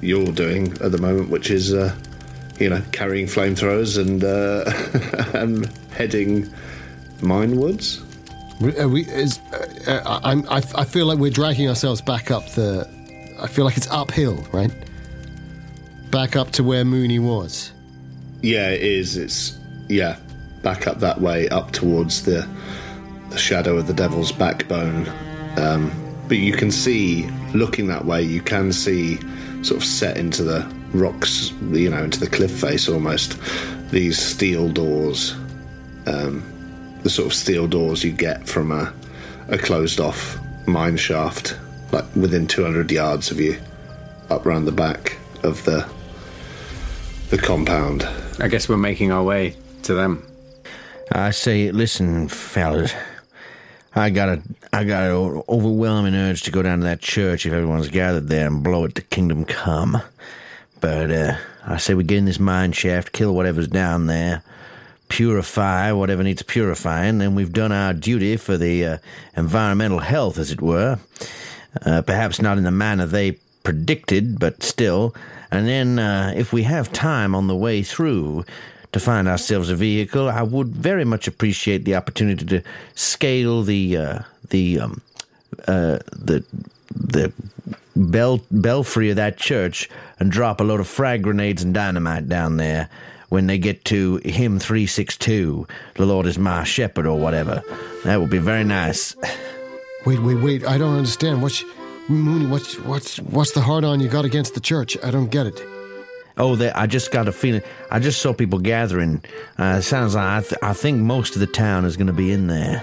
you're 0.00 0.32
doing 0.32 0.72
at 0.80 0.92
the 0.92 0.98
moment, 0.98 1.30
which 1.30 1.50
is, 1.50 1.72
uh, 1.74 1.94
you 2.60 2.68
know, 2.68 2.82
carrying 2.92 3.26
flamethrowers 3.26 3.98
and 3.98 4.22
uh, 4.22 5.38
and 5.38 5.66
heading 5.92 6.48
mine 7.22 7.56
woods. 7.56 8.02
Are 8.78 8.88
we, 8.88 9.06
is, 9.06 9.38
uh, 9.88 10.02
uh, 10.04 10.20
I'm, 10.22 10.46
I, 10.50 10.62
I 10.74 10.84
feel 10.84 11.06
like 11.06 11.18
we're 11.18 11.30
dragging 11.30 11.68
ourselves 11.68 12.02
back 12.02 12.30
up 12.30 12.46
the. 12.50 12.88
I 13.40 13.46
feel 13.46 13.64
like 13.64 13.78
it's 13.78 13.90
uphill, 13.90 14.36
right? 14.52 14.70
Back 16.10 16.36
up 16.36 16.50
to 16.52 16.62
where 16.62 16.84
Mooney 16.84 17.18
was. 17.18 17.72
Yeah, 18.42 18.68
it 18.68 18.82
is. 18.82 19.16
It's 19.16 19.58
yeah, 19.88 20.18
back 20.62 20.86
up 20.86 21.00
that 21.00 21.20
way, 21.20 21.48
up 21.48 21.72
towards 21.72 22.22
the 22.24 22.46
the 23.30 23.38
shadow 23.38 23.78
of 23.78 23.86
the 23.86 23.94
devil's 23.94 24.32
backbone. 24.32 25.08
Um, 25.56 25.90
but 26.28 26.36
you 26.36 26.52
can 26.52 26.70
see, 26.70 27.28
looking 27.54 27.86
that 27.86 28.04
way, 28.04 28.22
you 28.22 28.42
can 28.42 28.72
see 28.72 29.18
sort 29.62 29.80
of 29.80 29.84
set 29.84 30.16
into 30.16 30.42
the 30.42 30.79
rocks, 30.92 31.52
you 31.70 31.90
know, 31.90 32.04
into 32.04 32.20
the 32.20 32.26
cliff 32.26 32.50
face 32.50 32.88
almost. 32.88 33.38
These 33.90 34.18
steel 34.18 34.68
doors, 34.68 35.32
um, 36.06 36.42
the 37.02 37.10
sort 37.10 37.26
of 37.26 37.34
steel 37.34 37.66
doors 37.66 38.04
you 38.04 38.12
get 38.12 38.48
from 38.48 38.72
a 38.72 38.92
a 39.48 39.58
closed 39.58 40.00
off 40.00 40.38
mine 40.66 40.96
shaft, 40.96 41.58
like 41.92 42.04
within 42.14 42.46
200 42.46 42.90
yards 42.90 43.30
of 43.30 43.40
you, 43.40 43.60
up 44.30 44.46
round 44.46 44.66
the 44.66 44.72
back 44.72 45.16
of 45.42 45.64
the 45.64 45.88
the 47.30 47.38
compound. 47.38 48.08
I 48.40 48.48
guess 48.48 48.68
we're 48.68 48.76
making 48.76 49.12
our 49.12 49.22
way 49.22 49.56
to 49.82 49.94
them. 49.94 50.26
I 51.12 51.30
say, 51.30 51.70
listen, 51.70 52.28
fellas. 52.28 52.92
I 53.94 54.10
got 54.10 54.28
a, 54.28 54.42
I 54.72 54.84
got 54.84 55.02
an 55.10 55.42
overwhelming 55.48 56.14
urge 56.14 56.42
to 56.42 56.52
go 56.52 56.62
down 56.62 56.78
to 56.78 56.84
that 56.84 57.00
church 57.00 57.44
if 57.44 57.52
everyone's 57.52 57.88
gathered 57.88 58.28
there 58.28 58.46
and 58.46 58.62
blow 58.62 58.84
it 58.84 58.94
to 58.96 59.02
kingdom 59.02 59.44
come. 59.44 60.00
But 60.80 61.10
uh, 61.10 61.36
I 61.66 61.76
say 61.76 61.94
we 61.94 62.04
get 62.04 62.18
in 62.18 62.24
this 62.24 62.40
mine 62.40 62.72
shaft, 62.72 63.12
kill 63.12 63.34
whatever's 63.34 63.68
down 63.68 64.06
there, 64.06 64.42
purify 65.08 65.92
whatever 65.92 66.22
needs 66.22 66.42
purifying, 66.42 67.18
then 67.18 67.34
we've 67.34 67.52
done 67.52 67.72
our 67.72 67.92
duty 67.92 68.36
for 68.36 68.56
the 68.56 68.84
uh, 68.84 68.98
environmental 69.36 69.98
health, 69.98 70.38
as 70.38 70.50
it 70.50 70.62
were. 70.62 70.98
Uh, 71.84 72.02
perhaps 72.02 72.40
not 72.40 72.58
in 72.58 72.64
the 72.64 72.70
manner 72.70 73.06
they 73.06 73.32
predicted, 73.62 74.38
but 74.38 74.62
still. 74.62 75.14
And 75.50 75.66
then, 75.66 75.98
uh, 75.98 76.32
if 76.36 76.52
we 76.52 76.62
have 76.62 76.92
time 76.92 77.34
on 77.34 77.48
the 77.48 77.56
way 77.56 77.82
through 77.82 78.44
to 78.92 79.00
find 79.00 79.28
ourselves 79.28 79.68
a 79.70 79.76
vehicle, 79.76 80.28
I 80.28 80.42
would 80.42 80.68
very 80.68 81.04
much 81.04 81.28
appreciate 81.28 81.84
the 81.84 81.96
opportunity 81.96 82.44
to 82.46 82.62
scale 82.94 83.62
the 83.62 83.96
uh, 83.96 84.18
the 84.48 84.80
um, 84.80 85.02
uh, 85.66 85.98
the 86.12 86.44
the 86.94 87.32
bel- 87.96 88.40
belfry 88.50 89.10
of 89.10 89.16
that 89.16 89.36
church 89.36 89.88
and 90.18 90.30
drop 90.30 90.60
a 90.60 90.64
load 90.64 90.80
of 90.80 90.88
frag 90.88 91.22
grenades 91.22 91.62
and 91.62 91.74
dynamite 91.74 92.28
down 92.28 92.56
there. 92.56 92.88
When 93.28 93.46
they 93.46 93.58
get 93.58 93.84
to 93.86 94.16
hymn 94.24 94.58
three 94.58 94.86
six 94.86 95.16
two, 95.16 95.68
the 95.94 96.04
Lord 96.04 96.26
is 96.26 96.36
my 96.36 96.64
shepherd 96.64 97.06
or 97.06 97.16
whatever, 97.18 97.62
that 98.04 98.20
would 98.20 98.30
be 98.30 98.38
very 98.38 98.64
nice. 98.64 99.14
Wait, 100.06 100.18
wait, 100.18 100.42
wait! 100.42 100.64
I 100.66 100.78
don't 100.78 100.96
understand. 100.96 101.42
What's 101.42 101.62
Mooney? 102.08 102.46
What's 102.46 102.78
what's 102.80 103.18
what's 103.18 103.52
the 103.52 103.60
hard 103.60 103.84
on 103.84 104.00
you 104.00 104.08
got 104.08 104.24
against 104.24 104.54
the 104.54 104.60
church? 104.60 104.96
I 105.04 105.10
don't 105.10 105.30
get 105.30 105.46
it. 105.46 105.60
Oh, 106.38 106.56
they, 106.56 106.70
I 106.70 106.86
just 106.86 107.12
got 107.12 107.28
a 107.28 107.32
feeling. 107.32 107.60
I 107.90 107.98
just 107.98 108.22
saw 108.22 108.32
people 108.32 108.60
gathering. 108.60 109.22
Uh, 109.58 109.82
sounds 109.82 110.14
like 110.14 110.24
I, 110.24 110.40
th- 110.40 110.58
I 110.62 110.72
think 110.72 111.00
most 111.00 111.34
of 111.34 111.40
the 111.40 111.46
town 111.46 111.84
is 111.84 111.98
going 111.98 112.06
to 112.06 112.14
be 112.14 112.32
in 112.32 112.46
there. 112.46 112.82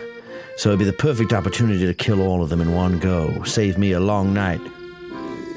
So 0.58 0.70
it'd 0.70 0.80
be 0.80 0.86
the 0.86 0.94
perfect 0.94 1.34
opportunity 1.34 1.86
to 1.86 1.94
kill 1.94 2.22
all 2.22 2.42
of 2.42 2.50
them 2.50 2.62
in 2.62 2.74
one 2.74 2.98
go. 3.00 3.44
Save 3.44 3.78
me 3.78 3.92
a 3.92 4.00
long 4.00 4.34
night. 4.34 4.60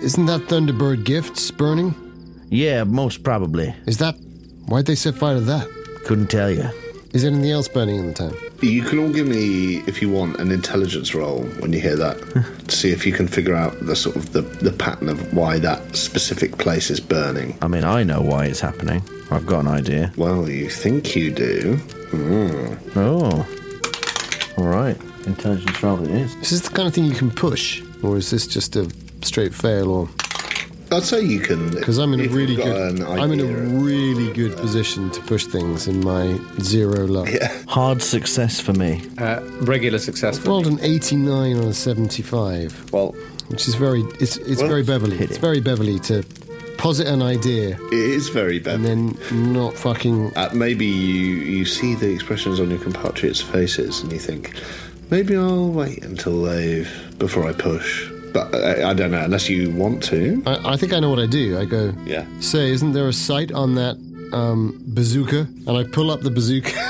Isn't 0.02 0.26
that 0.26 0.42
Thunderbird 0.42 1.04
Gifts 1.04 1.50
burning? 1.50 1.94
Yeah, 2.50 2.84
most 2.84 3.22
probably. 3.22 3.74
Is 3.86 3.98
that. 3.98 4.14
Why'd 4.66 4.86
they 4.86 4.94
set 4.94 5.14
fire 5.14 5.34
to 5.34 5.40
that? 5.40 5.68
Couldn't 6.04 6.28
tell 6.28 6.50
you. 6.50 6.68
Is 7.12 7.24
anything 7.24 7.50
else 7.50 7.66
burning 7.66 7.96
in 7.96 8.06
the 8.08 8.12
town? 8.12 8.36
You 8.60 8.82
can 8.82 8.98
all 8.98 9.10
give 9.10 9.26
me, 9.26 9.78
if 9.86 10.02
you 10.02 10.10
want, 10.10 10.38
an 10.38 10.52
intelligence 10.52 11.14
roll 11.14 11.42
when 11.60 11.72
you 11.72 11.80
hear 11.80 11.96
that 11.96 12.18
to 12.68 12.76
see 12.76 12.92
if 12.92 13.06
you 13.06 13.12
can 13.12 13.26
figure 13.26 13.54
out 13.54 13.80
the 13.80 13.96
sort 13.96 14.16
of 14.16 14.32
the, 14.32 14.42
the 14.42 14.72
pattern 14.72 15.08
of 15.08 15.34
why 15.34 15.58
that 15.58 15.96
specific 15.96 16.58
place 16.58 16.90
is 16.90 17.00
burning. 17.00 17.56
I 17.62 17.68
mean, 17.68 17.84
I 17.84 18.04
know 18.04 18.20
why 18.20 18.44
it's 18.44 18.60
happening. 18.60 19.02
I've 19.30 19.46
got 19.46 19.60
an 19.60 19.68
idea. 19.68 20.12
Well, 20.16 20.48
you 20.48 20.68
think 20.68 21.16
you 21.16 21.30
do. 21.32 21.76
Hmm. 22.10 22.98
Oh. 22.98 23.46
All 24.60 24.66
right. 24.68 24.96
Intelligence 25.26 25.82
roll 25.82 26.02
it 26.04 26.10
is. 26.10 26.34
Is 26.36 26.50
this 26.50 26.60
the 26.68 26.70
kind 26.70 26.86
of 26.86 26.94
thing 26.94 27.04
you 27.04 27.14
can 27.14 27.30
push? 27.30 27.82
Or 28.02 28.16
is 28.16 28.30
this 28.30 28.46
just 28.46 28.76
a 28.76 28.90
straight 29.22 29.54
fail? 29.54 29.90
Or. 29.90 30.08
I'd 30.92 31.02
say 31.04 31.22
you 31.22 31.40
can. 31.40 31.70
Because 31.70 31.98
I'm 31.98 32.12
in 32.14 32.20
a 32.20 32.24
if 32.24 32.32
really 32.34 32.54
you've 32.54 32.64
got 32.64 32.74
good. 32.74 32.98
an 33.00 33.06
I'm 33.06 33.32
in 33.32 33.40
a 33.40 33.44
idea. 33.44 33.56
really 33.80 34.32
good 34.32 34.56
position 34.56 35.10
to 35.12 35.20
push 35.22 35.46
things 35.46 35.86
in 35.88 36.00
my 36.04 36.38
zero 36.60 37.06
luck. 37.06 37.28
Hard 37.68 38.02
success 38.02 38.60
for 38.60 38.72
me. 38.72 39.02
Uh, 39.18 39.40
regular 39.62 39.98
success. 39.98 40.38
I 40.44 40.48
rolled 40.48 40.66
an 40.66 40.78
89 40.82 41.56
on 41.58 41.64
a 41.64 41.72
75, 41.72 42.92
Well, 42.92 43.12
which 43.48 43.68
is 43.68 43.74
very. 43.76 44.00
It's 44.20 44.36
it's 44.38 44.60
Well, 44.60 44.68
very 44.68 44.82
Beverley. 44.82 45.18
It's 45.18 45.36
very 45.38 45.60
Beverley 45.60 46.00
to 46.00 46.22
posit 46.80 47.06
an 47.06 47.22
idea 47.22 47.76
it 47.92 47.92
is 48.18 48.28
very 48.30 48.58
bad. 48.58 48.74
and 48.76 48.84
then 48.84 49.00
not 49.54 49.74
fucking. 49.76 50.32
uh, 50.36 50.48
maybe 50.54 50.86
you 50.86 51.34
you 51.56 51.64
see 51.64 51.94
the 51.94 52.10
expressions 52.10 52.58
on 52.60 52.70
your 52.70 52.78
compatriots' 52.80 53.40
faces 53.42 54.02
and 54.02 54.10
you 54.12 54.18
think, 54.18 54.54
maybe 55.10 55.36
I'll 55.36 55.70
wait 55.82 56.02
until 56.04 56.42
they've 56.42 56.90
before 57.18 57.44
I 57.48 57.52
push. 57.52 58.08
But 58.32 58.54
I, 58.54 58.90
I 58.90 58.94
don't 58.94 59.10
know 59.10 59.20
unless 59.24 59.48
you 59.48 59.70
want 59.82 60.02
to. 60.04 60.42
I, 60.46 60.72
I 60.72 60.76
think 60.76 60.92
I 60.92 61.00
know 61.00 61.10
what 61.10 61.18
I 61.18 61.26
do. 61.26 61.58
I 61.58 61.64
go. 61.64 61.92
Yeah. 62.06 62.24
Say, 62.40 62.70
isn't 62.70 62.92
there 62.92 63.08
a 63.08 63.12
sight 63.12 63.50
on 63.52 63.74
that 63.74 63.96
um, 64.32 64.80
bazooka? 64.86 65.40
And 65.66 65.70
I 65.76 65.82
pull 65.84 66.10
up 66.10 66.20
the 66.20 66.30
bazooka. 66.30 66.70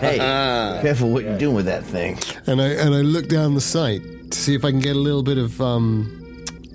Hey, 0.00 0.18
careful 0.82 1.08
what 1.10 1.24
you're 1.24 1.38
doing 1.38 1.54
with 1.56 1.64
that 1.64 1.82
thing. 1.82 2.18
and 2.46 2.60
I 2.60 2.68
and 2.84 2.94
I 2.94 3.00
look 3.00 3.26
down 3.28 3.54
the 3.54 3.60
sight 3.62 4.02
to 4.30 4.36
see 4.38 4.54
if 4.54 4.62
I 4.64 4.70
can 4.70 4.80
get 4.80 4.94
a 4.96 4.98
little 4.98 5.22
bit 5.22 5.38
of 5.38 5.60
um, 5.62 6.27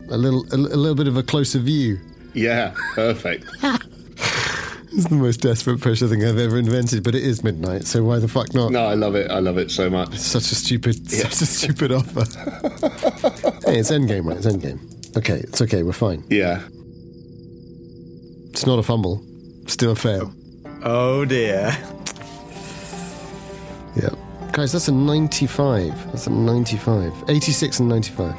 a 0.10 0.18
little 0.18 0.46
a, 0.52 0.56
a 0.56 0.78
little 0.78 0.96
bit 0.96 1.08
of 1.08 1.18
a 1.18 1.24
closer 1.24 1.60
view. 1.60 2.00
Yeah, 2.34 2.74
perfect. 2.96 3.46
It's 4.96 5.08
the 5.08 5.16
most 5.16 5.38
desperate 5.42 5.82
pressure 5.82 6.08
thing 6.08 6.24
I've 6.24 6.38
ever 6.38 6.56
invented, 6.60 7.04
but 7.04 7.16
it 7.16 7.24
is 7.24 7.44
midnight, 7.44 7.88
so 7.88 8.04
why 8.04 8.20
the 8.20 8.28
fuck 8.28 8.54
not? 8.54 8.72
no, 8.72 8.86
I 8.86 8.94
love 8.94 9.16
it. 9.16 9.32
I 9.32 9.40
love 9.40 9.58
it 9.58 9.72
so 9.72 9.90
much. 9.90 10.16
Such 10.20 10.52
a 10.52 10.56
stupid, 10.56 11.10
such 11.10 11.42
a 11.42 11.46
stupid 11.48 11.92
offer. 11.92 12.20
hey, 13.66 13.80
it's 13.80 13.90
endgame, 13.90 14.26
right? 14.26 14.38
It's 14.38 14.46
endgame. 14.46 14.80
Okay, 15.18 15.38
it's 15.38 15.64
okay. 15.64 15.82
We're 15.82 15.94
fine. 15.94 16.24
Yeah. 16.30 16.62
It's 18.52 18.68
not 18.68 18.78
a 18.78 18.84
fumble. 18.84 19.26
Still 19.66 19.94
a 19.94 19.96
fail. 19.96 20.32
Oh 20.84 21.26
dear. 21.26 21.76
Yeah. 23.96 24.10
Guys, 24.52 24.74
that's 24.74 24.90
a 24.90 24.92
95. 24.92 26.12
That's 26.12 26.28
a 26.28 26.30
95. 26.30 27.12
86 27.30 27.80
and 27.80 27.90
95. 27.90 28.36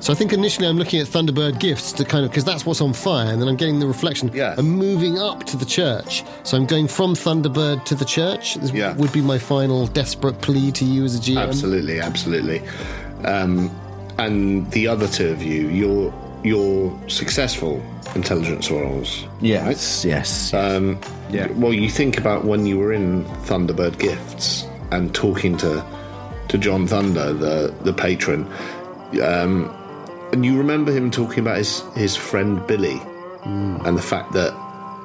So 0.00 0.12
I 0.12 0.16
think 0.16 0.32
initially 0.32 0.66
I'm 0.68 0.78
looking 0.78 1.00
at 1.00 1.06
Thunderbird 1.08 1.58
gifts 1.58 1.92
to 1.92 2.04
kind 2.04 2.24
of 2.24 2.30
because 2.30 2.44
that's 2.44 2.64
what's 2.64 2.80
on 2.80 2.92
fire, 2.92 3.30
and 3.32 3.42
then 3.42 3.48
I'm 3.48 3.56
getting 3.56 3.80
the 3.80 3.86
reflection. 3.86 4.30
Yeah. 4.32 4.54
I'm 4.56 4.68
moving 4.70 5.18
up 5.18 5.44
to 5.46 5.56
the 5.56 5.64
church, 5.66 6.24
so 6.44 6.56
I'm 6.56 6.66
going 6.66 6.86
from 6.88 7.14
Thunderbird 7.14 7.84
to 7.86 7.94
the 7.94 8.04
church. 8.04 8.54
This 8.56 8.72
Yeah. 8.72 8.94
would 8.94 9.12
be 9.12 9.20
my 9.20 9.38
final 9.38 9.86
desperate 9.88 10.40
plea 10.40 10.70
to 10.72 10.84
you 10.84 11.04
as 11.04 11.16
a 11.16 11.20
GM. 11.20 11.38
Absolutely, 11.38 12.00
absolutely. 12.00 12.62
Um, 13.24 13.70
and 14.18 14.70
the 14.70 14.86
other 14.88 15.08
two 15.08 15.28
of 15.30 15.42
you, 15.42 15.68
you're 15.68 16.14
you're 16.44 16.96
successful 17.08 17.82
intelligence 18.14 18.70
rolls. 18.70 19.24
Yes, 19.40 20.04
yes. 20.04 20.54
Um, 20.54 20.98
Yeah. 21.30 21.48
Well, 21.56 21.74
you 21.74 21.90
think 21.90 22.16
about 22.16 22.44
when 22.44 22.64
you 22.64 22.78
were 22.78 22.92
in 22.92 23.24
Thunderbird 23.46 23.98
Gifts 23.98 24.64
and 24.92 25.12
talking 25.12 25.56
to 25.58 25.82
to 26.48 26.56
John 26.56 26.86
Thunder, 26.86 27.32
the 27.34 27.74
the 27.82 27.92
patron, 27.92 28.46
um, 29.22 29.68
and 30.32 30.44
you 30.44 30.56
remember 30.56 30.92
him 30.92 31.10
talking 31.10 31.40
about 31.40 31.58
his 31.58 31.80
his 31.94 32.16
friend 32.16 32.66
Billy 32.66 33.00
and 33.44 33.96
the 33.96 34.02
fact 34.02 34.32
that 34.32 34.54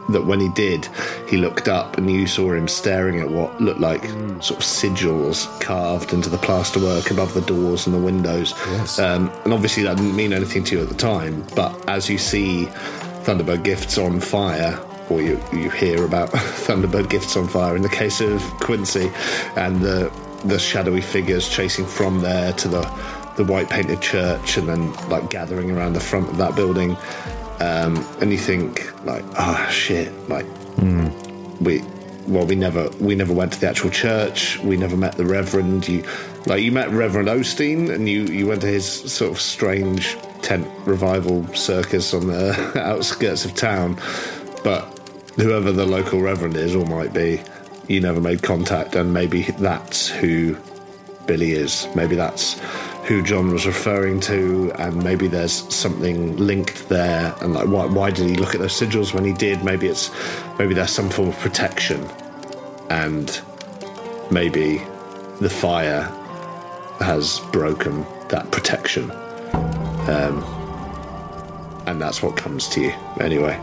that 0.09 0.25
when 0.25 0.39
he 0.39 0.49
did, 0.49 0.87
he 1.29 1.37
looked 1.37 1.67
up 1.67 1.97
and 1.97 2.11
you 2.11 2.27
saw 2.27 2.51
him 2.51 2.67
staring 2.67 3.19
at 3.19 3.29
what 3.29 3.61
looked 3.61 3.79
like 3.79 4.03
sort 4.41 4.59
of 4.59 4.65
sigils 4.65 5.47
carved 5.61 6.11
into 6.11 6.29
the 6.29 6.37
plasterwork 6.37 7.09
above 7.09 7.33
the 7.33 7.41
doors 7.41 7.87
and 7.87 7.95
the 7.95 7.99
windows. 7.99 8.53
Yes. 8.67 8.99
Um, 8.99 9.31
and 9.45 9.53
obviously 9.53 9.83
that 9.83 9.97
didn't 9.97 10.15
mean 10.15 10.33
anything 10.33 10.63
to 10.65 10.75
you 10.75 10.83
at 10.83 10.89
the 10.89 10.95
time, 10.95 11.45
but 11.55 11.73
as 11.89 12.09
you 12.09 12.17
see 12.17 12.65
Thunderbird 13.23 13.63
Gifts 13.63 13.97
on 13.97 14.19
fire, 14.19 14.77
or 15.09 15.21
you, 15.21 15.41
you 15.53 15.69
hear 15.69 16.03
about 16.03 16.29
Thunderbird 16.31 17.09
Gifts 17.09 17.37
on 17.37 17.47
fire 17.47 17.75
in 17.75 17.81
the 17.81 17.89
case 17.89 18.19
of 18.19 18.41
Quincy, 18.59 19.09
and 19.55 19.81
the 19.81 20.11
the 20.43 20.59
shadowy 20.59 20.99
figures 20.99 21.47
chasing 21.47 21.85
from 21.85 22.19
there 22.19 22.51
to 22.51 22.67
the 22.67 22.81
the 23.35 23.43
white 23.45 23.69
painted 23.69 24.01
church, 24.01 24.57
and 24.57 24.67
then 24.67 24.93
like 25.09 25.29
gathering 25.29 25.71
around 25.71 25.93
the 25.93 25.99
front 25.99 26.29
of 26.29 26.37
that 26.37 26.55
building, 26.55 26.97
um, 27.59 28.05
and 28.21 28.31
you 28.31 28.37
think 28.37 28.91
like, 29.05 29.23
ah, 29.35 29.67
shit, 29.71 30.11
like 30.29 30.45
we 31.63 31.81
well 32.27 32.45
we 32.45 32.55
never 32.55 32.89
we 32.99 33.15
never 33.15 33.33
went 33.33 33.53
to 33.53 33.59
the 33.59 33.67
actual 33.67 33.89
church. 33.89 34.59
We 34.59 34.77
never 34.77 34.97
met 34.97 35.15
the 35.15 35.25
reverend. 35.25 35.87
You 35.87 36.03
like 36.45 36.61
you 36.61 36.71
met 36.71 36.89
reverend 36.89 37.27
osteen 37.27 37.93
and 37.93 38.07
you 38.07 38.23
you 38.25 38.47
went 38.47 38.61
to 38.61 38.67
his 38.67 38.85
sort 39.11 39.31
of 39.31 39.39
strange 39.39 40.15
tent 40.41 40.67
revival 40.85 41.47
circus 41.55 42.13
on 42.13 42.27
the 42.27 42.71
outskirts 42.79 43.45
of 43.45 43.55
town. 43.55 43.97
But 44.63 44.83
whoever 45.35 45.71
the 45.71 45.85
local 45.85 46.21
reverend 46.21 46.55
is 46.55 46.75
or 46.75 46.85
might 46.85 47.13
be 47.13 47.41
you 47.87 47.99
never 47.99 48.21
made 48.21 48.41
contact 48.41 48.95
and 48.95 49.13
maybe 49.13 49.43
that's 49.43 50.07
who 50.07 50.57
billy 51.25 51.51
is. 51.51 51.87
Maybe 51.95 52.15
that's 52.15 52.59
who 53.05 53.21
john 53.21 53.51
was 53.51 53.65
referring 53.67 54.19
to 54.19 54.71
and 54.75 55.03
maybe 55.03 55.27
there's 55.27 55.73
something 55.73 56.37
linked 56.37 56.87
there 56.89 57.35
and 57.41 57.53
like 57.53 57.67
why, 57.67 57.85
why 57.85 58.11
did 58.11 58.29
he 58.29 58.35
look 58.35 58.53
at 58.55 58.61
those 58.61 58.73
sigils 58.73 59.13
when 59.13 59.25
he 59.25 59.33
did? 59.33 59.63
Maybe 59.63 59.87
it's 59.87 60.11
maybe 60.57 60.73
there's 60.73 60.91
some 60.91 61.09
form 61.09 61.29
of 61.29 61.39
protection 61.39 62.09
and 62.89 63.41
maybe 64.31 64.77
the 65.39 65.49
fire 65.49 66.03
has 66.99 67.39
broken 67.51 68.05
that 68.29 68.49
protection. 68.51 69.11
Um, 70.07 70.43
and 71.85 72.01
that's 72.01 72.23
what 72.23 72.37
comes 72.37 72.67
to 72.69 72.81
you 72.81 72.93
anyway. 73.19 73.55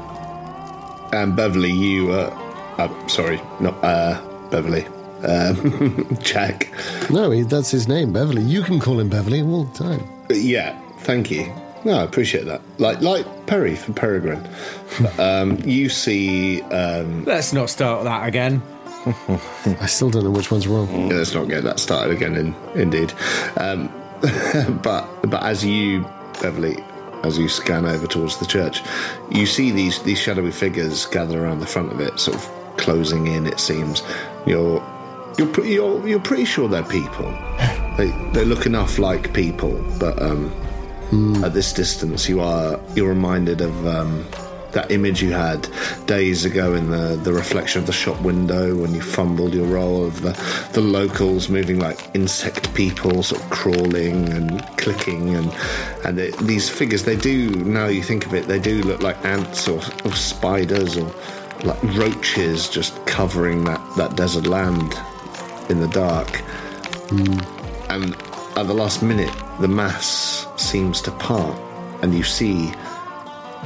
And 1.12 1.34
beverley 1.34 1.72
you 1.72 2.12
uh, 2.12 2.30
uh 2.78 3.08
sorry 3.08 3.40
not 3.60 3.82
uh 3.82 4.20
beverley 4.50 4.86
um, 5.24 6.16
jack 6.22 6.70
No, 7.10 7.30
he, 7.30 7.42
that's 7.42 7.70
his 7.70 7.88
name, 7.88 8.12
Beverley. 8.12 8.42
You 8.42 8.62
can 8.62 8.80
call 8.80 8.98
him 9.00 9.08
Beverley 9.08 9.42
all 9.42 9.64
the 9.64 9.84
time. 9.84 10.08
Yeah, 10.30 10.78
thank 11.00 11.30
you. 11.30 11.52
No, 11.84 11.92
I 11.98 12.02
appreciate 12.02 12.44
that. 12.44 12.60
Like 12.78 13.00
like 13.00 13.24
Perry 13.46 13.74
from 13.74 13.94
Peregrine. 13.94 14.46
um, 15.18 15.58
you 15.64 15.88
see, 15.88 16.60
um, 16.62 17.24
Let's 17.24 17.52
not 17.52 17.70
start 17.70 18.04
that 18.04 18.26
again. 18.28 18.62
I 19.80 19.86
still 19.86 20.10
don't 20.10 20.24
know 20.24 20.30
which 20.30 20.50
one's 20.50 20.68
wrong. 20.68 21.08
let's 21.08 21.32
not 21.34 21.48
get 21.48 21.64
that 21.64 21.80
started 21.80 22.14
again. 22.14 22.36
In, 22.36 22.54
indeed, 22.74 23.12
um, 23.56 23.88
but 24.82 25.06
but 25.22 25.42
as 25.42 25.64
you, 25.64 26.02
Beverley, 26.42 26.76
as 27.22 27.38
you 27.38 27.48
scan 27.48 27.86
over 27.86 28.06
towards 28.06 28.36
the 28.38 28.44
church, 28.46 28.82
you 29.30 29.46
see 29.46 29.70
these 29.70 30.02
these 30.02 30.18
shadowy 30.18 30.52
figures 30.52 31.06
gather 31.06 31.42
around 31.42 31.60
the 31.60 31.66
front 31.66 31.90
of 31.92 32.00
it, 32.00 32.20
sort 32.20 32.36
of 32.36 32.76
closing 32.76 33.26
in. 33.26 33.46
It 33.46 33.58
seems 33.58 34.02
you're. 34.46 34.82
You're, 35.38 35.48
pre- 35.48 35.74
you're, 35.74 36.06
you're 36.06 36.20
pretty 36.20 36.44
sure 36.44 36.68
they're 36.68 36.82
people. 36.82 37.32
They, 37.96 38.06
they 38.32 38.46
look 38.46 38.64
enough 38.64 38.98
like 38.98 39.34
people, 39.34 39.78
but 39.98 40.22
um, 40.22 40.50
at 41.44 41.52
this 41.52 41.72
distance, 41.72 42.30
you 42.30 42.40
are 42.40 42.80
you're 42.94 43.10
reminded 43.10 43.60
of 43.60 43.86
um, 43.86 44.24
that 44.72 44.90
image 44.90 45.22
you 45.22 45.32
had 45.32 45.68
days 46.06 46.44
ago 46.44 46.74
in 46.74 46.90
the, 46.90 47.16
the 47.16 47.32
reflection 47.32 47.80
of 47.80 47.86
the 47.86 47.92
shop 47.92 48.20
window 48.22 48.76
when 48.76 48.94
you 48.94 49.00
fumbled 49.02 49.54
your 49.54 49.66
roll 49.66 50.04
of 50.04 50.22
the, 50.22 50.32
the 50.72 50.80
locals 50.80 51.48
moving 51.48 51.78
like 51.78 52.08
insect 52.14 52.72
people, 52.74 53.22
sort 53.22 53.42
of 53.42 53.50
crawling 53.50 54.28
and 54.30 54.62
clicking, 54.76 55.34
and 55.34 55.52
and 56.04 56.16
they, 56.16 56.30
these 56.42 56.68
figures 56.68 57.04
they 57.04 57.16
do 57.16 57.50
now 57.64 57.86
you 57.86 58.02
think 58.02 58.26
of 58.26 58.34
it 58.34 58.46
they 58.46 58.60
do 58.60 58.82
look 58.82 59.02
like 59.02 59.22
ants 59.24 59.68
or, 59.68 59.80
or 60.04 60.12
spiders 60.12 60.96
or 60.96 61.12
like 61.64 61.82
roaches 61.96 62.68
just 62.68 63.04
covering 63.06 63.64
that, 63.64 63.80
that 63.96 64.16
desert 64.16 64.46
land 64.46 64.94
in 65.70 65.80
the 65.80 65.88
dark. 65.88 66.36
Hmm. 67.10 67.38
And 67.88 68.14
at 68.56 68.66
the 68.66 68.74
last 68.74 69.02
minute 69.02 69.32
the 69.60 69.68
mass 69.68 70.46
seems 70.56 71.00
to 71.02 71.10
part 71.12 71.58
and 72.02 72.14
you 72.14 72.22
see 72.22 72.72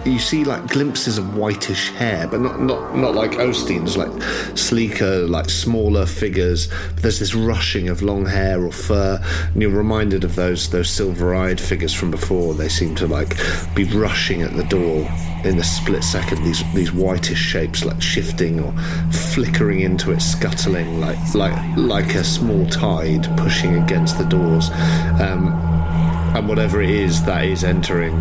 you 0.05 0.18
see 0.18 0.45
like 0.45 0.66
glimpses 0.66 1.18
of 1.18 1.36
whitish 1.36 1.90
hair, 1.92 2.26
but 2.28 2.40
not 2.40 2.61
not 2.61 2.95
not 2.97 3.14
like 3.14 3.32
Osteen's, 3.32 3.97
like 3.97 4.11
sleeker, 4.57 5.26
like 5.26 5.49
smaller 5.49 6.05
figures. 6.05 6.68
But 6.95 7.03
there's 7.03 7.18
this 7.20 7.34
rushing 7.34 7.88
of 7.88 8.03
long 8.03 8.26
hair 8.26 8.62
or 8.62 8.72
fur, 8.72 9.22
and 9.53 9.62
you're 9.62 9.70
reminded 9.70 10.24
of 10.24 10.34
those 10.34 10.68
those 10.70 10.90
silver-eyed 10.90 11.61
figures 11.61 11.95
from 11.95 12.11
before. 12.11 12.55
They 12.55 12.68
seem 12.68 12.95
to 12.97 13.07
like 13.07 13.36
be 13.74 13.84
rushing 13.84 14.42
at 14.42 14.55
the 14.55 14.64
door 14.64 15.09
in 15.45 15.57
the 15.57 15.64
split 15.64 16.05
second. 16.05 16.45
These 16.45 16.62
these 16.74 16.92
whitish 16.92 17.38
shapes, 17.38 17.84
like 17.84 18.03
shifting 18.03 18.61
or 18.61 18.72
flickering 19.32 19.80
into 19.80 20.12
it, 20.12 20.20
scuttling 20.20 21.01
like 21.01 21.34
like 21.34 21.76
like 21.76 22.14
a 22.14 22.24
small 22.24 22.66
tide 22.66 23.26
pushing 23.38 23.76
against 23.76 24.18
the 24.18 24.24
doors. 24.24 24.70
Um, 25.20 25.49
and 26.34 26.49
whatever 26.49 26.82
it 26.82 26.90
is 26.90 27.24
that 27.24 27.45
is 27.45 27.62
entering 27.62 28.12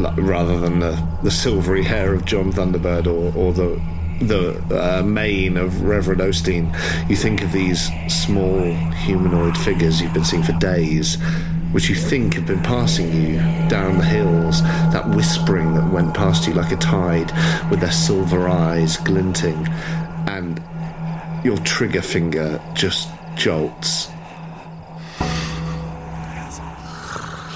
rather 0.00 0.58
than 0.58 0.80
the, 0.80 1.08
the 1.22 1.30
silvery 1.30 1.82
hair 1.82 2.14
of 2.14 2.24
John 2.24 2.52
Thunderbird 2.52 3.06
or, 3.06 3.36
or 3.36 3.52
the 3.52 3.80
the 4.20 4.62
uh, 4.70 5.02
mane 5.02 5.56
of 5.56 5.80
Reverend 5.80 6.20
Osteen, 6.20 6.70
you 7.08 7.16
think 7.16 7.42
of 7.42 7.52
these 7.52 7.90
small 8.08 8.60
humanoid 8.62 9.56
figures 9.56 10.00
you've 10.00 10.12
been 10.12 10.26
seeing 10.26 10.42
for 10.42 10.52
days, 10.58 11.16
which 11.72 11.88
you 11.88 11.94
think 11.94 12.34
have 12.34 12.46
been 12.46 12.62
passing 12.62 13.10
you 13.12 13.36
down 13.70 13.96
the 13.96 14.04
hills, 14.04 14.62
that 14.92 15.08
whispering 15.16 15.72
that 15.72 15.90
went 15.90 16.12
past 16.12 16.46
you 16.46 16.52
like 16.52 16.70
a 16.70 16.76
tide, 16.76 17.32
with 17.70 17.80
their 17.80 17.90
silver 17.90 18.46
eyes 18.46 18.98
glinting, 18.98 19.66
and 20.28 20.62
your 21.42 21.56
trigger 21.58 22.02
finger 22.02 22.60
just 22.74 23.08
jolts 23.36 24.10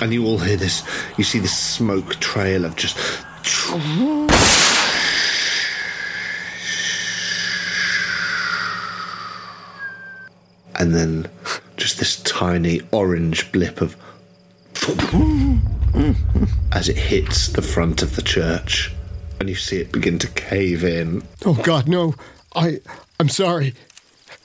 and 0.04 0.12
you 0.12 0.26
all 0.26 0.36
hear 0.36 0.58
this. 0.58 0.86
You 1.16 1.24
see 1.24 1.38
this 1.38 1.56
smoke 1.56 2.16
trail 2.16 2.66
of 2.66 2.76
just. 2.76 2.98
And 10.74 10.94
then 10.94 11.26
just 11.78 11.98
this 11.98 12.22
tiny 12.22 12.82
orange 12.92 13.50
blip 13.50 13.80
of. 13.80 13.96
As 16.72 16.90
it 16.90 16.98
hits 16.98 17.48
the 17.48 17.62
front 17.62 18.02
of 18.02 18.16
the 18.16 18.22
church, 18.22 18.92
and 19.40 19.48
you 19.48 19.54
see 19.54 19.78
it 19.78 19.90
begin 19.90 20.18
to 20.18 20.28
cave 20.28 20.84
in. 20.84 21.22
Oh 21.46 21.54
God, 21.54 21.88
no! 21.88 22.14
I 22.54 22.80
I'm 23.18 23.30
sorry. 23.30 23.74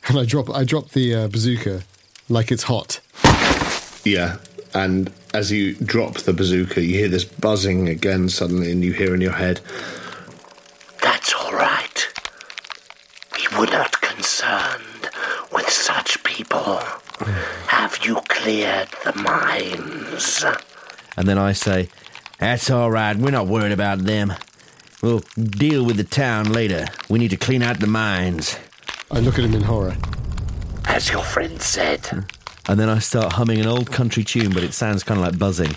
And 0.08 0.18
I 0.18 0.24
drop 0.24 0.50
I 0.50 0.64
drop 0.64 0.92
the 0.92 1.14
uh, 1.14 1.28
bazooka 1.28 1.82
like 2.30 2.50
it's 2.50 2.64
hot. 2.64 3.02
Yeah, 4.06 4.38
and 4.74 5.12
as 5.34 5.52
you 5.52 5.76
drop 5.76 6.16
the 6.20 6.34
bazooka, 6.34 6.82
you 6.82 6.96
hear 7.00 7.08
this 7.08 7.26
buzzing 7.26 7.88
again 7.88 8.30
suddenly, 8.30 8.72
and 8.72 8.84
you 8.84 8.94
hear 8.94 9.14
in 9.14 9.22
your 9.22 9.34
head, 9.34 9.62
That's 11.02 11.34
all 11.34 11.54
right. 11.54 12.08
We 13.36 13.58
were 13.58 13.68
not 13.68 14.02
concerned 14.02 15.10
with 15.52 15.70
such 15.70 16.24
people. 16.24 16.80
Have 17.68 18.00
you 18.04 18.16
cleared 18.28 18.90
the 19.04 19.14
mines? 19.16 20.46
And 21.18 21.28
then 21.28 21.38
I 21.38 21.54
say, 21.54 21.90
That's 22.40 22.70
all 22.70 22.90
right. 22.92 23.16
We're 23.16 23.32
not 23.32 23.48
worried 23.48 23.72
about 23.72 24.00
them. 24.00 24.34
We'll 25.02 25.24
deal 25.38 25.86
with 25.86 25.98
the 25.98 26.04
town 26.04 26.52
later. 26.52 26.88
We 27.08 27.20
need 27.20 27.30
to 27.30 27.38
clean 27.38 27.62
out 27.62 27.80
the 27.80 27.88
mines. 27.88 28.58
I 29.12 29.20
look 29.20 29.40
at 29.40 29.46
him 29.46 29.54
in 29.54 29.62
horror. 29.62 29.96
As 30.86 31.10
your 31.10 31.24
friend 31.24 31.62
said. 31.62 32.06
Hmm. 32.08 32.20
And 32.70 32.80
then 32.80 32.88
I 32.88 33.00
start 33.00 33.34
humming 33.34 33.60
an 33.60 33.66
old 33.66 33.92
country 33.92 34.24
tune, 34.24 34.54
but 34.54 34.62
it 34.62 34.76
sounds 34.76 35.04
kind 35.04 35.20
of 35.20 35.26
like 35.26 35.40
buzzing. 35.40 35.74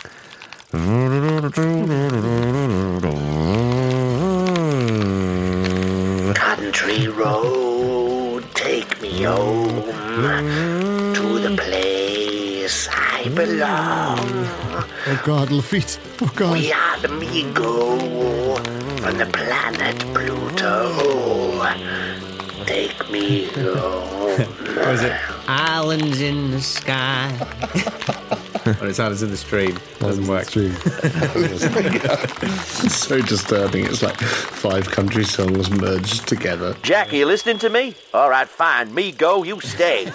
Country 6.35 7.09
road, 7.09 8.45
take 8.55 9.01
me 9.01 9.23
home 9.23 9.85
to 11.15 11.39
the 11.39 11.57
place 11.57 12.89
I 12.93 13.25
belong. 13.35 14.19
Oh 15.07 15.23
God, 15.25 15.51
Lafitte. 15.51 15.99
Oh 16.21 16.31
God. 16.37 16.53
We 16.53 16.73
are 16.75 17.01
the 17.01 17.09
Mi-Go 17.09 18.57
from 18.99 19.17
the 19.17 19.27
planet 19.33 19.99
Pluto. 20.13 21.65
Take 22.67 23.11
me 23.11 23.45
home. 23.55 24.77
Was 24.77 25.03
it? 25.03 25.19
Islands 25.55 26.21
in 26.23 26.51
the 26.51 26.61
sky. 26.61 27.31
Well, 28.65 28.89
it's 28.91 29.01
Islands 29.01 29.23
in 29.25 29.31
the 29.31 29.37
Stream. 29.37 29.77
Doesn't 29.99 30.29
work. 30.29 30.49
True. 30.49 30.73
It's 32.85 32.95
so 32.95 33.21
disturbing. 33.21 33.87
It's 33.87 34.03
like 34.05 34.17
five 34.21 34.89
country 34.89 35.25
songs 35.25 35.69
merged 35.69 36.29
together. 36.29 36.77
Jack, 36.83 37.13
are 37.13 37.17
you 37.17 37.27
listening 37.27 37.59
to 37.59 37.69
me? 37.69 37.97
All 38.15 38.31
right, 38.31 38.49
fine. 38.49 38.95
Me 38.95 39.11
go, 39.11 39.43
you 39.43 39.61
stay. 39.61 40.13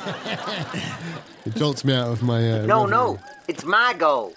It 1.46 1.56
jolts 1.58 1.84
me 1.84 1.94
out 1.94 2.08
of 2.08 2.24
my. 2.24 2.38
Uh, 2.62 2.66
No, 2.66 2.86
reverie. 2.86 2.92
no, 2.92 3.20
it's 3.50 3.66
my 3.66 3.94
goal. 3.98 4.34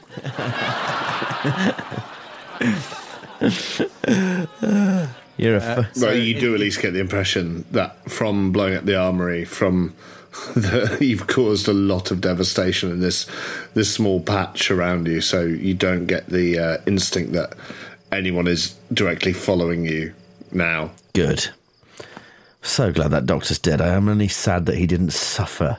You're 5.37 5.57
a. 5.57 5.63
F- 5.63 5.97
Well, 5.97 6.15
you 6.17 6.39
do 6.39 6.55
at 6.55 6.61
least 6.61 6.81
get 6.83 6.93
the 6.93 7.01
impression 7.01 7.65
that 7.71 8.11
from 8.11 8.53
blowing 8.53 8.75
up 8.77 8.85
the 8.85 8.97
armory, 8.97 9.45
from 9.45 9.95
the, 10.55 10.99
you've 11.01 11.27
caused 11.27 11.67
a 11.69 11.73
lot 11.73 12.11
of 12.11 12.21
devastation 12.21 12.91
in 12.91 13.01
this 13.01 13.27
this 13.75 13.93
small 13.93 14.21
patch 14.21 14.71
around 14.71 15.07
you. 15.07 15.21
So 15.21 15.43
you 15.43 15.75
don't 15.75 16.07
get 16.07 16.27
the 16.27 16.59
uh, 16.59 16.79
instinct 16.87 17.33
that 17.33 17.55
anyone 18.13 18.47
is 18.47 18.77
directly 18.93 19.33
following 19.33 19.85
you 19.87 20.15
now. 20.53 20.91
Good. 21.15 21.49
So 22.63 22.93
glad 22.93 23.09
that 23.09 23.27
doctor's 23.27 23.59
dead. 23.59 23.81
I 23.81 23.89
am 23.89 24.09
only 24.09 24.29
sad 24.29 24.67
that 24.67 24.77
he 24.77 24.87
didn't 24.87 25.13
suffer 25.13 25.79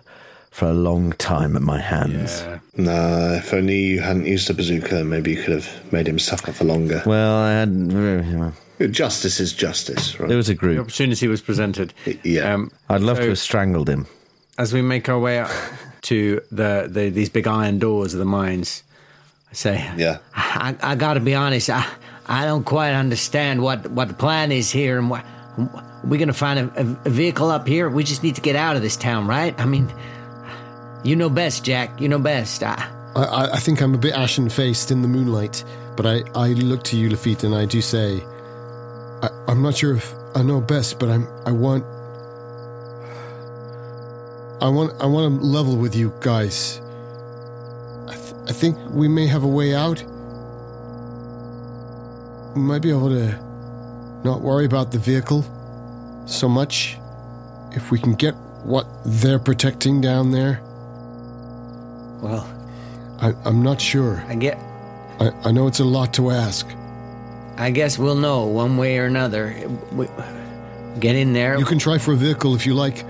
for 0.49 0.65
a 0.65 0.73
long 0.73 1.13
time 1.13 1.55
at 1.55 1.61
my 1.61 1.79
hands. 1.79 2.43
Nah, 2.75 3.35
if 3.35 3.53
only 3.53 3.77
you 3.77 4.01
hadn't 4.01 4.25
used 4.25 4.47
the 4.49 4.53
bazooka, 4.53 5.03
maybe 5.03 5.31
you 5.31 5.41
could 5.41 5.53
have 5.53 5.93
made 5.93 6.07
him 6.07 6.19
suffer 6.19 6.51
for 6.51 6.65
longer. 6.65 7.03
Well, 7.05 7.37
I 7.37 7.51
hadn't. 7.51 8.53
Justice 8.91 9.39
is 9.39 9.53
justice, 9.53 10.19
right? 10.19 10.27
There 10.27 10.37
was 10.37 10.49
a 10.49 10.55
group. 10.55 10.71
The 10.71 10.75
group. 10.77 10.85
opportunity 10.87 11.27
was 11.27 11.41
presented. 11.41 11.93
Yeah. 12.23 12.53
Um, 12.53 12.71
I'd 12.89 13.01
love 13.01 13.17
so 13.17 13.23
to 13.23 13.29
have 13.29 13.39
strangled 13.39 13.87
him. 13.87 14.07
As 14.57 14.73
we 14.73 14.81
make 14.81 15.09
our 15.09 15.19
way 15.19 15.39
up 15.39 15.51
to 16.03 16.41
the, 16.51 16.87
the 16.89 17.09
these 17.09 17.29
big 17.29 17.47
iron 17.47 17.79
doors 17.79 18.13
of 18.13 18.19
the 18.19 18.25
mines, 18.25 18.83
I 19.49 19.53
say, 19.53 19.91
yeah. 19.97 20.17
I, 20.35 20.75
I 20.81 20.95
gotta 20.95 21.19
be 21.19 21.35
honest, 21.35 21.69
I, 21.69 21.85
I 22.27 22.45
don't 22.45 22.63
quite 22.63 22.93
understand 22.93 23.61
what, 23.61 23.89
what 23.91 24.07
the 24.07 24.13
plan 24.13 24.51
is 24.51 24.71
here 24.71 24.97
and 24.97 25.09
what. 25.09 25.25
We're 26.03 26.19
gonna 26.19 26.33
find 26.33 26.59
a, 26.59 26.81
a, 26.81 26.97
a 27.05 27.09
vehicle 27.09 27.49
up 27.51 27.67
here. 27.67 27.89
We 27.89 28.03
just 28.03 28.23
need 28.23 28.35
to 28.35 28.41
get 28.41 28.55
out 28.55 28.75
of 28.75 28.81
this 28.81 28.95
town, 28.97 29.27
right? 29.27 29.59
I 29.59 29.65
mean, 29.65 29.93
you 31.03 31.15
know 31.15 31.29
best, 31.29 31.63
Jack. 31.63 31.99
You 32.01 32.09
know 32.09 32.19
best. 32.19 32.63
I, 32.63 32.89
I, 33.15 33.23
I- 33.23 33.51
I 33.53 33.59
think 33.59 33.81
I'm 33.81 33.93
a 33.93 33.97
bit 33.97 34.13
ashen 34.13 34.49
faced 34.49 34.89
in 34.91 35.01
the 35.01 35.07
moonlight, 35.07 35.63
but 35.97 36.05
I, 36.05 36.23
I 36.33 36.49
look 36.53 36.83
to 36.85 36.97
you, 36.97 37.09
Lafitte, 37.09 37.43
and 37.43 37.53
I 37.53 37.65
do 37.65 37.81
say, 37.81 38.19
I, 39.21 39.29
I'm 39.47 39.61
not 39.61 39.75
sure 39.75 39.95
if 39.95 40.13
I 40.35 40.41
know 40.41 40.59
best, 40.61 40.97
but 40.99 41.09
I'm 41.09 41.27
I 41.45 41.51
want 41.51 41.83
I 44.61 44.69
want 44.69 44.93
I 45.01 45.07
want 45.07 45.39
to 45.39 45.45
level 45.45 45.75
with 45.75 45.95
you 45.95 46.13
guys. 46.19 46.79
I, 48.07 48.13
th- 48.13 48.35
I 48.47 48.51
think 48.53 48.77
we 48.91 49.07
may 49.07 49.25
have 49.25 49.43
a 49.43 49.47
way 49.47 49.73
out. 49.73 50.03
We 52.55 52.61
might 52.61 52.83
be 52.83 52.91
able 52.91 53.09
to 53.09 53.31
not 54.23 54.41
worry 54.41 54.65
about 54.65 54.91
the 54.91 54.99
vehicle 54.99 55.43
so 56.27 56.47
much 56.47 56.97
if 57.71 57.89
we 57.89 57.97
can 57.97 58.13
get 58.13 58.35
what 58.63 58.85
they're 59.03 59.39
protecting 59.39 59.99
down 59.99 60.29
there. 60.29 60.59
well, 62.21 62.45
I, 63.19 63.33
I'm 63.43 63.63
not 63.63 63.81
sure. 63.81 64.23
I 64.27 64.35
get. 64.35 64.59
I, 65.19 65.31
I 65.45 65.51
know 65.51 65.65
it's 65.65 65.79
a 65.79 65.85
lot 65.85 66.13
to 66.15 66.29
ask. 66.29 66.67
I 67.57 67.71
guess 67.71 67.97
we'll 67.97 68.15
know 68.15 68.45
one 68.45 68.77
way 68.77 68.99
or 68.99 69.05
another. 69.05 69.55
We, 69.91 70.07
get 70.99 71.15
in 71.15 71.33
there. 71.33 71.57
You 71.57 71.65
can 71.65 71.79
try 71.79 71.97
for 71.97 72.13
a 72.13 72.17
vehicle 72.17 72.53
if 72.53 72.67
you 72.67 72.75
like, 72.75 73.05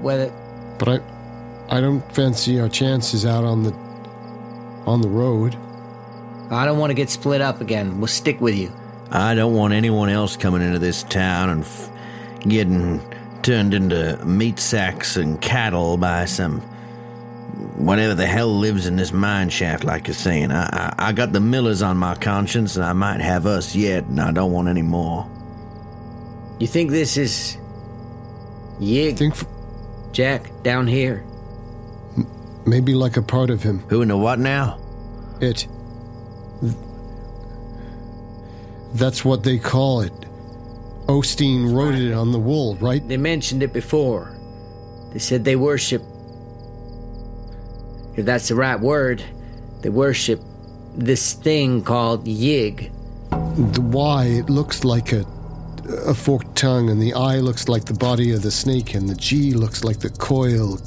whether 0.00 0.32
but 0.78 0.88
I 0.88 1.00
I 1.76 1.80
don't 1.80 2.02
fancy 2.14 2.60
our 2.60 2.68
chances 2.68 3.26
out 3.26 3.44
on 3.44 3.62
the 3.64 3.72
on 4.86 5.00
the 5.02 5.08
road. 5.08 5.56
I 6.50 6.64
don't 6.64 6.78
want 6.78 6.90
to 6.90 6.94
get 6.94 7.10
split 7.10 7.40
up 7.40 7.60
again. 7.60 7.98
We'll 7.98 8.06
stick 8.08 8.40
with 8.40 8.56
you. 8.56 8.72
I 9.10 9.34
don't 9.34 9.54
want 9.54 9.74
anyone 9.74 10.08
else 10.08 10.36
coming 10.36 10.62
into 10.62 10.78
this 10.78 11.02
town 11.04 11.50
and 11.50 11.62
f- 11.62 11.90
getting 12.40 13.00
turned 13.42 13.74
into 13.74 14.22
meat 14.24 14.58
sacks 14.58 15.16
and 15.16 15.40
cattle 15.40 15.96
by 15.96 16.24
some 16.26 16.60
whatever 17.76 18.14
the 18.14 18.26
hell 18.26 18.48
lives 18.58 18.86
in 18.86 18.96
this 18.96 19.12
mine 19.12 19.48
shaft, 19.50 19.84
like 19.84 20.06
you're 20.06 20.14
saying. 20.14 20.52
I, 20.52 20.64
I, 20.98 21.08
I 21.08 21.12
got 21.12 21.32
the 21.32 21.40
Millers 21.40 21.82
on 21.82 21.96
my 21.96 22.14
conscience, 22.14 22.76
and 22.76 22.84
I 22.84 22.92
might 22.92 23.20
have 23.20 23.46
us 23.46 23.74
yet, 23.74 24.04
and 24.04 24.20
I 24.20 24.32
don't 24.32 24.52
want 24.52 24.68
any 24.68 24.82
more. 24.82 25.28
You 26.58 26.66
think 26.66 26.90
this 26.90 27.16
is 27.16 27.56
I 29.06 29.10
Yig, 29.10 29.12
think 29.12 29.34
f- 29.34 29.46
Jack, 30.18 30.50
down 30.64 30.88
here? 30.88 31.24
maybe 32.66 32.92
like 32.92 33.16
a 33.16 33.22
part 33.22 33.50
of 33.50 33.62
him. 33.62 33.78
Who 33.88 34.02
in 34.02 34.08
the 34.08 34.16
what 34.16 34.40
now? 34.40 34.80
It. 35.40 35.68
That's 38.94 39.24
what 39.24 39.44
they 39.44 39.58
call 39.58 40.00
it. 40.00 40.12
Osteen 41.06 41.72
wrote 41.72 41.94
it 41.94 42.12
on 42.12 42.32
the 42.32 42.38
wall, 42.40 42.74
right? 42.80 43.06
They 43.06 43.16
mentioned 43.16 43.62
it 43.62 43.72
before. 43.72 44.36
They 45.12 45.20
said 45.20 45.44
they 45.44 45.54
worship. 45.54 46.02
If 48.16 48.26
that's 48.26 48.48
the 48.48 48.56
right 48.56 48.80
word, 48.80 49.22
they 49.82 49.88
worship 49.88 50.40
this 50.96 51.34
thing 51.34 51.84
called 51.84 52.26
Yig. 52.26 52.90
The 53.72 53.82
Y, 53.82 54.24
it 54.24 54.50
looks 54.50 54.82
like 54.82 55.12
a, 55.12 55.24
a 55.88 56.14
forked 56.14 56.56
tongue, 56.56 56.90
and 56.90 57.00
the 57.00 57.14
eye 57.14 57.38
looks 57.38 57.68
like 57.68 57.84
the 57.84 57.94
body 57.94 58.32
of 58.32 58.42
the 58.42 58.50
snake, 58.50 58.94
and 58.94 59.08
the 59.08 59.14
G 59.14 59.52
looks 59.52 59.84
like 59.84 60.00
the 60.00 60.10
coil 60.10 60.78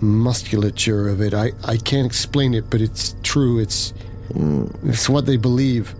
musculature 0.00 1.08
of 1.08 1.20
it. 1.20 1.34
I, 1.34 1.52
I 1.64 1.76
can't 1.76 2.06
explain 2.06 2.54
it, 2.54 2.68
but 2.70 2.80
it's 2.80 3.14
true. 3.22 3.58
It's 3.58 3.94
it's 4.84 5.08
what 5.08 5.26
they 5.26 5.36
believe, 5.36 5.94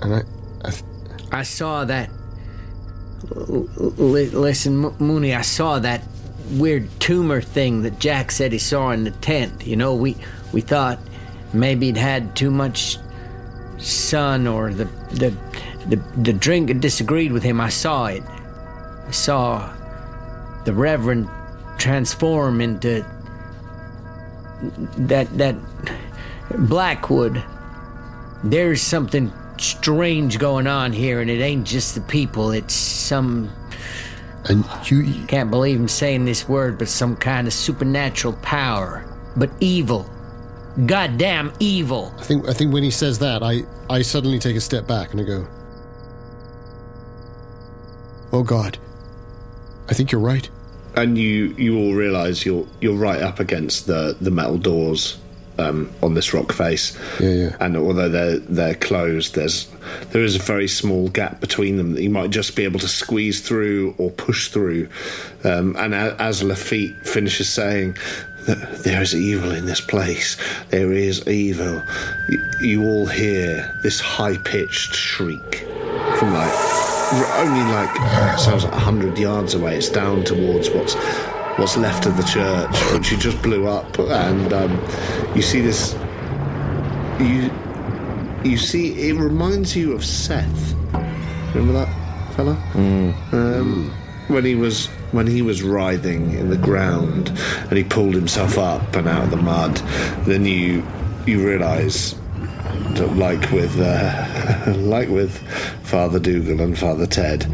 and 0.00 0.14
I, 0.14 0.22
I 0.64 0.72
I 1.40 1.42
saw 1.42 1.84
that. 1.84 2.10
L- 3.34 3.68
listen, 3.98 4.76
Mo- 4.78 4.96
Mooney, 4.98 5.34
I 5.34 5.42
saw 5.42 5.78
that 5.78 6.02
weird 6.52 6.88
tumor 7.00 7.40
thing 7.40 7.82
that 7.82 7.98
Jack 7.98 8.30
said 8.30 8.52
he 8.52 8.58
saw 8.58 8.90
in 8.90 9.04
the 9.04 9.10
tent. 9.10 9.66
You 9.66 9.76
know, 9.76 9.94
we 9.94 10.16
we 10.52 10.60
thought 10.60 10.98
maybe 11.52 11.88
it 11.88 11.96
had 11.96 12.36
too 12.36 12.50
much 12.50 12.98
sun 13.78 14.46
or 14.46 14.72
the 14.72 14.84
the 15.12 15.36
the, 15.88 15.96
the 16.16 16.32
drink 16.32 16.68
had 16.68 16.80
disagreed 16.80 17.32
with 17.32 17.42
him. 17.42 17.60
I 17.60 17.68
saw 17.68 18.06
it. 18.06 18.22
I 19.06 19.10
saw 19.10 19.72
the 20.64 20.72
Reverend 20.72 21.28
transform 21.78 22.60
into 22.60 23.04
that 24.96 25.26
that 25.38 25.56
Blackwood. 26.68 27.42
There's 28.44 28.82
something 28.82 29.32
strange 29.58 30.38
going 30.38 30.66
on 30.66 30.92
here, 30.92 31.20
and 31.20 31.30
it 31.30 31.40
ain't 31.40 31.66
just 31.66 31.94
the 31.94 32.00
people. 32.02 32.50
It's 32.50 32.74
some 32.74 33.50
and 34.46 34.64
you 34.90 35.24
can't 35.26 35.50
believe 35.50 35.78
I'm 35.78 35.88
saying 35.88 36.24
this 36.24 36.48
word, 36.48 36.78
but 36.78 36.88
some 36.88 37.16
kind 37.16 37.46
of 37.46 37.52
supernatural 37.52 38.34
power, 38.42 39.04
but 39.36 39.50
evil. 39.60 40.08
Goddamn 40.86 41.52
evil. 41.60 42.14
I 42.18 42.22
think 42.22 42.48
I 42.48 42.52
think 42.52 42.72
when 42.72 42.82
he 42.82 42.90
says 42.90 43.18
that, 43.20 43.42
I 43.42 43.62
I 43.90 44.02
suddenly 44.02 44.38
take 44.38 44.56
a 44.56 44.60
step 44.60 44.86
back 44.86 45.12
and 45.12 45.20
I 45.20 45.24
go, 45.24 45.46
"Oh 48.32 48.42
God, 48.42 48.78
I 49.88 49.94
think 49.94 50.12
you're 50.12 50.20
right." 50.20 50.48
and 50.94 51.16
you 51.16 51.54
you 51.56 51.78
all 51.78 51.94
realise 51.94 52.44
you're 52.44 52.66
you're 52.82 52.94
right 52.94 53.22
up 53.22 53.40
against 53.40 53.86
the 53.86 54.14
the 54.20 54.30
metal 54.30 54.58
doors 54.58 55.16
um, 55.58 55.90
on 56.02 56.12
this 56.12 56.34
rock 56.34 56.52
face. 56.52 56.98
Yeah, 57.18 57.30
yeah. 57.30 57.56
And 57.60 57.78
although 57.78 58.10
they're 58.10 58.38
they're 58.40 58.74
closed, 58.74 59.34
there's 59.34 59.68
there 60.10 60.22
is 60.22 60.36
a 60.36 60.38
very 60.38 60.68
small 60.68 61.08
gap 61.08 61.40
between 61.40 61.78
them 61.78 61.94
that 61.94 62.02
you 62.02 62.10
might 62.10 62.28
just 62.30 62.54
be 62.56 62.64
able 62.64 62.78
to 62.80 62.88
squeeze 62.88 63.40
through 63.40 63.94
or 63.96 64.10
push 64.10 64.48
through. 64.48 64.88
Um, 65.44 65.76
and 65.78 65.94
a- 65.94 66.16
as 66.20 66.42
Lafitte 66.42 67.06
finishes 67.06 67.48
saying. 67.48 67.96
There 68.44 69.00
is 69.00 69.14
evil 69.14 69.52
in 69.52 69.66
this 69.66 69.80
place. 69.80 70.36
There 70.70 70.92
is 70.92 71.24
evil. 71.28 71.80
You, 72.28 72.50
you 72.60 72.84
all 72.84 73.06
hear 73.06 73.72
this 73.84 74.00
high 74.00 74.36
pitched 74.38 74.96
shriek 74.96 75.64
from 76.18 76.34
like 76.34 76.52
only 77.12 77.62
like 77.72 78.38
sounds 78.38 78.64
like 78.64 78.72
hundred 78.74 79.18
yards 79.18 79.54
away. 79.54 79.76
It's 79.76 79.88
down 79.88 80.24
towards 80.24 80.70
what's 80.70 80.94
what's 81.58 81.76
left 81.76 82.06
of 82.06 82.16
the 82.16 82.22
church, 82.22 82.92
which 82.92 83.10
you 83.10 83.18
just 83.18 83.42
blew 83.42 83.66
up, 83.66 83.98
and 83.98 84.52
um, 84.52 84.80
you 85.34 85.42
see 85.42 85.60
this. 85.60 85.94
You 87.20 87.50
you 88.44 88.56
see 88.56 89.08
it 89.08 89.14
reminds 89.14 89.76
you 89.76 89.92
of 89.92 90.04
Seth. 90.04 90.74
Remember 91.54 91.72
that 91.74 92.34
fella? 92.34 92.52
Um, 93.32 93.92
when 94.28 94.44
he 94.44 94.54
was 94.54 94.86
when 95.12 95.26
he 95.26 95.42
was 95.42 95.62
writhing 95.62 96.32
in 96.32 96.48
the 96.48 96.56
ground 96.56 97.28
and 97.68 97.76
he 97.76 97.84
pulled 97.84 98.14
himself 98.14 98.56
up 98.58 98.96
and 98.96 99.06
out 99.06 99.24
of 99.24 99.30
the 99.30 99.36
mud, 99.36 99.76
then 100.24 100.46
you 100.46 100.82
you 101.26 101.46
realise 101.46 102.14
like 103.16 103.50
with 103.50 103.78
uh, 103.78 104.72
like 104.78 105.08
with 105.08 105.36
Father 105.84 106.18
Dougal 106.18 106.60
and 106.60 106.78
Father 106.78 107.06
Ted, 107.06 107.46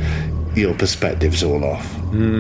your 0.55 0.75
perspective's 0.75 1.43
all 1.43 1.65
off. 1.65 1.87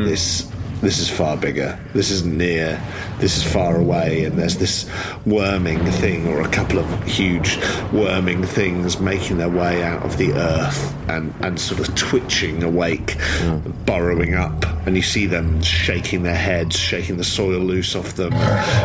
This 0.04 0.50
this 0.80 1.00
is 1.00 1.10
far 1.10 1.36
bigger. 1.36 1.78
This 1.92 2.10
isn't 2.10 2.36
near. 2.36 2.80
This 3.18 3.36
is 3.36 3.42
far 3.42 3.76
away, 3.76 4.24
and 4.24 4.38
there's 4.38 4.58
this 4.58 4.88
worming 5.26 5.84
thing, 5.84 6.28
or 6.28 6.40
a 6.40 6.48
couple 6.48 6.78
of 6.78 7.04
huge 7.04 7.58
worming 7.92 8.44
things 8.44 9.00
making 9.00 9.38
their 9.38 9.48
way 9.48 9.82
out 9.82 10.04
of 10.04 10.18
the 10.18 10.32
earth 10.32 10.94
and, 11.08 11.34
and 11.40 11.58
sort 11.58 11.80
of 11.80 11.94
twitching 11.96 12.62
awake, 12.62 13.12
hmm. 13.18 13.70
burrowing 13.84 14.34
up, 14.34 14.64
and 14.86 14.94
you 14.94 15.02
see 15.02 15.26
them 15.26 15.60
shaking 15.62 16.22
their 16.22 16.36
heads, 16.36 16.76
shaking 16.76 17.16
the 17.16 17.24
soil 17.24 17.58
loose 17.58 17.96
off 17.96 18.14
them, 18.14 18.32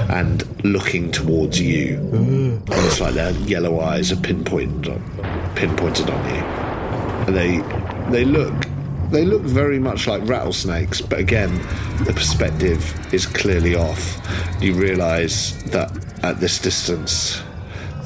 and 0.10 0.66
looking 0.66 1.12
towards 1.12 1.62
you. 1.62 1.98
Hmm. 1.98 2.72
And 2.72 2.86
it's 2.86 3.00
like 3.00 3.14
their 3.14 3.32
yellow 3.32 3.80
eyes 3.82 4.12
are 4.12 4.18
pinpointed 4.18 4.92
on, 4.92 5.54
pinpointed 5.56 6.10
on 6.10 6.36
you, 6.36 6.42
and 7.28 7.36
they 7.36 7.84
they 8.12 8.26
look 8.26 8.66
they 9.14 9.26
look 9.26 9.44
very 9.44 9.78
much 9.78 10.08
like 10.08 10.28
rattlesnakes, 10.28 11.00
but 11.00 11.20
again, 11.20 11.56
the 12.04 12.14
perspective 12.14 13.14
is 13.14 13.28
clearly 13.28 13.76
off. 13.76 14.18
You 14.60 14.74
realise 14.74 15.52
that 15.72 15.92
at 16.24 16.40
this 16.40 16.58
distance, 16.58 17.40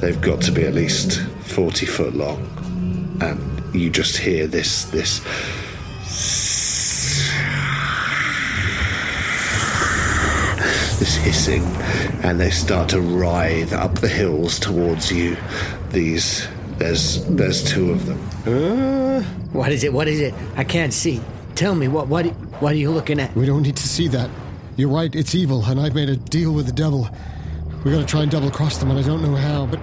they've 0.00 0.20
got 0.20 0.42
to 0.42 0.52
be 0.52 0.64
at 0.64 0.74
least 0.74 1.22
forty 1.40 1.86
foot 1.86 2.14
long, 2.14 2.42
and 3.22 3.74
you 3.74 3.88
just 3.88 4.18
hear 4.18 4.46
this 4.46 4.84
this 4.84 5.20
this 10.98 11.16
hissing, 11.16 11.64
and 12.22 12.38
they 12.38 12.50
start 12.50 12.90
to 12.90 13.00
writhe 13.00 13.72
up 13.72 13.94
the 13.94 14.08
hills 14.08 14.58
towards 14.58 15.10
you. 15.10 15.38
These 15.90 16.46
there's 16.78 17.24
there's 17.26 17.62
two 17.62 17.90
of 17.90 18.06
them. 18.06 18.18
Uh, 18.46 19.22
what 19.52 19.72
is 19.72 19.84
it? 19.84 19.92
What 19.92 20.08
is 20.08 20.20
it? 20.20 20.34
I 20.56 20.64
can't 20.64 20.92
see. 20.92 21.20
Tell 21.54 21.74
me 21.74 21.88
what 21.88 22.08
what 22.08 22.26
what 22.60 22.72
are 22.72 22.76
you 22.76 22.90
looking 22.90 23.20
at? 23.20 23.34
We 23.34 23.46
don't 23.46 23.62
need 23.62 23.76
to 23.76 23.88
see 23.88 24.08
that. 24.08 24.30
You're 24.76 24.88
right, 24.88 25.12
it's 25.14 25.34
evil, 25.34 25.64
and 25.64 25.80
I've 25.80 25.94
made 25.94 26.08
a 26.08 26.16
deal 26.16 26.52
with 26.52 26.66
the 26.66 26.72
devil. 26.72 27.08
We 27.84 27.90
gotta 27.90 28.06
try 28.06 28.22
and 28.22 28.30
double 28.30 28.50
cross 28.50 28.78
them, 28.78 28.90
and 28.90 28.98
I 28.98 29.02
don't 29.02 29.22
know 29.22 29.34
how, 29.34 29.66
but 29.66 29.80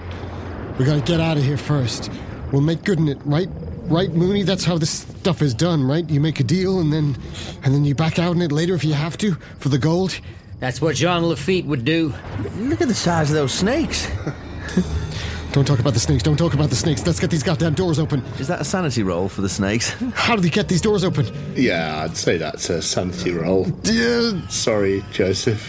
we 0.78 0.84
gotta 0.86 1.02
get 1.02 1.20
out 1.20 1.36
of 1.36 1.44
here 1.44 1.58
first. 1.58 2.10
We'll 2.50 2.62
make 2.62 2.82
good 2.82 2.98
in 2.98 3.08
it, 3.08 3.18
right? 3.24 3.48
Right, 3.88 4.10
Mooney? 4.10 4.42
That's 4.42 4.64
how 4.64 4.78
this 4.78 4.90
stuff 4.90 5.42
is 5.42 5.54
done, 5.54 5.86
right? 5.86 6.08
You 6.08 6.20
make 6.20 6.40
a 6.40 6.44
deal 6.44 6.80
and 6.80 6.92
then 6.92 7.16
and 7.62 7.74
then 7.74 7.84
you 7.84 7.94
back 7.94 8.18
out 8.18 8.34
in 8.34 8.42
it 8.42 8.52
later 8.52 8.74
if 8.74 8.84
you 8.84 8.94
have 8.94 9.18
to 9.18 9.34
for 9.58 9.68
the 9.68 9.78
gold. 9.78 10.18
That's 10.58 10.80
what 10.80 10.96
Jean 10.96 11.22
Lafitte 11.26 11.66
would 11.66 11.84
do. 11.84 12.14
Look 12.56 12.80
at 12.80 12.88
the 12.88 12.94
size 12.94 13.30
of 13.30 13.36
those 13.36 13.52
snakes. 13.52 14.10
Don't 15.56 15.64
talk 15.64 15.78
about 15.78 15.94
the 15.94 16.00
snakes. 16.00 16.22
Don't 16.22 16.36
talk 16.36 16.52
about 16.52 16.68
the 16.68 16.76
snakes. 16.76 17.06
Let's 17.06 17.18
get 17.18 17.30
these 17.30 17.42
goddamn 17.42 17.72
doors 17.72 17.98
open. 17.98 18.22
Is 18.38 18.46
that 18.48 18.60
a 18.60 18.64
sanity 18.64 19.02
roll 19.02 19.26
for 19.26 19.40
the 19.40 19.48
snakes? 19.48 19.88
How 20.14 20.36
do 20.36 20.42
we 20.42 20.50
get 20.50 20.68
these 20.68 20.82
doors 20.82 21.02
open? 21.02 21.26
Yeah, 21.54 22.02
I'd 22.04 22.14
say 22.14 22.36
that's 22.36 22.68
a 22.68 22.82
sanity 22.82 23.30
roll. 23.30 23.66
Yeah. 23.84 24.46
Sorry, 24.48 25.02
Joseph. 25.12 25.62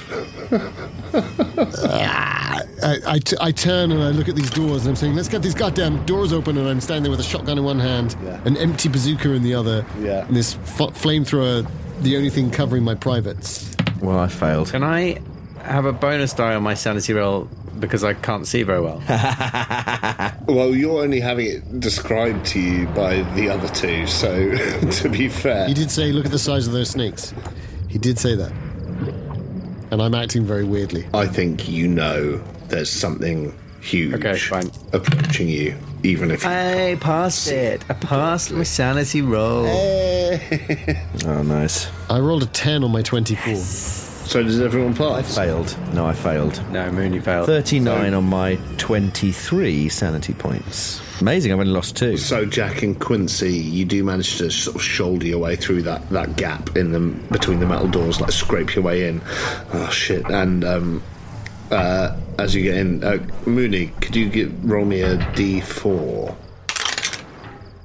I, 1.14 2.64
I, 3.08 3.20
t- 3.20 3.38
I 3.40 3.52
turn 3.54 3.94
and 3.94 4.04
I 4.04 4.10
look 4.10 4.28
at 4.28 4.36
these 4.36 4.50
doors 4.50 4.82
and 4.82 4.90
I'm 4.90 4.96
saying, 4.98 5.16
let's 5.16 5.30
get 5.30 5.42
these 5.42 5.56
goddamn 5.56 6.06
doors 6.06 6.34
open. 6.34 6.58
And 6.58 6.68
I'm 6.68 6.82
standing 6.82 7.04
there 7.04 7.12
with 7.12 7.22
a 7.22 7.30
shotgun 7.30 7.58
in 7.58 7.64
one 7.64 7.80
hand, 7.80 8.18
Yeah. 8.26 8.42
an 8.44 8.58
empty 8.58 8.90
bazooka 8.90 9.32
in 9.32 9.42
the 9.44 9.54
other, 9.54 9.86
Yeah. 10.02 10.26
and 10.28 10.36
this 10.36 10.56
f- 10.56 10.94
flamethrower, 11.02 11.66
the 12.02 12.18
only 12.18 12.30
thing 12.30 12.52
covering 12.52 12.84
my 12.84 12.96
privates. 12.96 13.74
well, 14.02 14.20
I 14.20 14.28
failed. 14.28 14.70
Can 14.72 14.84
I 14.84 15.22
have 15.64 15.86
a 15.86 15.94
bonus 15.94 16.34
die 16.34 16.56
on 16.56 16.64
my 16.64 16.74
sanity 16.74 17.14
roll 17.14 17.48
because 17.80 18.04
I 18.04 18.14
can't 18.14 18.46
see 18.48 18.64
very 18.64 18.82
well? 18.82 19.02
Well, 20.48 20.74
you're 20.74 21.04
only 21.04 21.20
having 21.20 21.48
it 21.48 21.80
described 21.82 22.46
to 22.48 22.60
you 22.60 22.88
by 22.88 23.22
the 23.36 23.50
other 23.50 23.68
two, 23.68 24.08
so 24.08 24.56
to 24.92 25.10
be 25.10 25.28
fair. 25.28 25.68
He 25.68 25.74
did 25.74 25.92
say, 25.92 26.14
look 26.14 26.26
at 26.26 26.32
the 26.32 26.40
size 26.40 26.68
of 26.68 26.74
those 26.74 26.90
snakes. 26.90 27.34
He 27.90 27.98
did 27.98 28.18
say 28.18 28.34
that. 28.36 28.52
And 29.92 30.02
I'm 30.02 30.16
acting 30.16 30.46
very 30.46 30.64
weirdly. 30.64 31.06
I 31.14 31.28
think 31.28 31.68
you 31.68 31.90
know 31.90 32.38
there's 32.70 32.90
something 32.90 33.54
huge 33.82 34.14
Okay, 34.16 34.38
fine. 34.38 34.72
approaching 34.94 35.50
you, 35.50 35.76
even 36.04 36.32
if 36.32 36.46
I 36.46 36.96
passed 37.02 37.50
it. 37.50 37.84
I 37.90 37.94
passed 37.94 38.52
my 38.52 38.64
sanity 38.64 39.22
roll. 39.22 39.66
Oh, 41.26 41.42
nice. 41.44 41.90
I 42.10 42.20
rolled 42.20 42.44
a 42.44 42.48
10 42.48 42.84
on 42.86 42.92
my 42.92 43.02
24. 43.02 43.54
So 44.28 44.44
does 44.44 44.60
everyone 44.60 44.94
pass? 44.94 45.36
Failed. 45.36 45.78
No, 45.94 46.06
I 46.06 46.14
failed. 46.14 46.62
No, 46.70 46.92
Mooney 46.92 47.20
failed. 47.22 47.46
39 47.46 48.14
on 48.14 48.26
my 48.26 48.60
23 48.78 49.88
sanity 49.88 50.34
points. 50.34 51.02
Amazing, 51.22 51.54
I've 51.54 51.60
only 51.60 51.72
lost 51.72 51.96
two. 51.96 52.18
So 52.18 52.46
Jack 52.46 52.84
and 52.84 53.00
Quincy, 53.00 53.54
you 53.54 53.86
do 53.86 54.04
manage 54.04 54.38
to 54.40 54.52
sort 54.52 54.76
of 54.76 54.84
shoulder 54.84 55.26
your 55.26 55.40
way 55.40 55.56
through 55.56 55.84
that, 55.84 56.10
that 56.10 56.36
gap 56.36 56.76
in 56.76 56.92
the 56.92 57.00
between 57.32 57.62
the 57.62 57.66
metal 57.66 57.88
doors, 57.88 58.20
like 58.20 58.34
scrape 58.34 58.76
your 58.76 58.84
way 58.84 59.08
in. 59.08 59.22
Oh 59.72 59.90
shit! 59.92 60.30
And 60.30 60.66
um, 60.66 61.04
uh, 61.72 62.16
as 62.38 62.54
you 62.54 62.64
get 62.64 62.76
in, 62.76 63.04
uh, 63.06 63.26
Mooney, 63.46 63.88
could 64.02 64.16
you 64.16 64.30
get, 64.30 64.52
roll 64.62 64.84
me 64.86 65.02
a 65.02 65.18
D4? 65.18 66.36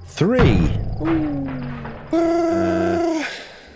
three. 0.07 0.70
Uh, 2.12 3.24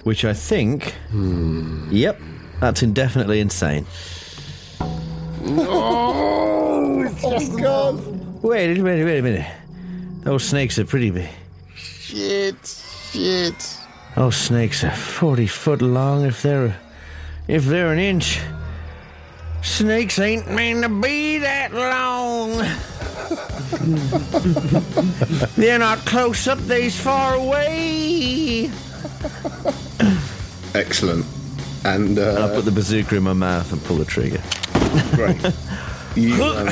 which 0.05 0.25
I 0.25 0.33
think. 0.35 0.95
Yep, 1.13 2.21
that's 2.61 2.83
indefinitely 2.83 3.41
insane. 3.41 3.87
Wait, 8.43 8.43
wait, 8.43 8.79
a 8.79 8.83
wait 8.83 9.19
a 9.19 9.23
minute. 9.23 9.47
Those 10.23 10.45
snakes 10.45 10.79
are 10.79 10.85
pretty 10.85 11.11
big. 11.11 11.29
Shit, 11.75 12.83
shit. 13.13 13.79
Those 14.17 14.37
snakes 14.37 14.85
are 14.85 14.91
forty 14.91 15.47
foot 15.47 15.83
long. 15.83 16.25
If 16.25 16.43
they're 16.43 16.77
if 17.49 17.65
they're 17.65 17.93
an 17.93 17.99
inch, 17.99 18.41
snakes 19.63 20.19
ain't 20.19 20.51
meant 20.51 20.83
to 20.83 20.89
be 20.89 21.39
that 21.39 21.73
long. 21.73 22.57
they're 25.57 25.79
not 25.79 25.99
close 25.99 26.49
up. 26.49 26.59
They's 26.59 26.99
far 26.99 27.35
away. 27.35 28.71
Excellent. 30.75 31.25
And 31.87 32.19
And 32.19 32.39
I 32.39 32.43
uh, 32.43 32.55
put 32.55 32.65
the 32.65 32.73
bazooka 32.73 33.17
in 33.17 33.23
my 33.23 33.33
mouth 33.33 33.73
and 33.73 33.83
pull 33.85 33.97
the 33.97 34.05
trigger. 34.05 34.43
great. 35.15 35.41
You, 36.17 36.43
um, 36.43 36.71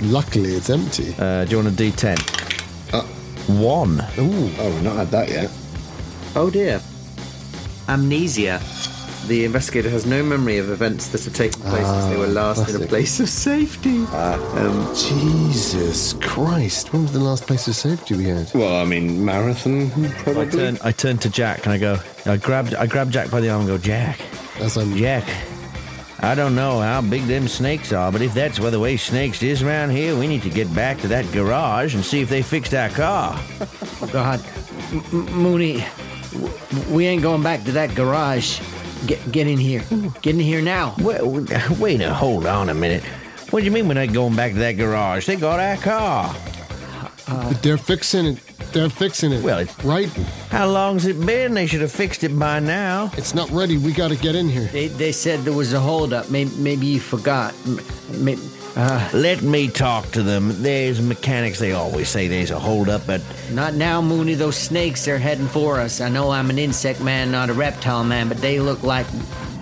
Luckily, 0.00 0.54
it's 0.54 0.68
empty. 0.68 1.14
Uh, 1.16 1.44
do 1.44 1.52
you 1.52 1.56
want 1.62 1.68
a 1.68 1.70
D10? 1.70 2.18
Uh. 2.92 3.02
One. 3.52 4.00
Ooh. 4.18 4.50
oh, 4.58 4.70
we've 4.74 4.82
not 4.82 4.96
had 4.96 5.08
that 5.12 5.28
yet. 5.28 5.48
Oh 6.34 6.50
dear. 6.50 6.80
Amnesia. 7.88 8.60
The 9.26 9.44
investigator 9.44 9.88
has 9.90 10.04
no 10.04 10.22
memory 10.22 10.58
of 10.58 10.68
events 10.70 11.08
that 11.08 11.22
have 11.24 11.32
taken 11.34 11.60
place 11.62 11.86
since 11.86 12.06
they 12.06 12.16
were 12.16 12.26
last 12.26 12.68
in 12.68 12.82
a 12.82 12.86
place 12.86 13.20
of 13.20 13.28
safety. 13.28 14.04
um, 14.12 14.92
Jesus 14.94 16.14
Christ. 16.14 16.92
When 16.92 17.02
was 17.02 17.12
the 17.12 17.20
last 17.20 17.46
place 17.46 17.68
of 17.68 17.76
safety 17.76 18.16
we 18.16 18.24
had? 18.24 18.52
Well, 18.52 18.74
I 18.80 18.84
mean, 18.84 19.24
marathon 19.24 19.90
probably. 19.90 20.08
I 20.10 20.22
probably. 20.22 20.50
turn, 20.50 20.78
I 20.82 20.92
turn 20.92 21.18
to 21.18 21.30
Jack 21.30 21.64
and 21.64 21.72
I 21.72 21.78
go, 21.78 21.98
I 22.26 22.36
grabbed, 22.36 22.74
I 22.74 22.86
grab 22.86 23.10
Jack 23.10 23.30
by 23.30 23.40
the 23.40 23.48
arm 23.50 23.60
and 23.60 23.68
go, 23.68 23.78
Jack, 23.78 24.18
As 24.60 24.76
I'm 24.76 24.94
Jack, 24.96 25.24
I 26.20 26.34
don't 26.34 26.54
know 26.56 26.80
how 26.80 27.00
big 27.00 27.22
them 27.26 27.46
snakes 27.48 27.92
are, 27.92 28.10
but 28.10 28.22
if 28.22 28.34
that's 28.34 28.58
where 28.60 28.70
the 28.72 28.80
way 28.80 28.96
snakes 28.96 29.42
is 29.42 29.62
around 29.62 29.90
here, 29.90 30.16
we 30.16 30.26
need 30.26 30.42
to 30.42 30.50
get 30.50 30.72
back 30.74 30.98
to 31.00 31.08
that 31.08 31.30
garage 31.32 31.94
and 31.94 32.04
see 32.04 32.20
if 32.20 32.28
they 32.28 32.42
fixed 32.42 32.74
our 32.74 32.88
car. 32.90 33.40
God, 34.12 34.44
M- 34.92 35.02
M- 35.12 35.32
Mooney, 35.32 35.84
w- 36.32 36.52
we 36.90 37.06
ain't 37.06 37.22
going 37.22 37.42
back 37.42 37.62
to 37.64 37.72
that 37.72 37.94
garage. 37.94 38.60
Get 39.06 39.32
get 39.32 39.46
in 39.46 39.58
here. 39.58 39.82
Get 40.22 40.34
in 40.34 40.40
here 40.40 40.62
now. 40.62 40.94
Well, 40.98 41.44
wait 41.78 42.00
a, 42.00 42.12
hold 42.14 42.46
on 42.46 42.68
a 42.68 42.74
minute. 42.74 43.02
What 43.50 43.60
do 43.60 43.64
you 43.66 43.70
mean 43.72 43.88
we're 43.88 43.94
not 43.94 44.12
going 44.12 44.34
back 44.36 44.52
to 44.52 44.58
that 44.60 44.72
garage? 44.72 45.26
They 45.26 45.36
got 45.36 45.58
our 45.60 45.76
car. 45.76 46.34
They're 47.62 47.78
fixing 47.78 48.26
it. 48.26 48.38
They're 48.72 48.88
fixing 48.88 49.32
it. 49.32 49.42
Well, 49.42 49.58
it's- 49.58 49.84
right. 49.84 50.08
How 50.50 50.66
long's 50.68 51.06
it 51.06 51.24
been? 51.24 51.54
They 51.54 51.66
should 51.66 51.80
have 51.82 51.92
fixed 51.92 52.24
it 52.24 52.38
by 52.38 52.60
now. 52.60 53.10
It's 53.16 53.34
not 53.34 53.50
ready. 53.50 53.76
We 53.76 53.92
got 53.92 54.08
to 54.08 54.16
get 54.16 54.34
in 54.34 54.48
here. 54.48 54.66
They, 54.66 54.88
they 54.88 55.12
said 55.12 55.40
there 55.40 55.52
was 55.52 55.72
a 55.72 55.80
holdup. 55.80 56.30
Maybe, 56.30 56.50
maybe 56.58 56.86
you 56.86 57.00
forgot. 57.00 57.54
M- 57.66 57.80
Maybe, 58.24 58.40
uh, 58.76 59.10
Let 59.12 59.42
me 59.42 59.68
talk 59.68 60.10
to 60.12 60.22
them. 60.22 60.62
There's 60.62 61.00
mechanics. 61.00 61.58
They 61.58 61.72
always 61.72 62.08
say 62.08 62.28
there's 62.28 62.50
a 62.50 62.58
holdup, 62.58 63.06
but 63.06 63.20
not 63.52 63.74
now, 63.74 64.00
Mooney. 64.00 64.34
Those 64.34 64.56
snakes 64.56 65.06
are 65.08 65.18
heading 65.18 65.48
for 65.48 65.78
us. 65.80 66.00
I 66.00 66.08
know 66.08 66.30
I'm 66.30 66.50
an 66.50 66.58
insect 66.58 67.00
man, 67.00 67.30
not 67.30 67.50
a 67.50 67.52
reptile 67.52 68.04
man, 68.04 68.28
but 68.28 68.38
they 68.38 68.60
look 68.60 68.82
like 68.82 69.06